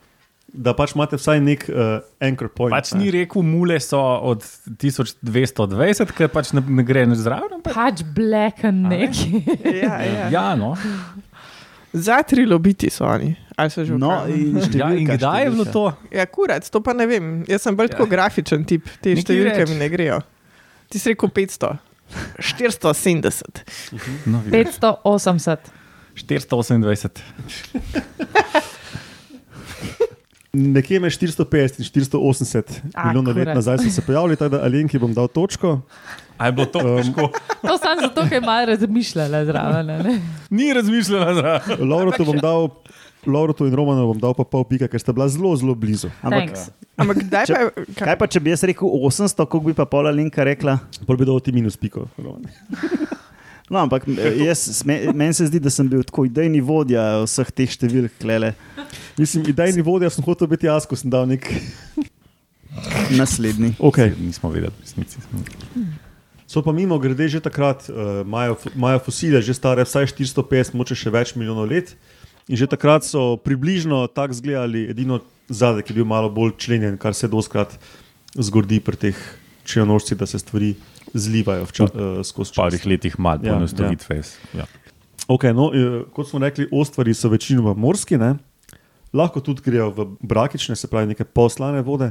da 0.49 0.75
pač 0.75 0.93
imate 0.93 1.17
vsaj 1.17 1.41
nek 1.41 1.65
uh, 1.67 1.77
anchor 2.21 2.49
point. 2.49 2.71
Pač 2.73 2.93
ne. 2.93 3.01
ni 3.01 3.11
rekel, 3.11 3.43
mule 3.43 3.81
so 3.81 3.99
od 4.23 4.45
1220, 4.69 6.13
ker 6.13 6.29
pač 6.29 6.53
ne, 6.53 6.63
ne 6.63 6.83
gre 6.83 7.07
nič 7.07 7.19
zraven. 7.19 7.55
ampak- 7.55 7.75
Pač 7.75 8.03
black 8.07 8.63
and 8.63 8.87
neki. 8.87 9.43
Ja, 9.75 9.97
ja. 9.99 10.27
Ja, 10.31 10.47
no. 10.55 10.75
Za 11.93 12.23
trilobiti 12.23 12.89
so 12.89 13.05
oni. 13.07 13.35
Ali 13.53 13.69
so 13.69 13.85
že 13.85 13.93
No, 13.93 14.09
Kranju? 14.09 14.35
in, 14.35 14.57
ja, 14.73 14.93
in 14.93 15.05
številka, 15.05 15.17
kdaj 15.19 15.41
je 15.43 15.51
bilo 15.51 15.65
številka. 15.65 15.73
to? 15.73 15.85
Ja, 16.11 16.25
kurat, 16.27 16.65
to 16.67 16.81
pa 16.81 16.93
ne 16.93 17.07
vem. 17.07 17.45
Jaz 17.45 17.63
sem 17.63 17.77
bolj 17.77 17.91
tako 17.91 18.07
grafičen 18.07 18.65
tip, 18.65 18.87
te 18.99 19.13
Nekaj 19.13 19.23
številke 19.23 19.59
reč. 19.59 19.69
mi 19.69 19.77
ne 19.77 19.89
grejo. 19.89 20.21
Ti 20.93 21.01
si 21.01 21.09
rekel 21.15 21.31
500. 21.33 21.73
470. 22.39 23.63
No, 24.29 24.43
vidiš. 24.45 24.77
580. 24.77 25.73
428. 26.15 27.09
Nekje 30.53 31.01
med 31.01 31.13
450 31.13 31.79
in 31.81 31.85
480 31.89 32.81
A, 32.95 33.07
milijonov 33.09 33.37
let 33.37 33.55
nazaj 33.57 33.79
so 33.79 33.91
se 33.91 34.03
pojavili, 34.05 34.37
tako 34.37 34.57
da 34.57 34.65
Alenki 34.67 34.99
bom 35.01 35.15
dal 35.17 35.29
točko. 35.33 35.79
A 36.37 36.47
je 36.47 36.53
bilo 36.53 36.67
to 36.67 36.83
težko? 36.85 37.31
To 37.63 37.79
sem 37.81 38.01
zato, 38.01 38.27
ker 38.29 38.37
je 38.37 38.41
malo 38.45 38.67
razmišljala 38.67 39.45
zraven. 39.49 39.91
a 39.91 40.03
ne. 40.03 40.19
Ni 40.51 40.73
razmišljala 40.77 41.35
zraven. 41.35 41.89
Lovrotu 41.89 42.25
bom 42.29 42.37
dal. 42.37 42.69
Lovrotu 43.27 43.67
in 43.69 43.75
Romanu 43.75 44.09
bom 44.11 44.19
dal 44.19 44.35
pa 44.35 44.43
pol 44.43 44.65
pika, 44.67 44.89
ker 44.91 44.99
sta 44.99 45.13
bila 45.15 45.29
zelo, 45.31 45.53
zelo 45.55 45.75
blizu. 45.79 46.11
Ampak, 46.23 46.51
Thanks. 46.51 46.63
Ampak 46.99 47.17
kdaj 47.23 47.45
pa 47.47 47.61
kaj 47.95 48.17
pa, 48.19 48.27
če 48.27 48.41
bi 48.43 48.51
jaz 48.51 48.65
rekel 48.67 48.89
800, 48.89 49.47
koliko 49.47 49.71
bi 49.71 49.75
pa 49.79 49.87
pola 49.87 50.11
linka 50.11 50.43
rekla? 50.43 50.81
Pol 51.07 51.17
bi 51.17 51.25
dal 51.25 51.39
ti 51.41 51.55
minus 51.55 51.79
piko. 51.79 52.09
No, 53.73 53.79
ampak 53.81 54.05
eh, 54.05 54.43
jaz, 54.45 54.83
me- 54.85 55.15
meni 55.17 55.33
se 55.33 55.47
zdi, 55.49 55.57
da 55.63 55.71
sem 55.73 55.87
bil 55.89 56.03
tako 56.05 56.27
idejni 56.29 56.59
vodja 56.61 57.23
vseh 57.23 57.49
teh 57.57 57.71
številk. 57.73 58.19
Klele. 58.21 58.51
Mislim, 59.17 59.47
idejni 59.49 59.81
vodja 59.87 60.11
sem 60.13 60.21
hotel 60.27 60.51
biti 60.51 60.69
jaz, 60.69 60.85
ko 60.85 60.99
sem 60.99 61.09
dal 61.09 61.25
nek. 61.31 61.47
Naslednji. 63.17 63.73
Okay. 63.81 64.13
Nismo 64.19 64.51
vedeli, 64.53 64.73
resnici. 64.81 65.17
So 66.47 66.61
pa 66.61 66.73
mimo 66.73 66.99
grede 67.01 67.29
že 67.29 67.41
takrat, 67.41 67.87
uh, 67.89 68.21
imajo 68.21 68.59
fo- 68.61 68.73
imajo 68.77 68.99
fosile, 68.99 69.41
že 69.41 69.55
stare 69.57 69.85
vsaj 69.85 70.11
450, 70.11 70.77
moče 70.77 70.93
še 70.97 71.09
več 71.09 71.33
milijonov 71.33 71.71
let. 71.73 71.95
In 72.49 72.57
že 72.59 72.67
takrat 72.67 73.05
so 73.07 73.37
približno 73.37 74.07
tako 74.11 74.35
izgledali, 74.35 74.89
edino 74.91 75.21
zadek 75.49 75.91
je 75.91 75.95
bil 75.95 76.05
malo 76.05 76.31
bolj 76.31 76.57
členjen, 76.59 76.99
kar 76.99 77.15
se 77.15 77.29
doskrat 77.29 77.79
zgodi 78.35 78.81
pri 78.81 78.97
teh 78.97 79.19
črnožcih, 79.65 80.19
da 80.19 80.27
se 80.27 80.39
stvari 80.39 80.75
zlivajo 81.15 81.67
vča, 81.71 81.85
uh, 81.85 82.23
skozi 82.27 82.51
V 82.51 82.57
parih 82.57 82.81
čas. 82.81 82.89
letih 82.91 83.19
malo 83.19 83.41
Ja, 83.43 83.53
poenostavitve. 83.53 84.23
Ja. 84.59 84.67
Okay, 85.29 85.55
no, 85.55 85.71
eh, 85.71 86.03
kot 86.13 86.29
smo 86.29 86.41
rekli, 86.43 86.67
ostvari 86.73 87.15
so 87.15 87.29
večinoma 87.29 87.75
morski. 87.75 88.19
Ne? 88.19 88.37
lahko 89.13 89.41
tudi 89.41 89.63
grejo 89.65 89.91
v 89.91 90.07
brakične, 90.21 90.77
se 90.77 90.89
pravi, 90.89 91.13
neke 91.13 91.25
poslane 91.25 91.83
vode. 91.83 92.11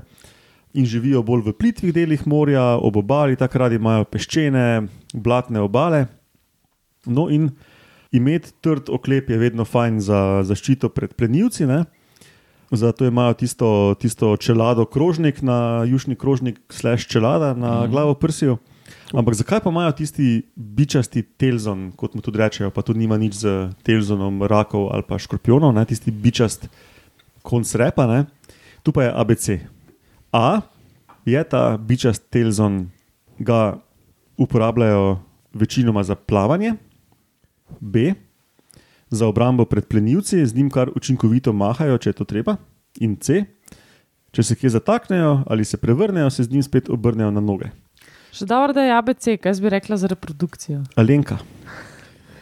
In 0.74 0.86
živijo 0.86 1.24
bolj 1.24 1.50
v 1.50 1.54
plitvih 1.54 1.94
delih 1.94 2.28
morja, 2.28 2.78
ob 2.80 2.98
obali, 3.02 3.36
takrat 3.36 3.74
imajo 3.76 4.06
peščene, 4.08 4.88
blatne 5.14 5.60
obale. 5.60 6.06
No, 7.06 7.28
in 7.30 7.50
imeti 8.12 8.51
trd 8.62 8.89
oklep 8.89 9.30
je 9.30 9.38
vedno 9.38 9.66
fajn 9.66 9.99
za 9.99 10.43
zaščito 10.43 10.89
pred 10.89 11.14
plenilci. 11.14 11.66
Ne? 11.66 11.84
Zato 12.72 13.05
imajo 13.05 13.34
tisto, 13.34 13.95
tisto 13.99 14.36
čelado 14.38 14.86
krožnik 14.86 15.41
na 15.41 15.84
južni 15.88 16.16
krožnik, 16.16 16.59
slash 16.70 17.07
čelada 17.07 17.53
na 17.53 17.82
mm. 17.84 17.91
glavo 17.91 18.14
prsiju. 18.14 18.57
Ampak 19.14 19.36
zakaj 19.36 19.59
pa 19.59 19.70
imajo 19.70 19.91
tisti 19.91 20.41
bičasti 20.55 21.24
telzon, 21.24 21.91
kot 21.95 22.16
mu 22.16 22.22
tudi 22.24 22.39
rečejo, 22.39 22.72
pa 22.72 22.82
tudi 22.82 22.99
nima 22.99 23.18
nič 23.20 23.43
z 23.43 23.72
telzonom 23.84 24.43
rakov 24.47 24.88
ali 24.95 25.03
pa 25.07 25.20
škorpionov, 25.20 25.74
ne? 25.76 25.84
tisti 25.86 26.12
bičast 26.12 26.68
konc 27.43 27.76
repa, 27.76 28.07
ne? 28.07 28.26
tu 28.84 28.91
pa 28.95 29.03
je 29.03 29.12
ABC. 29.16 29.45
A 30.32 30.62
je 31.28 31.43
ta 31.43 31.76
bičast 31.78 32.24
telzon, 32.32 32.88
ga 33.39 33.80
uporabljajo 34.38 35.20
večinoma 35.53 36.03
za 36.03 36.16
plavanje, 36.16 36.76
B 37.80 38.14
za 39.12 39.28
obrambo 39.28 39.66
pred 39.66 39.86
plenilci, 39.86 40.46
z 40.46 40.56
njim 40.56 40.70
kar 40.72 40.90
učinkovito 40.96 41.54
mahajo, 41.54 41.98
če 41.98 42.10
je 42.10 42.14
to 42.14 42.24
treba, 42.24 42.56
in 43.00 43.18
C, 43.20 43.44
če 44.32 44.44
se 44.44 44.56
kje 44.56 44.70
zataknejo 44.70 45.44
ali 45.48 45.66
se 45.66 45.78
prevrnejo, 45.78 46.30
se 46.30 46.44
z 46.44 46.52
njim 46.52 46.64
spet 46.64 46.90
obrnejo 46.90 47.32
na 47.32 47.44
noge. 47.44 47.72
Še 48.32 48.48
dobro, 48.48 48.72
da 48.74 48.86
je 48.88 48.94
ABC, 48.96 49.26
kaj 49.44 49.60
bi 49.60 49.70
rekla 49.74 49.98
za 50.00 50.08
reprodukcijo. 50.08 50.86
Alenka. 50.96 51.42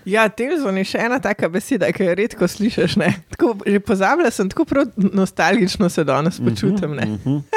Ja, 0.06 0.28
telzon 0.30 0.78
je 0.78 0.86
še 0.94 1.02
ena 1.06 1.18
taka 1.22 1.50
beseda, 1.50 1.90
ki 1.94 2.06
jo 2.06 2.14
redko 2.18 2.48
slišiš. 2.48 2.96
ne. 3.02 3.10
Tako, 3.34 3.56
že 3.66 3.82
pozabila 3.82 4.30
sem, 4.32 4.50
tako 4.50 4.66
prav 4.70 4.94
nostalgično 4.96 5.90
se 5.90 6.06
danes 6.06 6.38
počutim. 6.40 6.96
ne. 6.96 7.06
Mhm. 7.18 7.42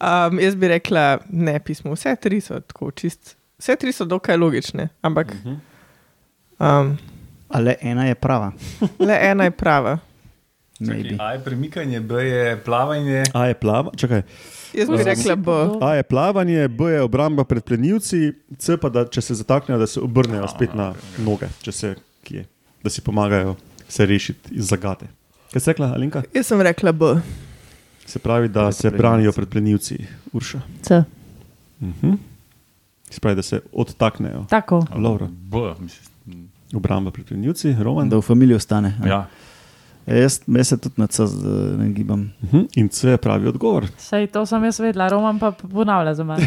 Um, 0.00 0.38
jaz 0.40 0.54
bi 0.56 0.68
rekla, 0.68 1.18
ne 1.28 1.58
pismo, 1.64 1.92
vse 1.96 2.12
tri 2.20 2.40
so 2.44 2.58
tako 2.60 2.90
čist. 2.96 3.34
Vse 3.60 3.76
tri 3.80 3.92
so 3.92 4.04
dokaj 4.08 4.36
logične, 4.36 4.88
ampak 5.04 5.32
um, 6.60 6.98
Ale 7.48 7.74
ena 7.80 8.06
je 8.06 8.14
prava. 8.14 8.52
le 9.06 9.18
ena 9.20 9.44
je 9.44 9.50
prava. 9.50 9.98
Maybe. 10.80 11.16
A 11.18 11.32
je 11.32 11.44
premikanje, 11.44 12.00
B 12.00 12.24
je 12.24 12.56
plavanje. 12.64 13.24
A 13.34 13.46
je, 13.46 13.54
plava, 13.54 13.90
čakaj, 13.96 14.22
Jaz 14.72 14.88
bi 14.88 15.02
rekla 15.04 15.36
B. 15.36 15.50
A 15.80 15.94
je 15.94 16.02
plavanje, 16.02 16.68
B 16.68 16.84
je 16.84 17.02
obramba 17.02 17.44
pred 17.44 17.64
plenilci, 17.64 18.32
C 18.58 18.76
pa 18.76 18.88
da 18.88 19.04
če 19.08 19.20
se 19.20 19.34
zataknejo, 19.34 19.78
da 19.78 19.86
se 19.86 20.00
obrnejo 20.00 20.48
spet 20.48 20.74
na 20.74 20.92
noge, 21.18 21.48
če 21.62 21.72
se 21.72 21.94
kje, 22.24 22.44
da 22.82 22.90
si 22.90 23.02
pomagajo 23.02 23.56
se 23.88 24.06
rešiti 24.06 24.54
iz 24.54 24.70
zagate. 24.70 25.10
Kaj 25.52 25.60
si 25.60 25.70
rekla, 25.72 25.90
Alenka? 25.94 26.22
Jaz 26.34 26.46
sem 26.46 26.60
rekla 26.62 26.92
B. 26.92 27.14
Se 28.06 28.18
pravi, 28.18 28.48
da 28.48 28.68
Pred 28.70 28.74
se 28.74 28.90
branijo 28.90 29.32
pred 29.32 29.48
plenilci, 29.48 29.98
Urša. 30.32 30.60
C. 30.82 31.02
Mhm. 31.80 32.14
Se 33.10 33.20
pravi, 33.20 33.36
da 33.36 33.42
se 33.42 33.60
odtaknejo. 33.72 34.46
Tako. 34.50 34.84
Lovro. 34.94 35.26
B, 35.26 35.58
mislim. 35.80 36.09
Obramba 36.74 37.10
pred 37.10 37.26
plenilci, 37.26 37.76
Roman. 37.82 38.08
Da 38.08 38.16
v 38.16 38.22
familiji 38.22 38.56
ostane. 38.56 38.94
a? 39.02 39.06
Ja. 39.06 39.26
Ja, 40.06 40.16
Jaz, 40.16 40.40
jaz 40.46 40.68
se 40.68 40.76
tudi 40.76 40.94
na 40.96 41.06
C 41.06 41.22
ne 41.78 41.88
gibam. 41.92 42.30
Mhm. 42.42 42.64
In 42.76 42.88
C 42.88 43.08
je 43.08 43.16
pravi 43.16 43.48
odgovor. 43.48 43.86
Sej 43.98 44.26
to 44.26 44.46
sem 44.46 44.64
jaz 44.64 44.80
vedela, 44.80 45.08
Roman 45.08 45.38
pa 45.38 45.52
ponavlja 45.52 46.14
za 46.14 46.24
mano. 46.24 46.44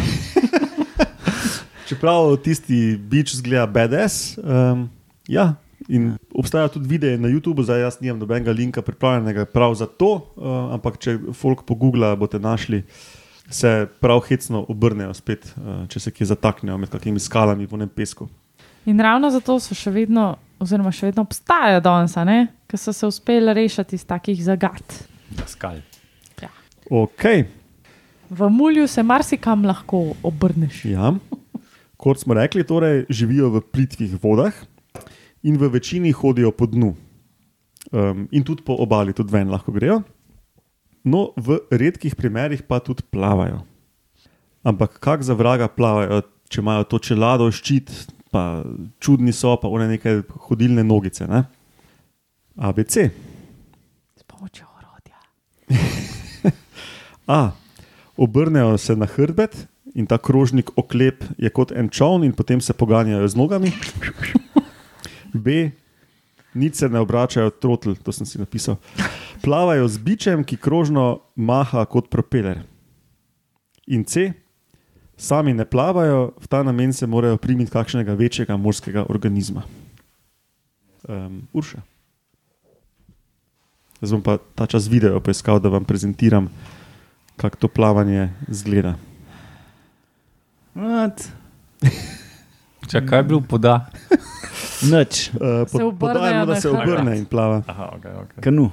Čeprav 1.87 2.37
tisti 2.43 2.97
bič 2.97 3.35
zgleda 3.35 3.67
BDS. 3.67 4.37
Um, 4.37 4.89
ja. 5.27 5.53
In 5.87 6.13
obstaja 6.35 6.67
tudi 6.71 6.87
videe 6.87 7.17
na 7.19 7.27
YouTubu, 7.27 7.63
zdaj 7.63 7.81
jaz 7.81 7.97
nimam 8.01 8.19
nobenega 8.19 8.51
linka 8.51 8.81
pripravljenega 8.81 9.45
prav 9.45 9.75
za 9.75 9.85
to, 9.85 10.13
uh, 10.35 10.71
ampak 10.73 10.95
če 10.97 11.17
folk 11.35 11.65
pogugla, 11.67 12.15
boste 12.15 12.39
našli, 12.39 12.85
se 13.51 13.87
prav 13.99 14.21
hecno 14.23 14.63
obrnejo 14.71 15.11
spet, 15.13 15.49
uh, 15.57 15.83
če 15.91 15.99
se 15.99 16.11
kje 16.11 16.29
zataknejo 16.31 16.77
med 16.79 16.89
kakimi 16.89 17.19
skalami 17.19 17.67
v 17.67 17.81
nem 17.83 17.91
pesku. 17.91 18.29
In 18.85 18.99
ravno 18.99 19.29
zato 19.31 19.59
so 19.59 19.75
še 19.75 19.91
vedno, 19.91 20.35
oziroma 20.59 20.91
še 20.91 21.11
vedno 21.11 21.23
obstajajo 21.23 21.81
danes, 21.83 22.17
a 22.17 22.23
ne? 22.27 22.47
ker 22.67 22.79
so 22.81 22.93
se 22.93 23.05
uspeli 23.07 23.53
rešiti 23.53 23.95
iz 23.95 24.05
takih 24.05 24.39
zagat. 24.43 25.03
Skal. 25.47 25.81
Ok, 26.89 27.23
V 28.33 28.49
mulju 28.49 28.87
se 28.87 29.03
marsikam 29.03 29.65
lahko 29.65 30.15
obrneš. 30.23 30.85
ja. 30.85 31.13
kot 31.97 32.19
smo 32.19 32.33
rekli, 32.33 32.63
torej 32.63 33.05
živijo 33.09 33.49
v 33.49 33.61
plitvih 33.61 34.17
vodah 34.23 34.53
in 35.43 35.57
v 35.57 35.69
večini 35.69 36.11
hodijo 36.11 36.51
po 36.51 36.65
dnu. 36.65 36.95
Um, 37.91 38.27
in 38.31 38.43
tudi 38.43 38.63
po 38.63 38.75
obali, 38.79 39.13
tudi 39.13 39.31
ven 39.31 39.51
lahko 39.51 39.71
grejo. 39.71 40.01
No, 41.03 41.31
v 41.37 41.59
redkih 41.71 42.15
primerih 42.15 42.63
pa 42.63 42.79
tudi 42.79 43.03
plavajo. 43.11 43.61
Ampak 44.63 44.99
kak 44.99 45.21
za 45.21 45.33
vraga 45.35 45.67
plavajo, 45.67 46.23
če 46.49 46.61
imajo 46.61 46.83
to 46.83 46.99
čelado, 46.99 47.51
ščit, 47.51 47.91
pa 48.33 48.63
čudni 48.99 49.33
so, 49.33 49.53
pa 49.61 49.69
one 49.69 49.85
neke 49.87 50.23
hodilne 50.49 50.81
nogice. 50.83 51.27
Ne? 51.29 51.43
ABC. 52.57 53.05
S 54.17 54.23
pomočjo 54.25 54.65
orodja. 54.73 55.17
A. 57.37 57.51
Obrnejo 58.17 58.77
se 58.77 58.95
na 58.95 59.05
hrbet 59.05 59.67
in 59.93 60.05
ta 60.09 60.17
krožnik 60.17 60.69
oklep 60.77 61.23
je 61.37 61.49
kot 61.49 61.71
en 61.71 61.89
čovn, 61.89 62.25
in 62.25 62.33
potem 62.33 62.61
se 62.61 62.73
poganjajo 62.73 63.27
z 63.27 63.37
nogami. 63.37 63.71
B. 65.33 65.71
Nič 66.53 66.75
se 66.75 66.89
ne 66.89 67.01
obračajo, 67.01 67.49
trotl, 67.49 67.97
to 67.97 68.13
sem 68.13 68.25
si 68.25 68.37
napisal. 68.37 68.77
Plavajo 69.41 69.87
z 69.89 69.97
bičem, 69.97 70.43
ki 70.45 70.57
krožno 70.61 71.25
maha 71.35 71.85
kot 71.89 72.09
propeler. 72.13 72.61
In 73.89 74.05
C. 74.05 74.33
Sami 75.23 75.55
ne 75.55 75.63
plavajo, 75.63 76.35
v 76.35 76.45
ta 76.51 76.59
namen 76.67 76.91
se 76.93 77.07
morajo 77.07 77.37
primiti 77.39 77.71
kakšnega 77.71 78.11
večjega 78.13 78.57
morskega 78.59 79.05
organizma. 79.07 79.63
Um, 81.07 81.47
Urša. 81.55 81.79
Zdaj 84.03 84.11
bom 84.11 84.19
pa 84.23 84.35
ta 84.55 84.67
čas 84.67 84.87
video 84.91 85.19
poiskal, 85.23 85.63
da 85.63 85.71
vam 85.71 85.85
prezentiram, 85.87 86.51
kako 87.39 87.55
to 87.55 87.67
plavanje 87.71 88.29
zgleda. 88.51 88.95
Če 92.91 92.99
kaj 93.07 93.19
je 93.19 93.23
bil 93.23 93.39
poda? 93.47 93.87
Nič, 94.91 95.31
Uh, 95.39 95.63
Se 95.71 95.79
obrnejo 95.79 95.95
podajamo, 95.99 96.45
da 96.45 96.55
se 96.59 96.69
obrne 96.69 97.15
in 97.17 97.25
plava. 97.25 97.63
Aha, 97.67 97.95
ok, 97.95 98.05
ok. 98.23 98.43
kanu. 98.43 98.71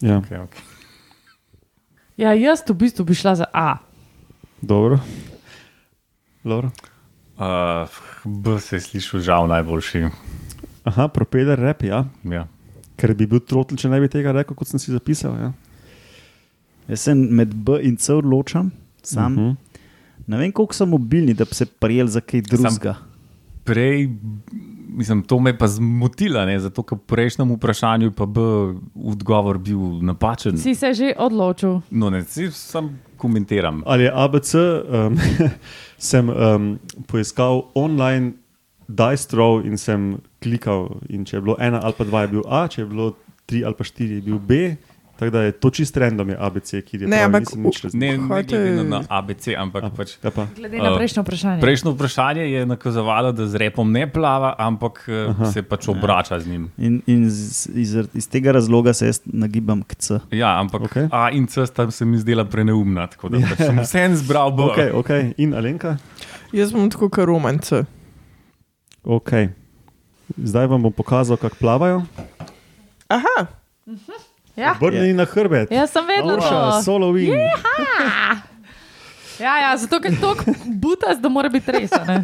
Ja, 0.00 0.24
okay, 0.24 0.40
okay. 0.40 0.64
Ja, 2.16 2.32
jaz 2.32 2.64
v 2.64 2.72
bistvu 2.72 3.04
bi 3.04 3.12
šla 3.14 3.34
za 3.34 3.44
A. 3.52 3.76
dobro. 4.64 4.96
Dobro. 6.44 6.70
Uh, 7.36 7.88
B 8.24 8.60
se 8.60 8.76
je 8.76 8.80
slišal 8.80 9.20
žal 9.20 9.46
najboljši. 9.48 10.04
Aha, 10.84 11.08
propeler 11.08 11.58
rep, 11.58 11.82
ja. 11.82 12.04
Ja. 12.24 12.46
Ker 12.96 13.14
bi 13.14 13.26
bil 13.26 13.40
trotl, 13.40 13.76
če 13.76 13.88
ne 13.88 14.00
bi 14.00 14.08
tega 14.08 14.32
rekel, 14.32 14.56
kot 14.56 14.68
sem 14.68 14.78
si 14.78 14.92
zapisal. 14.92 15.36
Ja. 15.38 15.52
Jaz 16.88 17.00
se 17.00 17.14
med 17.14 17.54
B 17.54 17.78
in 17.82 17.96
C 17.96 18.12
odločam, 18.14 18.70
sam. 19.02 19.32
Uh 19.32 19.38
Mhm. 19.38 19.50
-huh. 19.50 19.56
Ne 20.26 20.36
vem, 20.38 20.52
koliko 20.52 20.74
so 20.74 20.86
mobilni, 20.86 21.34
da 21.34 21.44
bi 21.44 21.54
se 21.54 21.66
prijel 21.66 22.06
za 22.06 22.20
kaj 22.20 22.40
drugega. 22.40 22.94
Prej, 23.64 24.08
mislim, 24.88 25.22
to 25.22 25.38
me 25.40 25.50
je 25.50 25.58
pa 25.58 25.68
zmotilo, 25.68 26.44
ne? 26.44 26.60
zato 26.60 26.82
ker 26.82 26.98
v 26.98 27.00
prejšnjem 27.00 27.50
vprašanju 27.56 28.12
pa 28.12 28.26
B 28.26 28.40
odgovor 28.96 29.58
bil 29.58 29.78
napačen. 30.02 30.58
Si 30.58 30.74
se 30.74 30.94
že 30.94 31.12
odločil. 31.18 31.80
No, 31.90 32.10
ne, 32.10 32.22
si 32.24 32.50
sam 32.50 32.98
komentiram. 33.16 33.82
Ali 33.86 34.02
je 34.02 34.12
ABC, 34.14 34.54
um, 34.54 35.16
sem 36.00 36.32
um, 36.32 36.78
poiskal 37.06 37.68
online 37.76 38.32
dice 38.88 39.28
throw 39.28 39.60
in 39.60 39.76
sem 39.78 40.16
klikal. 40.40 40.88
In 41.12 41.26
če 41.28 41.36
je 41.38 41.44
bilo 41.44 41.56
ena 41.60 41.82
ali 41.84 41.96
pa 41.96 42.06
dva, 42.08 42.24
je 42.24 42.32
bil 42.34 42.46
A, 42.48 42.64
če 42.72 42.82
je 42.82 42.88
bilo 42.88 43.12
tri 43.46 43.62
ali 43.64 43.76
pa 43.76 43.84
štiri, 43.84 44.18
je 44.18 44.26
bil 44.26 44.40
B. 44.40 44.60
Tako 45.20 45.30
da 45.30 45.42
je 45.42 45.52
to 45.52 45.68
čist 45.70 45.96
random, 45.96 46.32
je 46.32 46.36
ABC, 46.40 46.70
ki 46.80 46.96
je 46.96 47.04
Ne, 47.04 47.18
ampak 47.20 47.44
nisem 47.44 47.60
nič 47.60 47.76
razumel. 47.84 48.00
Ne, 48.00 48.16
ne 48.16 48.24
Hotel- 48.24 48.62
glede 48.64 48.84
na 48.88 49.00
ABC, 49.06 49.52
ampak 49.52 49.82
A, 49.84 49.90
pač. 49.90 50.16
ja 50.16 50.30
pa. 50.32 50.46
Glede 50.56 50.80
na 50.80 50.90
Uh, 50.90 50.96
prejšnjo 50.96 51.20
vprašanje. 51.20 51.60
Prejšnjo 51.60 51.90
vprašanje 51.92 52.44
je 52.48 52.60
nakazovalo, 52.64 53.28
da 53.30 53.44
z 53.44 53.54
repom 53.54 53.84
ne 53.84 54.08
plava, 54.08 54.54
ampak 54.56 55.04
Aha. 55.04 55.28
Aha. 55.28 55.52
se 55.52 55.60
pač 55.60 55.88
obrača 55.88 56.40
z 56.40 56.48
njim. 56.48 56.72
In, 56.78 57.02
in 57.04 57.28
z, 57.28 57.68
iz, 57.74 57.92
iz 58.14 58.26
tega 58.26 58.52
razloga 58.52 58.92
se 58.92 59.06
jaz 59.06 59.20
nagibam 59.26 59.84
k 59.84 59.94
C. 59.94 60.24
Ja, 60.32 60.56
ampak 60.56 60.88
okay. 60.88 61.04
A 61.12 61.28
in 61.30 61.44
C 61.44 61.68
sta 61.68 61.84
se 61.90 62.04
mi 62.04 62.16
zdela 62.16 62.48
preneumna, 62.48 63.04
tako 63.06 63.28
da 63.28 63.44
pač 63.44 63.60
sem 63.68 63.76
vsem 63.78 64.16
zbral 64.16 64.50
B. 64.50 64.72
Okay, 64.72 64.88
okay. 64.90 65.22
In 65.36 65.52
Alenka? 65.52 66.00
Jaz 66.50 66.72
bom 66.72 66.88
tako 66.88 67.12
kot 67.12 67.28
romance. 67.28 67.84
Okay. 69.02 69.52
Zdaj 70.32 70.64
vam 70.66 70.80
bom 70.80 70.92
pokazal, 70.92 71.36
kako 71.36 71.60
plavajo. 71.60 72.08
Aha, 73.06 73.46
Ja, 74.60 74.74
Obrnjeni 74.76 75.14
na 75.16 75.24
hrbet. 75.24 75.70
jaz 75.72 75.90
sem 75.90 76.04
vedela 76.04 76.36
Urša, 76.36 76.50
to. 76.50 76.82
solo 76.84 77.12
win. 77.16 77.32
Ja, 79.40 79.54
ja, 79.56 79.70
zato 79.80 80.00
ker 80.04 80.12
je 80.12 80.20
to 80.20 80.34
butas, 80.82 81.16
da 81.16 81.28
mora 81.32 81.48
biti 81.48 81.72
res. 81.72 81.92
a 81.96 82.04
ne? 82.04 82.18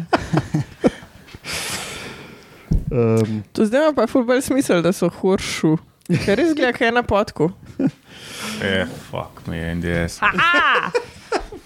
Um, 2.91 3.43
to 3.51 3.65
zdaj 3.65 3.81
ima 3.83 3.93
pa 3.95 4.05
fulbel 4.07 4.41
smisel, 4.41 4.81
da 4.81 4.93
so 4.93 5.09
horšu. 5.09 5.75
Ker 6.23 6.37
res 6.39 6.53
gleda, 6.55 6.71
kaj 6.77 6.87
je 6.87 6.93
na 6.95 7.03
potku. 7.03 7.49
E, 8.63 8.85
fuck 9.09 9.41
me, 9.47 9.59
NDS. 9.75 10.21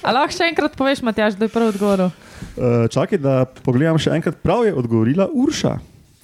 A 0.02 0.10
lahko 0.16 0.34
še 0.34 0.48
enkrat 0.50 0.74
poveš, 0.80 1.04
Matjaž, 1.06 1.36
da 1.38 1.46
je 1.46 1.54
prvi 1.54 1.76
odgovor. 1.76 2.08
Uh, 2.56 2.88
čakaj, 2.90 3.20
da 3.22 3.36
pogledam 3.62 4.00
še 4.02 4.16
enkrat. 4.18 4.40
Prav 4.42 4.66
je 4.66 4.74
odgovorila 4.74 5.28
Urša. 5.30 5.76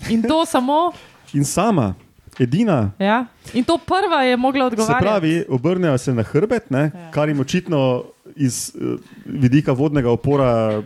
In 0.10 0.24
to 0.26 0.41
samo, 0.50 0.91
In 1.36 1.43
sama, 1.45 1.91
edina. 2.39 2.91
ja. 2.99 3.25
In 3.53 3.63
to 3.63 3.77
prva 3.77 4.23
je 4.23 4.38
mogla 4.38 4.61
Se 4.61 4.65
odgovarjati. 4.67 5.03
pravi, 5.03 5.45
obrnejo 5.49 5.97
se 5.97 6.13
na 6.13 6.23
hrbet, 6.23 6.71
ne, 6.71 6.91
Ja. 6.93 7.11
kar 7.11 7.29
jim 7.29 7.39
očitno 7.39 8.03
iz 8.35 8.71
uh, 8.75 8.99
vidika 9.25 9.71
vodnega 9.71 10.11
opora 10.11 10.83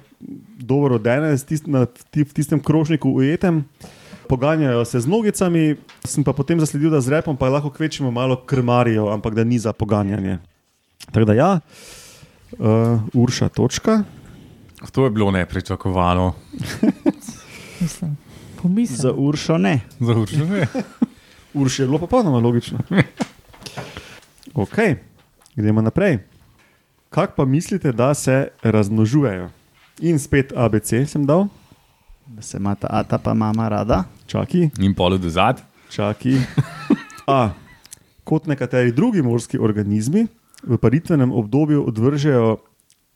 dobro 0.59 0.95
odene, 0.95 1.37
tist, 1.37 1.67
na, 1.67 1.85
tistem 2.33 2.59
krožniku 2.59 3.09
ujetem. 3.11 3.65
Poganjajo 4.29 4.85
se 4.85 4.99
z 4.99 5.07
nogicami, 5.07 5.75
sem 6.05 6.23
pa 6.23 6.33
potem 6.33 6.59
zasledil, 6.59 6.89
da 6.89 7.01
z 7.01 7.09
repom 7.09 7.37
pa 7.37 7.49
lahko 7.49 7.69
kvečimo 7.69 8.11
malo 8.11 8.35
krmarijo, 8.37 9.09
ampak 9.09 9.35
da 9.35 9.43
ni 9.43 9.59
za 9.59 9.73
poganjanje. 9.73 10.37
Tako 11.05 11.25
da 11.25 11.33
ja, 11.33 11.59
uh, 12.51 12.67
Urša 13.13 13.49
točka. 13.49 14.03
To 14.91 15.03
je 15.03 15.11
bilo 15.11 15.31
nepričakovano. 15.31 16.33
Mislim, 17.81 18.17
pomislim. 18.61 18.97
Za 18.97 19.11
Uršo 19.11 19.57
ne. 19.57 19.79
Za 19.99 20.13
uršene. 20.13 20.67
Urš 21.53 21.79
je 21.79 21.85
bilo 21.85 21.99
popolnoma 21.99 22.39
logično. 22.39 22.79
Ok, 24.53 24.75
gremo 25.55 25.81
naprej. 25.81 26.17
Kako 27.09 27.33
pa 27.35 27.45
mislite, 27.45 27.91
da 27.91 28.13
se 28.13 28.47
razmnožujejo? 28.61 29.49
In 30.01 30.19
spet 30.19 30.53
ABC 30.53 30.93
sem 31.05 31.25
dal, 31.25 31.47
Da 32.27 32.41
se 32.41 32.57
ima 32.57 32.75
ta 32.75 32.87
ata 32.89 33.17
pa 33.17 33.33
mama 33.33 33.69
rada. 33.69 34.03
čaki, 34.25 34.69
In 34.77 34.93
polo 34.93 35.17
do 35.17 35.29
zad. 35.29 35.61
čaki. 35.89 36.35
A. 37.27 37.49
Kot 38.23 38.45
nekateri 38.45 38.91
drugi 38.91 39.21
morski 39.21 39.57
organizmi 39.57 40.27
v 40.63 40.77
paritvenem 40.77 41.31
obdobju 41.31 41.87
odvržejo 41.87 42.57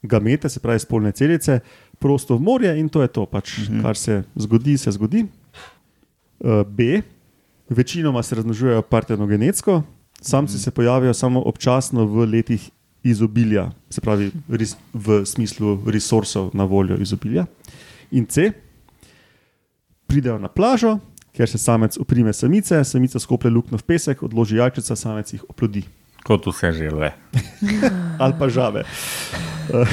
gamete, 0.03 0.49
se 0.49 0.59
pravi 0.59 0.79
spolne 0.79 1.11
celice, 1.11 1.59
prosto 1.99 2.36
v 2.36 2.41
morje 2.41 2.79
in 2.79 2.89
to 2.89 3.01
je 3.01 3.07
to, 3.07 3.25
pač, 3.25 3.57
Mhm. 3.59 3.81
kar 3.81 3.95
se 3.95 4.23
zgodi, 4.36 4.77
se 4.77 4.91
zgodi. 4.91 5.25
Uh, 6.39 6.63
B. 6.63 7.01
Večinoma 7.70 8.24
se 8.24 8.36
razmnožujejo 8.36 8.82
partenogenetsko, 8.82 9.82
samci 10.22 10.59
se 10.59 10.72
pojavijo 10.72 11.13
samo 11.13 11.41
občasno 11.41 12.05
v 12.05 12.26
letih 12.26 12.70
izobilja, 13.03 13.72
se 13.89 14.01
pravi 14.01 14.32
res, 14.49 14.76
v 14.93 15.26
smislu 15.26 15.80
resursov 15.88 16.49
na 16.53 16.63
voljo 16.63 16.97
izobilja. 16.97 17.45
In 18.11 18.26
C. 18.26 18.51
Pridejo 20.07 20.38
na 20.39 20.47
plažo, 20.47 20.99
kjer 21.34 21.49
se 21.49 21.57
samec 21.57 21.97
oprime 21.97 22.34
samice, 22.34 22.84
samica 22.84 23.20
skople 23.20 23.49
luknjo 23.49 23.78
v 23.78 23.84
pesek, 23.84 24.24
odloži 24.24 24.57
jajčica, 24.57 24.95
samec 24.95 25.34
jih 25.34 25.43
oplodi. 25.49 25.84
Kot 26.26 26.45
vse 26.49 26.72
želve. 26.74 27.13
Ali 28.24 28.34
pa 28.39 28.49
žabe. 28.49 28.86
uh, 29.74 29.88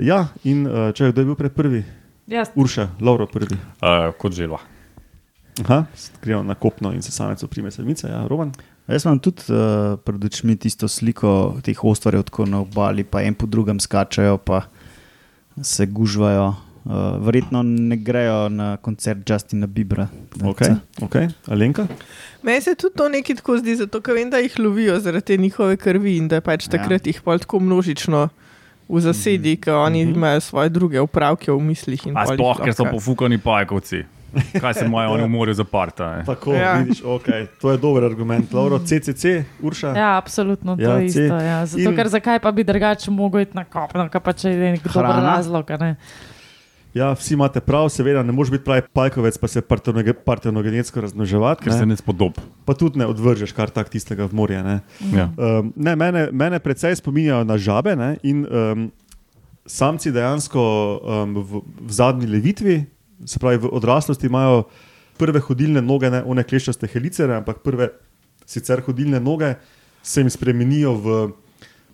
ja, 0.10 0.26
in 0.44 0.66
uh, 0.66 0.90
če 0.92 1.12
kdo 1.12 1.20
je 1.20 1.28
bil 1.32 1.36
pred 1.36 1.52
prvi, 1.52 1.84
Jaz, 2.28 2.52
Urša, 2.56 2.90
Lauro 3.00 3.26
prvi. 3.26 3.56
Uh, 3.80 4.12
kot 4.20 4.36
želva. 4.36 4.60
Aha, 5.64 5.84
grejo 6.22 6.42
na 6.42 6.54
kopno 6.54 6.92
in 6.92 7.02
se 7.02 7.12
samec 7.12 7.42
oprime 7.42 7.70
samice, 7.70 8.08
ja, 8.08 8.26
Roman. 8.28 8.52
Jaz 8.88 9.04
imam 9.04 9.18
tudi 9.20 9.42
uh, 9.52 9.98
pred 10.00 10.24
očmi 10.24 10.56
tisto 10.56 10.88
sliko 10.88 11.58
teh 11.62 11.84
ostvarjev, 11.84 12.22
tako 12.30 12.46
na 12.46 12.62
obali, 12.64 13.04
pa 13.04 13.22
en 13.22 13.34
po 13.34 13.46
drugem 13.46 13.80
skačajo, 13.80 14.38
pa 14.38 14.62
se 15.62 15.86
gužvajo. 15.86 16.54
Uh, 16.88 16.94
verjetno 17.20 17.60
ne 17.62 17.96
grejo 17.96 18.48
na 18.48 18.76
koncert 18.80 19.30
Justina 19.30 19.66
Biebra. 19.66 20.06
Okay, 20.40 20.76
okay. 21.04 21.28
Alenka. 21.46 21.84
Meni 22.42 22.60
se 22.64 22.74
tudi 22.74 22.96
to 22.96 23.08
nekaj 23.08 23.36
tako 23.42 23.58
zdi, 23.58 23.74
zato 23.76 24.00
ker 24.00 24.14
vem, 24.16 24.30
da 24.30 24.38
jih 24.40 24.56
lovijo 24.58 24.96
zaradi 25.00 25.26
te 25.26 25.36
njihove 25.36 25.76
krvi 25.76 26.16
in 26.16 26.28
da 26.28 26.40
pač 26.40 26.64
Ja. 26.64 26.78
takrat 26.78 27.06
jih 27.06 27.20
pol 27.20 27.38
tako 27.38 27.60
množično 27.60 28.28
v 28.88 29.00
zasedi, 29.00 29.56
ker 29.60 29.74
oni 29.74 30.00
imajo 30.00 30.40
svoje 30.40 30.68
druge 30.72 31.00
upravke 31.00 31.52
v 31.52 31.60
mislih. 31.60 32.00
sploh, 32.00 32.64
ker 32.64 32.72
so 32.72 32.88
pofukani 32.88 33.38
pajkovci. 33.38 34.04
Kaj 34.54 34.74
se 34.74 34.84
imajo 34.84 35.10
oni 35.10 35.22
v 35.22 35.28
morju 35.28 35.54
zaparta? 35.54 36.22
Tako, 36.22 36.52
Ja. 36.52 36.72
vidiš, 36.74 37.02
okay. 37.02 37.46
to 37.56 37.70
je 37.70 37.78
dober 37.78 38.04
argument. 38.04 38.52
Lauro, 38.52 38.78
CCC, 38.78 39.24
Urša. 39.60 39.94
ja, 39.94 40.16
absolutno 40.16 40.76
to 40.76 40.82
Ja, 40.82 40.96
je 40.96 41.06
isto. 41.06 41.20
Ja. 41.20 41.66
Zato, 41.66 41.82
In- 41.82 41.96
ker 41.96 42.08
zakaj 42.08 42.38
pa 42.38 42.52
bi 42.52 42.64
drugače 42.64 43.10
mogel 43.10 43.40
iti 43.40 43.54
na 43.54 43.64
kopno, 43.64 44.08
kaj 44.08 44.20
pa 44.20 44.32
če 44.32 44.50
je 44.50 44.72
nek 44.72 44.82
dober 44.84 45.16
razlog. 45.24 45.70
Ne? 45.72 45.96
Ja, 46.94 47.12
vsi 47.12 47.34
imate 47.34 47.60
prav, 47.60 47.88
seveda 47.88 48.22
ne 48.22 48.32
moreš 48.32 48.50
biti 48.50 48.64
pravi 48.64 48.82
pajkovec, 48.92 49.38
pa 49.38 49.46
se 49.46 49.60
partenoge- 49.60 50.12
partenogenetsko 50.14 51.00
razmnoževati, 51.00 51.62
Ker 51.62 51.72
se 51.72 51.80
ne? 51.80 51.86
ne 51.86 51.96
spodob. 51.96 52.32
pa 52.64 52.74
tudi 52.74 52.98
ne 52.98 53.06
odvržeš 53.06 53.52
kar 53.52 53.70
tak 53.70 53.88
tistega 53.88 54.24
v 54.24 54.32
morje. 54.32 54.62
Ne? 54.62 54.80
Ja. 55.12 55.28
Um, 55.30 55.72
ne, 55.76 55.94
mene, 55.94 56.28
mene 56.32 56.58
predvsej 56.58 56.96
spominjajo 56.96 57.44
na 57.44 57.56
žabe 57.56 57.96
ne? 57.96 58.16
in 58.22 58.42
um, 58.42 58.90
samci 59.66 60.10
dejansko 60.10 60.60
um, 60.98 61.34
v, 61.36 61.50
v 61.80 61.90
zadnji 61.90 62.26
levitvi, 62.26 62.86
se 63.26 63.38
pravi 63.38 63.58
v 63.58 63.70
odraslosti, 63.72 64.26
imajo 64.26 64.64
prve 65.18 65.40
hodilne 65.40 65.82
noge, 65.82 66.10
ne 66.10 66.22
one 66.22 66.44
kleščaste 66.46 66.88
helicere, 66.92 67.38
ampak 67.40 67.62
prve 67.64 67.90
sicer 68.46 68.82
hodilne 68.86 69.20
noge 69.20 69.54
se 70.02 70.20
jim 70.20 70.30
spremenijo 70.30 70.94
v 70.94 71.16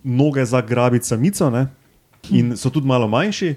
noge 0.03 0.45
za 0.45 0.61
grabiti 0.61 1.07
samico 1.07 1.49
ne? 1.49 1.67
in 2.29 2.57
so 2.57 2.69
tudi 2.69 2.87
malo 2.87 3.07
manjši. 3.07 3.55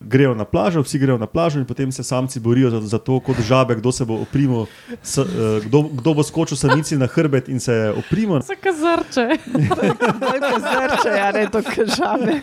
Grejo 0.00 0.34
na 0.34 0.44
plažo, 0.44 0.82
vsi 0.84 0.98
grejo 0.98 1.16
na 1.18 1.26
plažo, 1.26 1.58
in 1.58 1.64
potem 1.64 1.92
se 1.92 2.02
samci 2.04 2.40
borijo 2.40 2.70
za, 2.70 2.80
za 2.80 2.98
to, 2.98 3.16
kot 3.20 3.40
žabe, 3.40 3.74
kdo 3.74 3.92
se 3.92 4.04
bo 4.04 4.18
oprimil, 4.20 4.66
s, 5.02 5.18
uh, 5.18 5.26
kdo, 5.64 5.82
kdo 5.82 6.14
bo 6.14 6.22
skočil 6.22 6.56
samici 6.56 6.98
na 7.00 7.06
hrbet 7.06 7.48
in 7.48 7.60
se 7.60 7.94
oprimil. 7.96 8.42
So 8.44 8.52
kazrče. 8.60 9.38
Bolj 10.20 10.40
kot 10.52 10.62
zrče, 10.68 11.16
ja, 11.16 11.32
ne 11.32 11.46
to 11.48 11.62
kažave. 11.64 12.42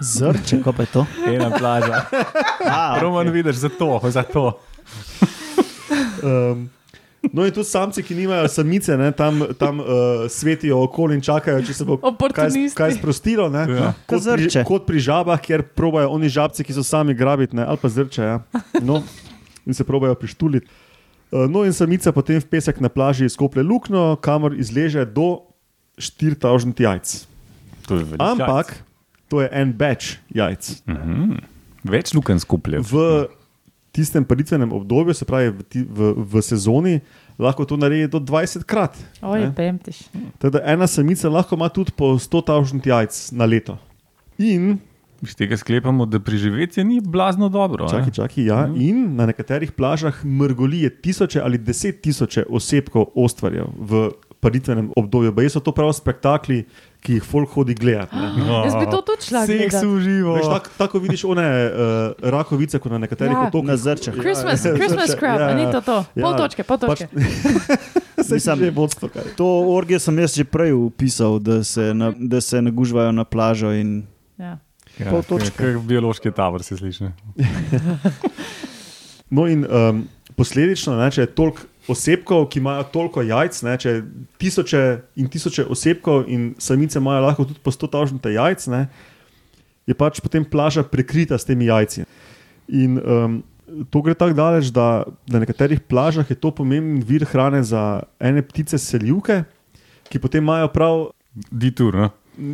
Zrče, 0.00 0.62
ko 0.62 0.72
pa 0.72 0.82
je 0.86 0.90
to? 0.94 1.06
Ena 1.26 1.50
plaža. 1.50 2.06
A, 2.70 2.98
Roman, 3.02 3.30
vidiš, 3.30 3.56
zato, 3.66 4.00
zato. 4.10 4.60
Um, 6.22 6.68
no, 7.32 7.42
in 7.46 7.52
tudi 7.52 7.66
samci, 7.66 8.02
ki 8.02 8.14
nimajo 8.14 8.48
samice, 8.48 8.96
ne, 8.96 9.10
tam, 9.12 9.42
tam 9.58 9.80
uh, 9.80 9.86
svetijo 10.30 10.82
okoli 10.86 11.18
in 11.18 11.22
čakajo, 11.24 11.62
če 11.66 11.74
se 11.74 11.86
bo 11.86 11.98
kaj, 11.98 12.50
kaj 12.78 12.94
sprostilo. 12.98 13.48
Ne, 13.50 13.66
Ja. 13.74 13.92
kot, 14.06 14.22
pri, 14.22 14.46
kot 14.66 14.86
pri 14.86 15.02
žabah, 15.02 15.40
kjer 15.42 15.66
probajo 15.74 16.14
oni 16.14 16.30
žabci, 16.30 16.62
ki 16.62 16.76
so 16.78 16.86
sami 16.86 17.14
grabiti, 17.14 17.58
ne, 17.58 17.66
ali 17.66 17.78
pa 17.82 17.90
zrče. 17.90 18.22
Ja. 18.22 18.38
No, 18.82 19.02
in 19.66 19.74
se 19.74 19.84
probajo 19.84 20.14
prištuliti. 20.14 20.70
Uh, 21.28 21.44
no, 21.50 21.66
in 21.66 21.74
samica 21.74 22.14
potem 22.14 22.38
v 22.38 22.46
pesek 22.46 22.78
na 22.80 22.88
plaži 22.88 23.26
skople 23.28 23.66
luknjo, 23.66 24.14
kamor 24.22 24.54
izleže 24.54 25.02
do 25.04 25.42
4000 25.98 26.72
jajc. 26.78 27.26
To 27.90 27.98
Ampak 28.20 28.87
to 29.28 29.42
je 29.44 29.48
en 29.52 29.72
več 29.78 30.18
jajc. 30.34 30.70
jajc. 30.70 30.82
Mhm. 30.86 31.38
Več 31.88 32.14
luken 32.14 32.40
skupljev. 32.40 32.82
v 32.92 33.28
tistem 33.92 34.24
paritvenem 34.24 34.72
obdobju, 34.72 35.14
se 35.14 35.24
pravi 35.24 35.50
v, 35.50 35.64
ti, 35.66 35.82
v, 35.82 36.12
v 36.16 36.42
sezoni, 36.44 37.00
lahko 37.38 37.64
to 37.66 37.78
naredi 37.80 38.06
do 38.12 38.20
20 38.22 38.66
krat. 38.68 38.98
Oj, 39.22 39.48
ne. 39.48 39.54
pemtiš. 39.54 40.04
Tako 40.38 40.58
da 40.58 40.62
ena 40.70 40.86
samica 40.86 41.30
lahko 41.32 41.58
ima 41.58 41.70
tudi 41.72 41.94
po 41.96 42.14
100 42.18 42.44
tisoč 42.46 42.86
jajc 42.86 43.32
na 43.32 43.48
leto. 43.48 43.78
In, 44.38 44.78
Iz 45.18 45.34
tega 45.34 45.56
sklepamo, 45.58 46.06
da 46.06 46.20
preživetje 46.22 46.84
ni 46.86 47.00
blazno 47.02 47.48
dobro. 47.50 47.88
čaki, 47.90 48.12
čaki, 48.14 48.44
ja, 48.46 48.68
in 48.78 49.16
na 49.18 49.26
nekaterih 49.26 49.72
plažah 49.74 50.14
mrgolije 50.22 50.92
tisoče 51.02 51.40
ali 51.42 51.58
deset 51.58 51.98
tisoče 52.06 52.44
osebkov 52.46 53.10
ostvarjev 53.18 53.66
v 53.74 54.12
paritvenem 54.40 54.92
obdobju. 54.94 55.32
Baje 55.32 55.50
so 55.50 55.60
to 55.60 55.72
prav 55.72 55.92
spektakli, 55.92 56.64
ki 57.00 57.12
jih 57.14 57.24
folk 57.24 57.50
hodi 57.50 57.74
gledati. 57.74 58.16
ne. 58.16 58.62
Jaz 58.64 58.74
bi 58.74 58.86
to 58.86 59.00
tudi 59.02 59.22
šla 59.22 59.42
gledat. 59.44 59.84
uživo. 59.84 60.34
Veš, 60.34 60.46
tak, 60.48 60.70
tako 60.78 60.98
vidiš 60.98 61.24
one 61.24 61.42
uh, 61.42 61.70
rakovice, 62.20 62.78
kot 62.78 62.92
na 62.92 62.98
nekaterih 62.98 63.32
Ja. 63.32 63.46
otokih. 63.46 63.66
Na 63.66 63.76
zrčah. 63.76 64.14
Christmas, 64.14 64.64
Ja, 64.64 64.74
Christmas 64.74 65.06
zrče, 65.06 65.18
crab, 65.18 65.40
ja, 65.40 65.48
ja, 65.48 65.54
ni 65.54 65.62
ja. 65.62 65.72
to 65.72 65.80
to. 65.80 65.96
Pol 66.14 66.32
Ja. 66.32 66.36
točke, 66.38 66.62
pol 66.62 66.78
točke. 66.78 67.08
Saj 68.18 68.34
Mislim- 68.36 68.74
vodstvo. 68.74 69.08
kaj. 69.08 69.22
To 69.36 69.46
orgijo 69.68 69.98
sem 69.98 70.18
jaz 70.18 70.34
že 70.34 70.44
prej 70.44 70.72
upisal, 70.72 71.38
da 71.38 71.64
se, 71.64 71.94
na, 71.94 72.12
da 72.12 72.40
se 72.40 72.58
nagužvajo 72.58 73.12
na 73.12 73.24
plažo. 73.24 73.70
In... 73.72 74.06
Ja. 74.36 74.58
Ja, 74.96 75.10
pol 75.10 75.22
točke. 75.22 75.54
Kot 75.74 75.82
biološki 75.82 76.30
tabor 76.30 76.62
se 76.62 76.76
sliši. 76.76 77.04
No, 79.30 79.44
in 79.44 79.66
um, 79.66 80.08
posledično, 80.36 80.96
ne, 80.96 81.10
če 81.10 81.20
je 81.20 81.26
toliko 81.28 81.60
osebkov, 81.88 82.48
ki 82.52 82.60
imajo 82.60 82.86
toliko 82.92 83.22
jajc, 83.24 83.60
ne, 83.64 83.76
če 83.80 83.92
tisoče 84.40 84.82
in 85.20 85.28
tisoče 85.32 85.64
osebkov 85.72 86.28
in 86.28 86.50
samice 86.60 87.00
imajo 87.00 87.24
lahko 87.24 87.46
tudi 87.48 87.62
po 87.64 87.72
100 87.74 87.90
tisoč 87.94 88.32
jajc, 88.34 88.66
ne, 88.74 88.82
je 89.88 89.96
pač 89.96 90.20
potem 90.20 90.44
plaža 90.44 90.84
prekrita 90.84 91.38
s 91.40 91.48
temi 91.48 91.70
jajci. 91.70 92.04
In 92.76 92.98
um, 93.00 93.38
to 93.88 94.02
gre 94.04 94.14
tako 94.16 94.36
daleč, 94.36 94.72
da 94.74 95.08
na 95.32 95.40
nekaterih 95.40 95.80
plažah 95.88 96.28
je 96.28 96.36
to 96.36 96.52
pomemben 96.52 97.00
vir 97.04 97.24
hrane 97.28 97.62
za 97.64 98.04
ene 98.20 98.44
ptice 98.44 98.80
selivke, 98.80 99.42
ki 100.12 100.20
potem 100.20 100.44
imajo 100.44 100.68
prav 100.72 101.06
Ditur, 101.52 101.94
ne? 101.94 102.08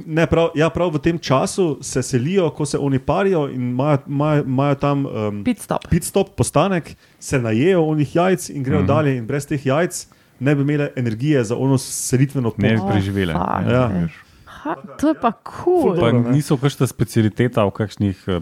Ne, 0.07 0.27
prav, 0.27 0.49
ja, 0.57 0.71
prav 0.71 0.95
v 0.95 0.99
tem 0.99 1.19
času 1.19 1.79
se 1.83 2.03
selijo, 2.03 2.51
ko 2.51 2.65
se 2.67 2.79
oni 2.79 2.99
parijo 2.99 3.49
in 3.49 3.71
imajo, 3.71 3.99
imajo, 4.09 4.43
imajo 4.45 4.75
tam 4.75 5.07
um, 5.07 5.45
Pit 5.45 5.59
stop. 5.61 5.89
pit 5.91 6.05
stop, 6.05 6.35
postanek, 6.37 6.97
se 7.21 7.39
najejo 7.39 7.85
onih 7.85 8.17
jajc 8.17 8.49
in 8.51 8.63
grejo 8.63 8.81
mm. 8.81 8.85
-hmm. 8.85 8.87
dalje. 8.87 9.17
In 9.17 9.27
brez 9.27 9.47
teh 9.47 9.67
jajc 9.67 10.07
ne 10.41 10.55
bi 10.55 10.63
imele 10.63 10.91
energije 10.97 11.45
za 11.45 11.57
ono 11.57 11.79
selitveno 11.79 12.51
pot. 12.51 12.59
Ne 12.59 12.75
bi 12.75 12.81
Oh, 12.81 12.91
preživele. 12.91 13.33
fuck, 13.33 13.71
Ja. 13.71 14.09
Ha, 14.47 14.75
to 15.01 15.09
je 15.09 15.15
pa 15.21 15.33
kul. 15.33 15.83
Ful 15.83 16.01
Pa 16.01 16.13
niso 16.13 16.57
kakšna 16.57 16.87
specialiteta 16.87 17.65
v 17.65 17.71
kakšnih 17.71 18.25
eh, 18.27 18.41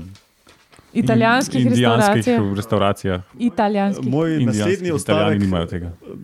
Italijanskih 0.93 1.66
restauracijah. 1.69 2.56
restauracijah. 2.56 3.20
Italijanskih. 3.39 4.10
Moj 4.10 4.31
naslednji 4.31 4.89
Italijani 4.89 4.90
odstavek, 4.93 5.43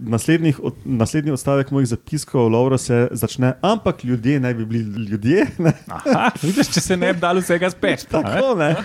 naslednjih, 0.00 0.60
od, 0.62 0.74
naslednji 0.84 1.32
odstavek 1.32 1.70
mojih 1.70 1.88
zapiskov, 1.88 2.52
Laura, 2.52 2.78
se 2.78 3.08
začne, 3.10 3.52
ampak 3.62 4.04
ljudje 4.04 4.40
naj 4.40 4.54
bi 4.54 4.66
bili 4.66 5.04
ljudje. 5.04 5.46
Ne? 5.58 5.72
Aha, 5.86 6.30
vidiš, 6.42 6.68
če 6.74 6.80
se 6.80 6.96
ne 6.96 7.12
bi 7.12 7.20
dalo 7.20 7.40
vsega 7.40 7.70
speč. 7.70 8.04
Tako, 8.12 8.54
ne? 8.54 8.76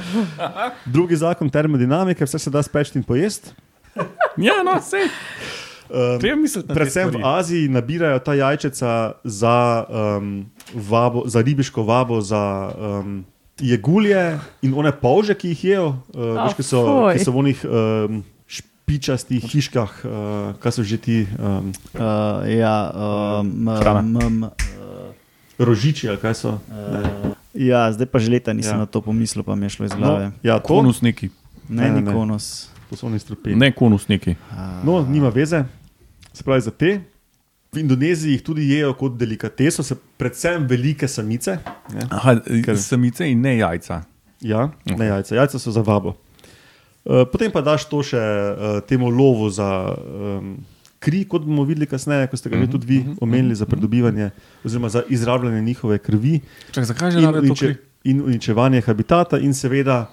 Drugi 0.86 1.16
zakon 1.16 1.50
termodinamike, 1.50 2.26
vse 2.26 2.40
se 2.40 2.50
da 2.50 2.64
speč 2.64 2.96
in 2.96 3.04
pojesti. 3.04 3.52
Ja, 4.38 4.64
no, 4.66 4.80
vse. 4.80 5.06
Um, 5.94 6.18
na 6.18 6.62
te 6.64 6.74
Predvsem 6.74 7.10
v. 7.14 7.20
Aziji 7.22 7.68
nabirajo 7.70 8.20
ta 8.20 8.34
jajčeca 8.34 9.12
za, 9.24 9.86
um, 9.90 10.46
vabo, 10.74 11.24
za 11.26 11.42
ribiško 11.42 11.84
vabo, 11.84 12.22
za 12.22 12.72
um, 12.74 13.26
jegulje 13.60 14.40
in 14.62 14.74
one 14.74 14.92
polže, 14.92 15.34
ki 15.34 15.48
jih 15.50 15.64
jejo, 15.66 15.88
uh, 15.88 15.98
Oh, 16.16 16.44
veš, 16.44 16.54
ki, 16.54 16.64
so, 16.64 16.80
fuj. 16.80 17.14
ki 17.14 17.20
so 17.20 17.32
v 17.32 17.38
onih 17.38 17.60
um, 17.64 18.24
špičastih 18.48 19.44
hiškah, 19.44 19.92
uh, 20.02 20.12
kaj 20.58 20.72
so 20.72 20.84
že 20.84 20.98
ti 20.98 21.18
um, 21.34 21.70
Uh, 21.94 22.02
ja, 22.48 22.90
um, 22.90 23.68
Hrana. 23.68 24.02
m, 24.02 24.18
m, 24.18 24.50
rožiči 25.56 26.08
ali 26.08 26.18
kaj 26.18 26.34
so. 26.36 26.52
uh, 26.68 27.32
ja, 27.54 27.86
zdaj 27.88 28.06
pa 28.06 28.18
že 28.18 28.30
leta 28.30 28.50
nisem 28.52 28.74
Ja. 28.74 28.80
na 28.80 28.88
to 28.88 29.00
pomislil, 29.00 29.42
pa 29.42 29.54
mi 29.54 29.66
je 29.66 29.70
šlo 29.72 29.86
iz 29.86 29.94
glave. 29.94 30.26
No, 30.26 30.38
ja, 30.42 30.58
to, 30.58 30.66
Konusniki. 30.66 31.30
Ne, 31.64 31.84
Ne, 31.84 31.90
ne, 31.92 32.02
ne. 32.02 32.02
ni 32.02 32.12
konus. 32.12 32.68
to 32.90 32.96
so 32.96 33.06
oni 33.06 33.18
strupeni. 33.18 33.56
Ne 33.56 33.72
konusniki. 33.72 34.36
No, 34.84 35.02
nima 35.02 35.30
veze. 35.30 35.64
Se 36.32 36.44
pravi, 36.44 36.62
za 36.62 36.72
te. 36.72 37.00
V 37.74 37.82
Indoneziji 37.82 38.36
jih 38.38 38.44
tudi 38.46 38.68
jejo 38.70 38.94
kot 38.94 39.16
delikateso, 39.18 39.84
se 39.84 39.96
predvsem 40.18 40.68
velike 40.70 41.08
samice. 41.08 41.58
Ne? 41.94 42.06
Aha, 42.10 42.36
Ker- 42.66 42.78
samice 42.78 43.26
in 43.30 43.42
ne 43.42 43.58
jajca. 43.58 44.04
Ja, 44.42 44.68
ne 44.86 45.06
jajca, 45.08 45.36
jajca 45.36 45.60
so 45.60 45.72
za 45.72 45.82
vabo. 45.82 46.14
Uh, 47.04 47.24
potem 47.32 47.52
pa 47.52 47.64
daš 47.66 47.88
to 47.90 48.04
še 48.06 48.20
uh, 48.20 48.78
temu 48.88 49.10
lovu 49.12 49.50
za 49.52 49.68
um, 49.92 50.54
kri, 51.04 51.24
kot 51.28 51.44
bomo 51.44 51.66
videli 51.68 51.88
kasneje, 51.90 52.30
ko 52.32 52.38
ste 52.40 52.50
ga 52.50 52.56
uh 52.58 52.64
-huh, 52.64 52.72
tudi 52.72 52.88
vi 52.88 53.00
omenili 53.22 53.56
za 53.56 53.66
pridobivanje 53.66 54.30
oziroma 54.64 54.90
za 54.90 55.04
izrabljanje 55.10 55.62
njihove 55.62 55.98
krvi 55.98 56.40
Čak, 56.72 56.86
zakaj 56.86 57.12
že 57.12 57.22
rabijo 57.22 57.56
to 57.56 57.60
kri? 57.60 57.76
In 58.04 58.22
uničevanje 58.22 58.82
habitata, 58.82 59.40
in 59.40 59.54
seveda 59.54 60.10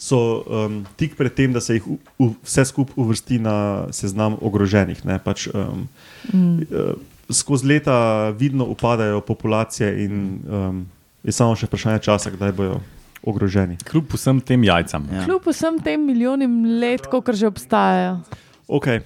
so 0.00 0.18
um, 0.46 0.84
tik 0.96 1.16
pred 1.16 1.34
tem, 1.34 1.52
da 1.52 1.60
se 1.60 1.76
jih 1.76 1.86
u, 1.86 1.98
u, 2.18 2.30
vse 2.42 2.64
skupaj 2.64 2.94
uvrsti 2.96 3.38
na 3.38 3.86
seznam 3.92 4.36
ogroženih. 4.40 5.04
Ne, 5.04 5.18
pač, 5.20 5.46
um, 5.52 5.84
mm. 6.32 6.54
uh, 6.56 6.94
skozi 7.28 7.68
leta 7.68 8.30
vidno 8.30 8.64
upadajo 8.64 9.20
populacije, 9.20 9.92
in 10.04 10.38
um, 10.48 10.86
je 11.24 11.32
samo 11.32 11.56
še 11.56 11.68
vprašanje 11.68 12.04
časa, 12.08 12.32
kdaj 12.32 12.52
bodo 12.56 12.78
ogroženi. 13.24 13.76
Kljub 13.88 14.16
vsem 14.16 14.40
tem 14.40 14.64
jajcam. 14.64 15.08
Ja. 15.12 15.24
Kljub 15.24 15.48
vsem 15.48 15.78
tem 15.84 16.04
milijonim 16.04 16.80
let, 16.80 17.08
kot 17.12 17.28
že 17.32 17.48
obstajajo. 17.48 18.22
Okay. 18.68 19.04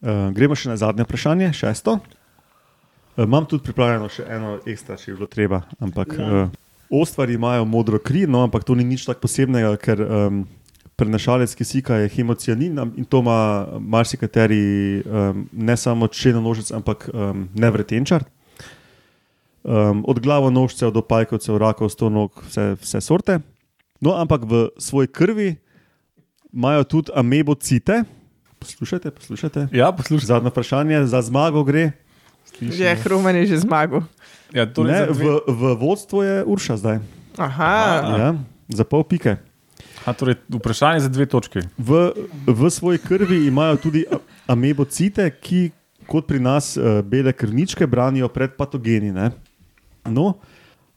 Uh, 0.00 0.30
gremo 0.32 0.56
še 0.56 0.70
na 0.70 0.76
zadnje 0.80 1.04
vprašanje, 1.04 1.52
šesto. 1.56 1.98
Uh, 2.00 3.26
imam 3.26 3.44
tudi 3.48 3.64
pripravljeno 3.66 4.08
še 4.12 4.24
eno 4.24 4.56
ekstra, 4.64 4.96
če 4.96 5.12
bi 5.12 5.18
bilo 5.20 5.28
treba. 5.28 5.62
Ampak 5.84 6.16
uh, 6.16 6.48
ostvari 6.90 7.34
imajo 7.34 7.64
modro 7.64 7.98
kri, 7.98 8.26
no, 8.26 8.42
ampak 8.42 8.64
to 8.64 8.74
ni 8.74 8.84
nič 8.84 9.04
tako 9.04 9.26
posebnega, 9.26 9.76
ker 9.76 10.00
um, 10.00 10.46
prenašalec 10.96 11.54
kisika 11.54 12.00
je 12.02 12.08
hemocianin 12.08 12.78
am- 12.78 12.94
in 12.96 13.04
to 13.04 13.20
ima 13.20 13.66
marsikateri 13.80 15.02
um, 15.04 15.48
ne 15.52 15.76
samo 15.76 16.08
črnonožec, 16.08 16.72
ampak 16.72 17.10
um, 17.12 17.48
nevretenčar. 17.54 18.24
Um, 19.68 20.04
od 20.08 20.20
glavonožcev 20.20 20.90
do 20.94 21.02
pajkovcev, 21.02 21.58
rakov, 21.60 21.92
stonog, 21.92 22.32
vse, 22.48 22.76
vse 22.80 23.00
sorte. 23.00 23.40
No, 24.00 24.14
ampak 24.16 24.46
v 24.46 24.68
svoji 24.78 25.10
krvi 25.10 25.56
imajo 26.54 26.84
tudi 26.84 27.12
amebocite. 27.14 28.04
Poslušajte, 28.58 29.10
poslušajte. 29.10 29.68
Ja, 29.72 29.92
poslušaj. 29.92 30.26
Zadnje 30.26 30.50
vprašanje, 30.50 31.06
za 31.06 31.22
zmago 31.22 31.64
gre. 31.64 31.92
Je 32.60 32.94
Hrumen 32.96 33.36
je 33.36 33.46
že 33.46 33.58
zmagal. 33.62 34.02
Ja, 34.50 34.64
torej 34.64 34.92
Ne, 34.92 35.00
dve- 35.06 35.14
v, 35.14 35.22
v 35.46 35.62
vodstvu 35.76 36.18
je 36.22 36.36
Urša 36.44 36.76
zdaj. 36.76 36.98
Aha, 37.36 37.74
Ja, 38.16 38.28
za 38.68 38.84
pol 38.84 39.04
pike. 39.04 39.36
A, 40.02 40.10
torej, 40.10 40.40
vprašanje 40.48 41.00
za 41.00 41.08
dve 41.08 41.26
točke. 41.26 41.68
V, 41.76 42.12
v 42.46 42.60
svoji 42.66 42.98
krvi 42.98 43.46
imajo 43.46 43.76
tudi 43.78 44.02
amebocite, 44.46 45.28
ki 45.30 45.70
kot 46.06 46.24
pri 46.24 46.40
nas 46.40 46.74
uh, 46.74 47.04
bele 47.04 47.32
krvničke 47.32 47.84
branijo 47.84 48.28
pred 48.28 48.56
patogeni. 48.56 49.12
Ne? 49.12 49.30
No, 50.06 50.40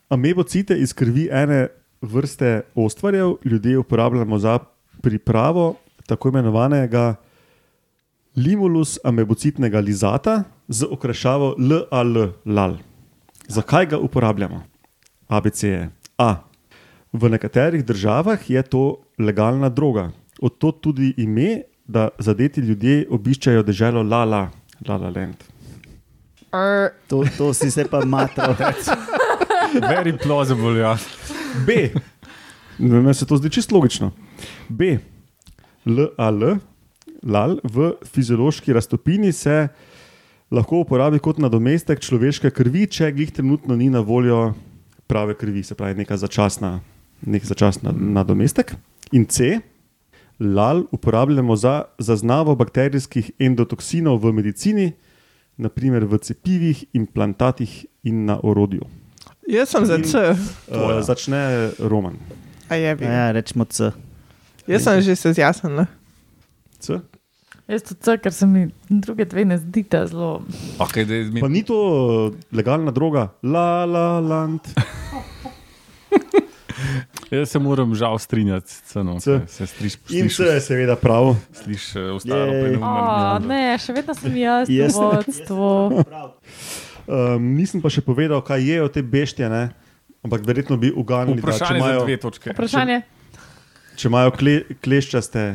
amebocite 0.07 0.71
iz 0.73 0.93
krvi 0.93 1.27
ene 1.27 1.67
vrste 2.01 2.61
ostvarjev 2.73 3.35
ljudje 3.43 3.77
uporabljamo 3.77 4.39
za 4.39 4.59
pripravo 5.01 5.75
tako 6.05 6.29
imenovanega 6.29 7.15
limulus 8.33 8.97
amebocitnega 9.03 9.79
lizata 9.79 10.43
z 10.67 10.87
okrašavo 10.89 11.55
LAL. 11.59 12.15
LAL. 12.45 12.77
Zakaj 13.51 13.85
ga 13.85 13.97
uporabljamo? 13.99 14.63
ABC 15.27 15.63
je 15.63 15.89
A. 16.17 16.35
V 17.13 17.29
nekaterih 17.29 17.83
državah 17.85 18.49
je 18.49 18.61
to 18.63 19.03
legalna 19.19 19.69
droga. 19.69 20.11
Od 20.41 20.57
to 20.57 20.71
tudi 20.71 21.13
ime, 21.17 21.61
da 21.83 22.09
zadeti 22.19 22.61
ljudje 22.61 23.07
obiščajo 23.11 23.63
deželo 23.63 24.03
Lala, 24.03 24.49
Lala 24.87 25.11
Land. 25.11 25.43
Er, 26.53 26.95
To, 27.07 27.25
to 27.37 27.53
si 27.53 27.71
se 27.71 27.83
pa 27.91 28.05
matral. 28.05 28.55
Very 29.91 30.15
plausible, 30.23 30.79
ja. 30.79 30.95
B. 31.67 31.91
Meni 32.79 33.13
se 33.13 33.27
to 33.27 33.37
zdi 33.37 33.49
čisto 33.49 33.75
logično. 33.75 34.11
B. 34.69 34.97
LAL, 35.85 36.55
lal 37.23 37.59
v 37.63 37.93
fiziološki 38.07 38.73
raztopini 38.73 39.31
se 39.31 39.67
lahko 40.51 40.81
uporabi 40.83 41.19
kot 41.19 41.39
nadomestek 41.39 41.99
človeške 42.03 42.51
krvi, 42.51 42.87
če 42.87 43.11
glih 43.15 43.31
trenutno 43.31 43.75
ni 43.75 43.89
na 43.89 43.99
voljo 43.99 44.53
prave 45.07 45.35
krvi, 45.35 45.63
se 45.63 45.75
pravi 45.75 45.95
neka 46.03 46.17
začasna, 46.17 46.79
nek 47.25 47.45
začasna 47.45 47.91
nadomestek. 47.91 48.75
In 49.11 49.25
C. 49.25 49.59
Lal 50.39 50.85
uporabljamo 50.91 51.55
za 51.55 51.83
zaznavo 51.99 52.55
bakterijskih 52.55 53.31
endotoksinov 53.39 54.17
v 54.23 54.31
medicini, 54.33 54.87
naprimer 55.61 56.05
v 56.09 56.17
cepivih, 56.17 56.85
implantatih 56.97 57.85
in 58.03 58.25
na 58.25 58.39
orodju. 58.43 58.81
jaz 59.47 59.69
sem 59.69 59.85
za 59.85 59.99
C, 60.01 60.33
Uh, 60.71 61.01
začne 61.03 61.69
Roman. 61.79 62.17
a 62.69 62.75
je 62.75 62.95
bi. 62.95 63.05
Ja, 63.05 63.31
rečemo 63.31 63.65
C. 63.65 63.91
Jaz 64.67 64.83
sem 64.83 65.01
že 65.01 65.15
se 65.15 65.33
zjasnil. 65.33 65.85
C. 66.79 66.97
Jaz 67.71 67.83
tudi, 67.83 68.01
C, 68.01 68.17
ker 68.17 68.33
se 68.33 68.45
mi 68.45 68.65
druge 68.85 69.23
dve 69.25 69.45
ne 69.45 69.55
zdita 69.57 70.03
zelo. 70.05 70.41
Okay, 70.77 71.05
da, 71.05 71.39
Pa 71.39 71.47
ni 71.47 71.63
to 71.63 71.77
uh, 71.77 72.33
legalna 72.51 72.91
droga, 72.91 73.29
la 73.41 73.85
la 73.85 74.19
land. 74.19 74.59
jaz 77.31 77.49
se 77.49 77.59
moram 77.59 77.95
žal 77.95 78.19
strinjati 78.19 78.67
ceno. 78.85 79.19
C. 79.19 79.39
Se 79.47 79.67
striš, 79.67 79.93
In 80.09 80.27
sliš, 80.27 80.35
C 80.37 80.43
je 80.45 80.61
seveda 80.61 80.95
prav. 80.95 81.35
sliš 81.53 81.95
uh, 81.95 82.15
ostalo 82.15 82.43
Jej. 82.43 82.61
preneumno. 82.61 82.87
O, 83.35 83.39
ne, 83.39 83.77
še 83.77 83.93
vedno 83.93 84.13
sem 84.13 84.35
jaz 84.35 84.69
Jaz- 84.81 84.91
v 84.91 84.99
vodstvu. 84.99 85.71
Um, 87.07 87.55
nisem 87.55 87.79
pa 87.79 87.89
še 87.89 88.01
povedal, 88.01 88.41
kaj 88.41 88.61
jejo 88.63 88.87
te 88.89 89.01
beštije, 89.01 89.49
ne? 89.49 89.63
ampak 90.21 90.43
verjetno 90.45 90.77
bi 90.77 90.91
uganili, 90.91 91.39
da 91.39 91.49
če 91.49 91.55
Vprašanje 91.55 91.79
za 91.79 91.85
imajo, 91.87 92.03
dve 92.03 92.17
točke. 92.17 92.51
Vprašanje. 92.51 92.97
če 93.95 94.07
imajo 94.07 94.31
kle, 94.31 94.53
kleščaste. 94.77 95.45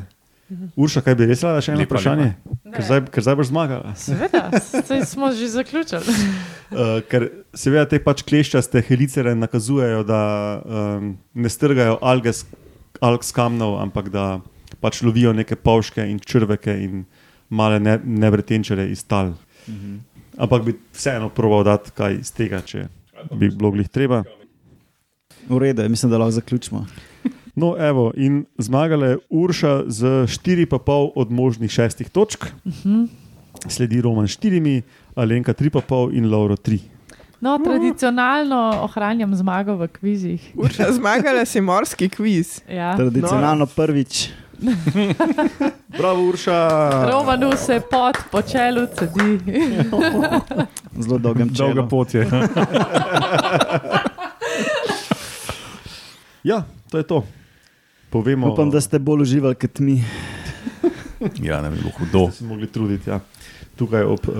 Urša, 0.76 1.02
kaj 1.02 1.16
bi 1.18 1.26
res 1.26 1.40
rada 1.42 1.60
še 1.64 1.72
eno 1.72 1.82
Lepa, 1.82 1.96
vprašanje? 1.96 2.26
Ker 2.70 2.84
zdaj, 2.86 3.00
ker 3.10 3.24
zdaj 3.26 3.36
boš 3.40 3.48
zmagala. 3.50 3.94
Seveda, 3.98 4.44
saj 4.62 5.02
smo 5.10 5.32
že 5.34 5.48
zaključili. 5.50 6.14
Uh, 6.70 7.00
ker 7.10 7.26
seveda 7.50 7.88
te 7.90 7.98
pač 8.02 8.22
kleščaste 8.26 8.82
helicere 8.86 9.34
nakazujejo, 9.34 10.04
da 10.06 10.20
um, 10.62 11.16
ne 11.34 11.50
strgajo 11.50 11.98
alge 11.98 12.30
s, 12.30 12.46
alg 13.02 13.26
s 13.26 13.34
kamnov, 13.34 13.80
ampak 13.82 14.12
da 14.14 14.26
pač 14.82 15.02
lovijo 15.02 15.34
neke 15.34 15.58
pavške 15.58 16.06
in 16.06 16.22
črveke 16.22 16.76
in 16.84 17.02
male 17.50 17.82
ne, 17.82 17.98
nevretenčere 18.04 18.86
iz 18.92 19.02
tal. 19.02 19.34
Mhm. 19.66 19.98
Ampak 20.46 20.62
bi 20.62 20.76
vseeno 20.94 21.30
proval 21.32 21.64
dati 21.66 21.90
kaj 21.96 22.20
iz 22.20 22.30
tega, 22.36 22.60
če 22.62 22.86
bi 23.34 23.48
bilo 23.50 23.72
glih 23.74 23.88
treba. 23.90 24.22
V 25.48 25.58
redu, 25.62 25.88
mislim, 25.88 26.10
da 26.12 26.18
lahko 26.20 26.38
zaključimo. 26.38 26.86
No, 27.56 27.72
evo, 27.78 28.12
in 28.16 28.44
zmagala 28.58 29.06
je 29.06 29.18
Urša 29.30 29.88
z 29.88 30.04
4,5 30.28 31.10
od 31.16 31.30
možnih 31.30 31.70
šestih 31.70 32.08
točk, 32.12 32.44
sledi 33.68 34.00
Roman 34.00 34.28
s 34.28 34.36
4, 34.38 34.82
Alenka 35.14 35.54
3,5 35.54 36.12
in 36.12 36.30
Lauro 36.30 36.56
3. 36.56 36.78
No, 37.40 37.58
tradicionalno 37.64 38.80
ohranjam 38.82 39.34
zmago 39.36 39.76
v 39.76 39.88
kvizih. 39.88 40.52
Urša, 40.56 40.92
zmagala 40.92 41.44
si 41.44 41.60
morski 41.60 42.08
kviz. 42.08 42.60
Ja. 42.68 42.96
Tradicionalno 42.96 43.66
prvič. 43.66 44.28
Bravo, 45.98 46.28
Urša. 46.28 46.68
Romanu 47.12 47.52
se 47.56 47.80
pot 47.90 48.16
po 48.30 48.42
čelu 48.42 48.86
cedi. 48.98 49.40
Zelo 51.04 51.18
dolgem 51.18 51.48
času. 51.48 51.62
Dolga 51.62 51.88
pot 51.88 52.14
je. 52.14 52.28
Ja, 56.46 56.62
to 56.90 56.98
je 56.98 57.02
to. 57.02 57.26
Povemo, 58.16 58.48
Upam, 58.48 58.70
da 58.70 58.80
ste 58.80 58.98
bolj 58.98 59.22
uživali 59.22 59.54
kot 59.54 59.78
mi. 59.78 60.00
ja, 61.42 61.60
ne 61.60 61.70
bi 61.70 61.76
bilo 61.76 61.90
hudo. 61.92 62.30
se 62.32 62.44
mogli 62.44 62.66
truditi. 62.66 63.10
Ja. 63.10 63.20
Tukaj 63.76 64.02
ob 64.02 64.24
uh, 64.24 64.34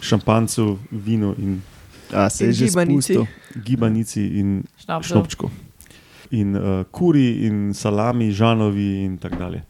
šampancu, 0.00 0.78
vinu 0.90 1.34
in 1.38 1.60
A, 2.08 2.30
se 2.30 2.44
je 2.44 2.48
In 2.48 2.52
že 2.54 2.64
gibanici. 2.64 3.14
spustil. 3.14 3.26
gibanici 3.62 4.22
in 4.40 4.64
Šnapsu. 4.78 5.08
šnopčku. 5.12 5.50
In 6.30 6.56
uh, 6.56 6.62
kuri, 6.90 7.44
in 7.44 7.74
salami, 7.74 8.32
žanovi, 8.32 9.04
in 9.04 9.18
tako 9.18 9.36
dalje. 9.36 9.60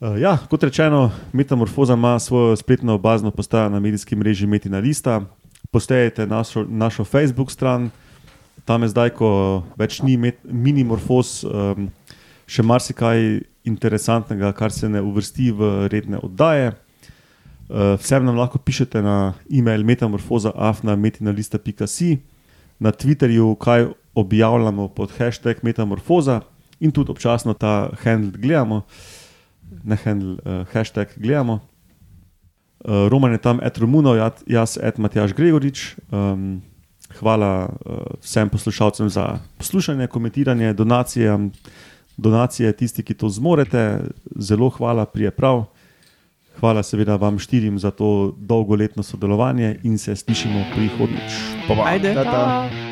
Uh, 0.00 0.18
ja, 0.18 0.38
kot 0.50 0.62
rečeno, 0.62 1.10
Metamorfoza 1.32 1.94
ima 1.94 2.18
svojo 2.18 2.56
spletno 2.56 2.98
bazno 2.98 3.30
postajo 3.30 3.68
na 3.68 3.80
medijski 3.80 4.16
mreži 4.16 4.46
Metina 4.46 4.78
Lista. 4.78 5.22
Postajate 5.70 6.26
našo, 6.26 6.66
našo 6.68 7.04
Facebook 7.04 7.50
stran, 7.50 7.90
tam 8.64 8.82
je 8.82 8.88
zdaj, 8.88 9.10
ko 9.10 9.62
več 9.76 10.02
ni 10.02 10.16
met, 10.16 10.36
minimorfoz, 10.44 11.44
um, 11.44 11.88
še 12.52 12.60
marsikaj 12.66 13.40
interesantnega, 13.64 14.52
kar 14.52 14.72
se 14.74 14.88
ne 14.90 15.00
uvrsti 15.00 15.52
v 15.56 15.88
redne 15.92 16.18
oddaje. 16.20 16.72
Uh, 17.72 17.96
vsem 17.96 18.24
nam 18.26 18.36
lahko 18.36 18.58
pišete 18.60 19.02
na 19.02 19.32
e-mail 19.48 19.84
metamorfoza.afna.metina.si, 19.88 22.18
na 22.82 22.90
Twitterju, 22.92 23.56
kaj 23.56 23.86
objavljamo 24.18 24.88
pod 24.92 25.10
hashtag 25.16 25.56
Metamorfoza 25.62 26.40
in 26.80 26.92
tudi 26.92 27.10
občasno 27.14 27.54
ta 27.54 27.90
handle 28.02 28.32
gledamo, 28.36 28.82
ne 29.84 29.96
handle, 30.04 30.36
uh, 30.44 30.66
hashtag 30.72 31.08
gledamo. 31.16 31.60
Uh, 32.84 33.08
Roman 33.08 33.32
je 33.32 33.38
tam, 33.38 33.60
et 33.62 33.78
Romunov, 33.78 34.16
jaz- 34.46 34.78
et 34.82 34.98
Matjaš 34.98 35.32
Gregorič. 35.32 35.96
Um, 36.10 36.62
hvala 37.20 37.68
uh, 37.70 37.74
vsem 38.20 38.48
poslušalcem 38.50 39.08
za 39.08 39.38
poslušanje, 39.56 40.06
komentiranje, 40.06 40.72
donacije, 40.74 41.38
donacije, 42.22 42.72
tisti, 42.72 43.02
ki 43.02 43.14
to 43.14 43.28
zmorete. 43.28 44.00
Zelo 44.38 44.70
hvala, 44.70 45.06
prije 45.06 45.30
prav. 45.30 45.64
Hvala 46.60 46.82
seveda 46.82 47.16
vam 47.16 47.38
štirim 47.38 47.78
za 47.78 47.90
to 47.90 48.34
dolgoletno 48.38 49.02
sodelovanje 49.02 49.78
in 49.82 49.98
se 49.98 50.16
slišimo 50.16 50.64
prihodnjič. 50.74 51.32
Ajde. 51.84 52.14
Ta-ta. 52.14 52.30
Ta. 52.30 52.91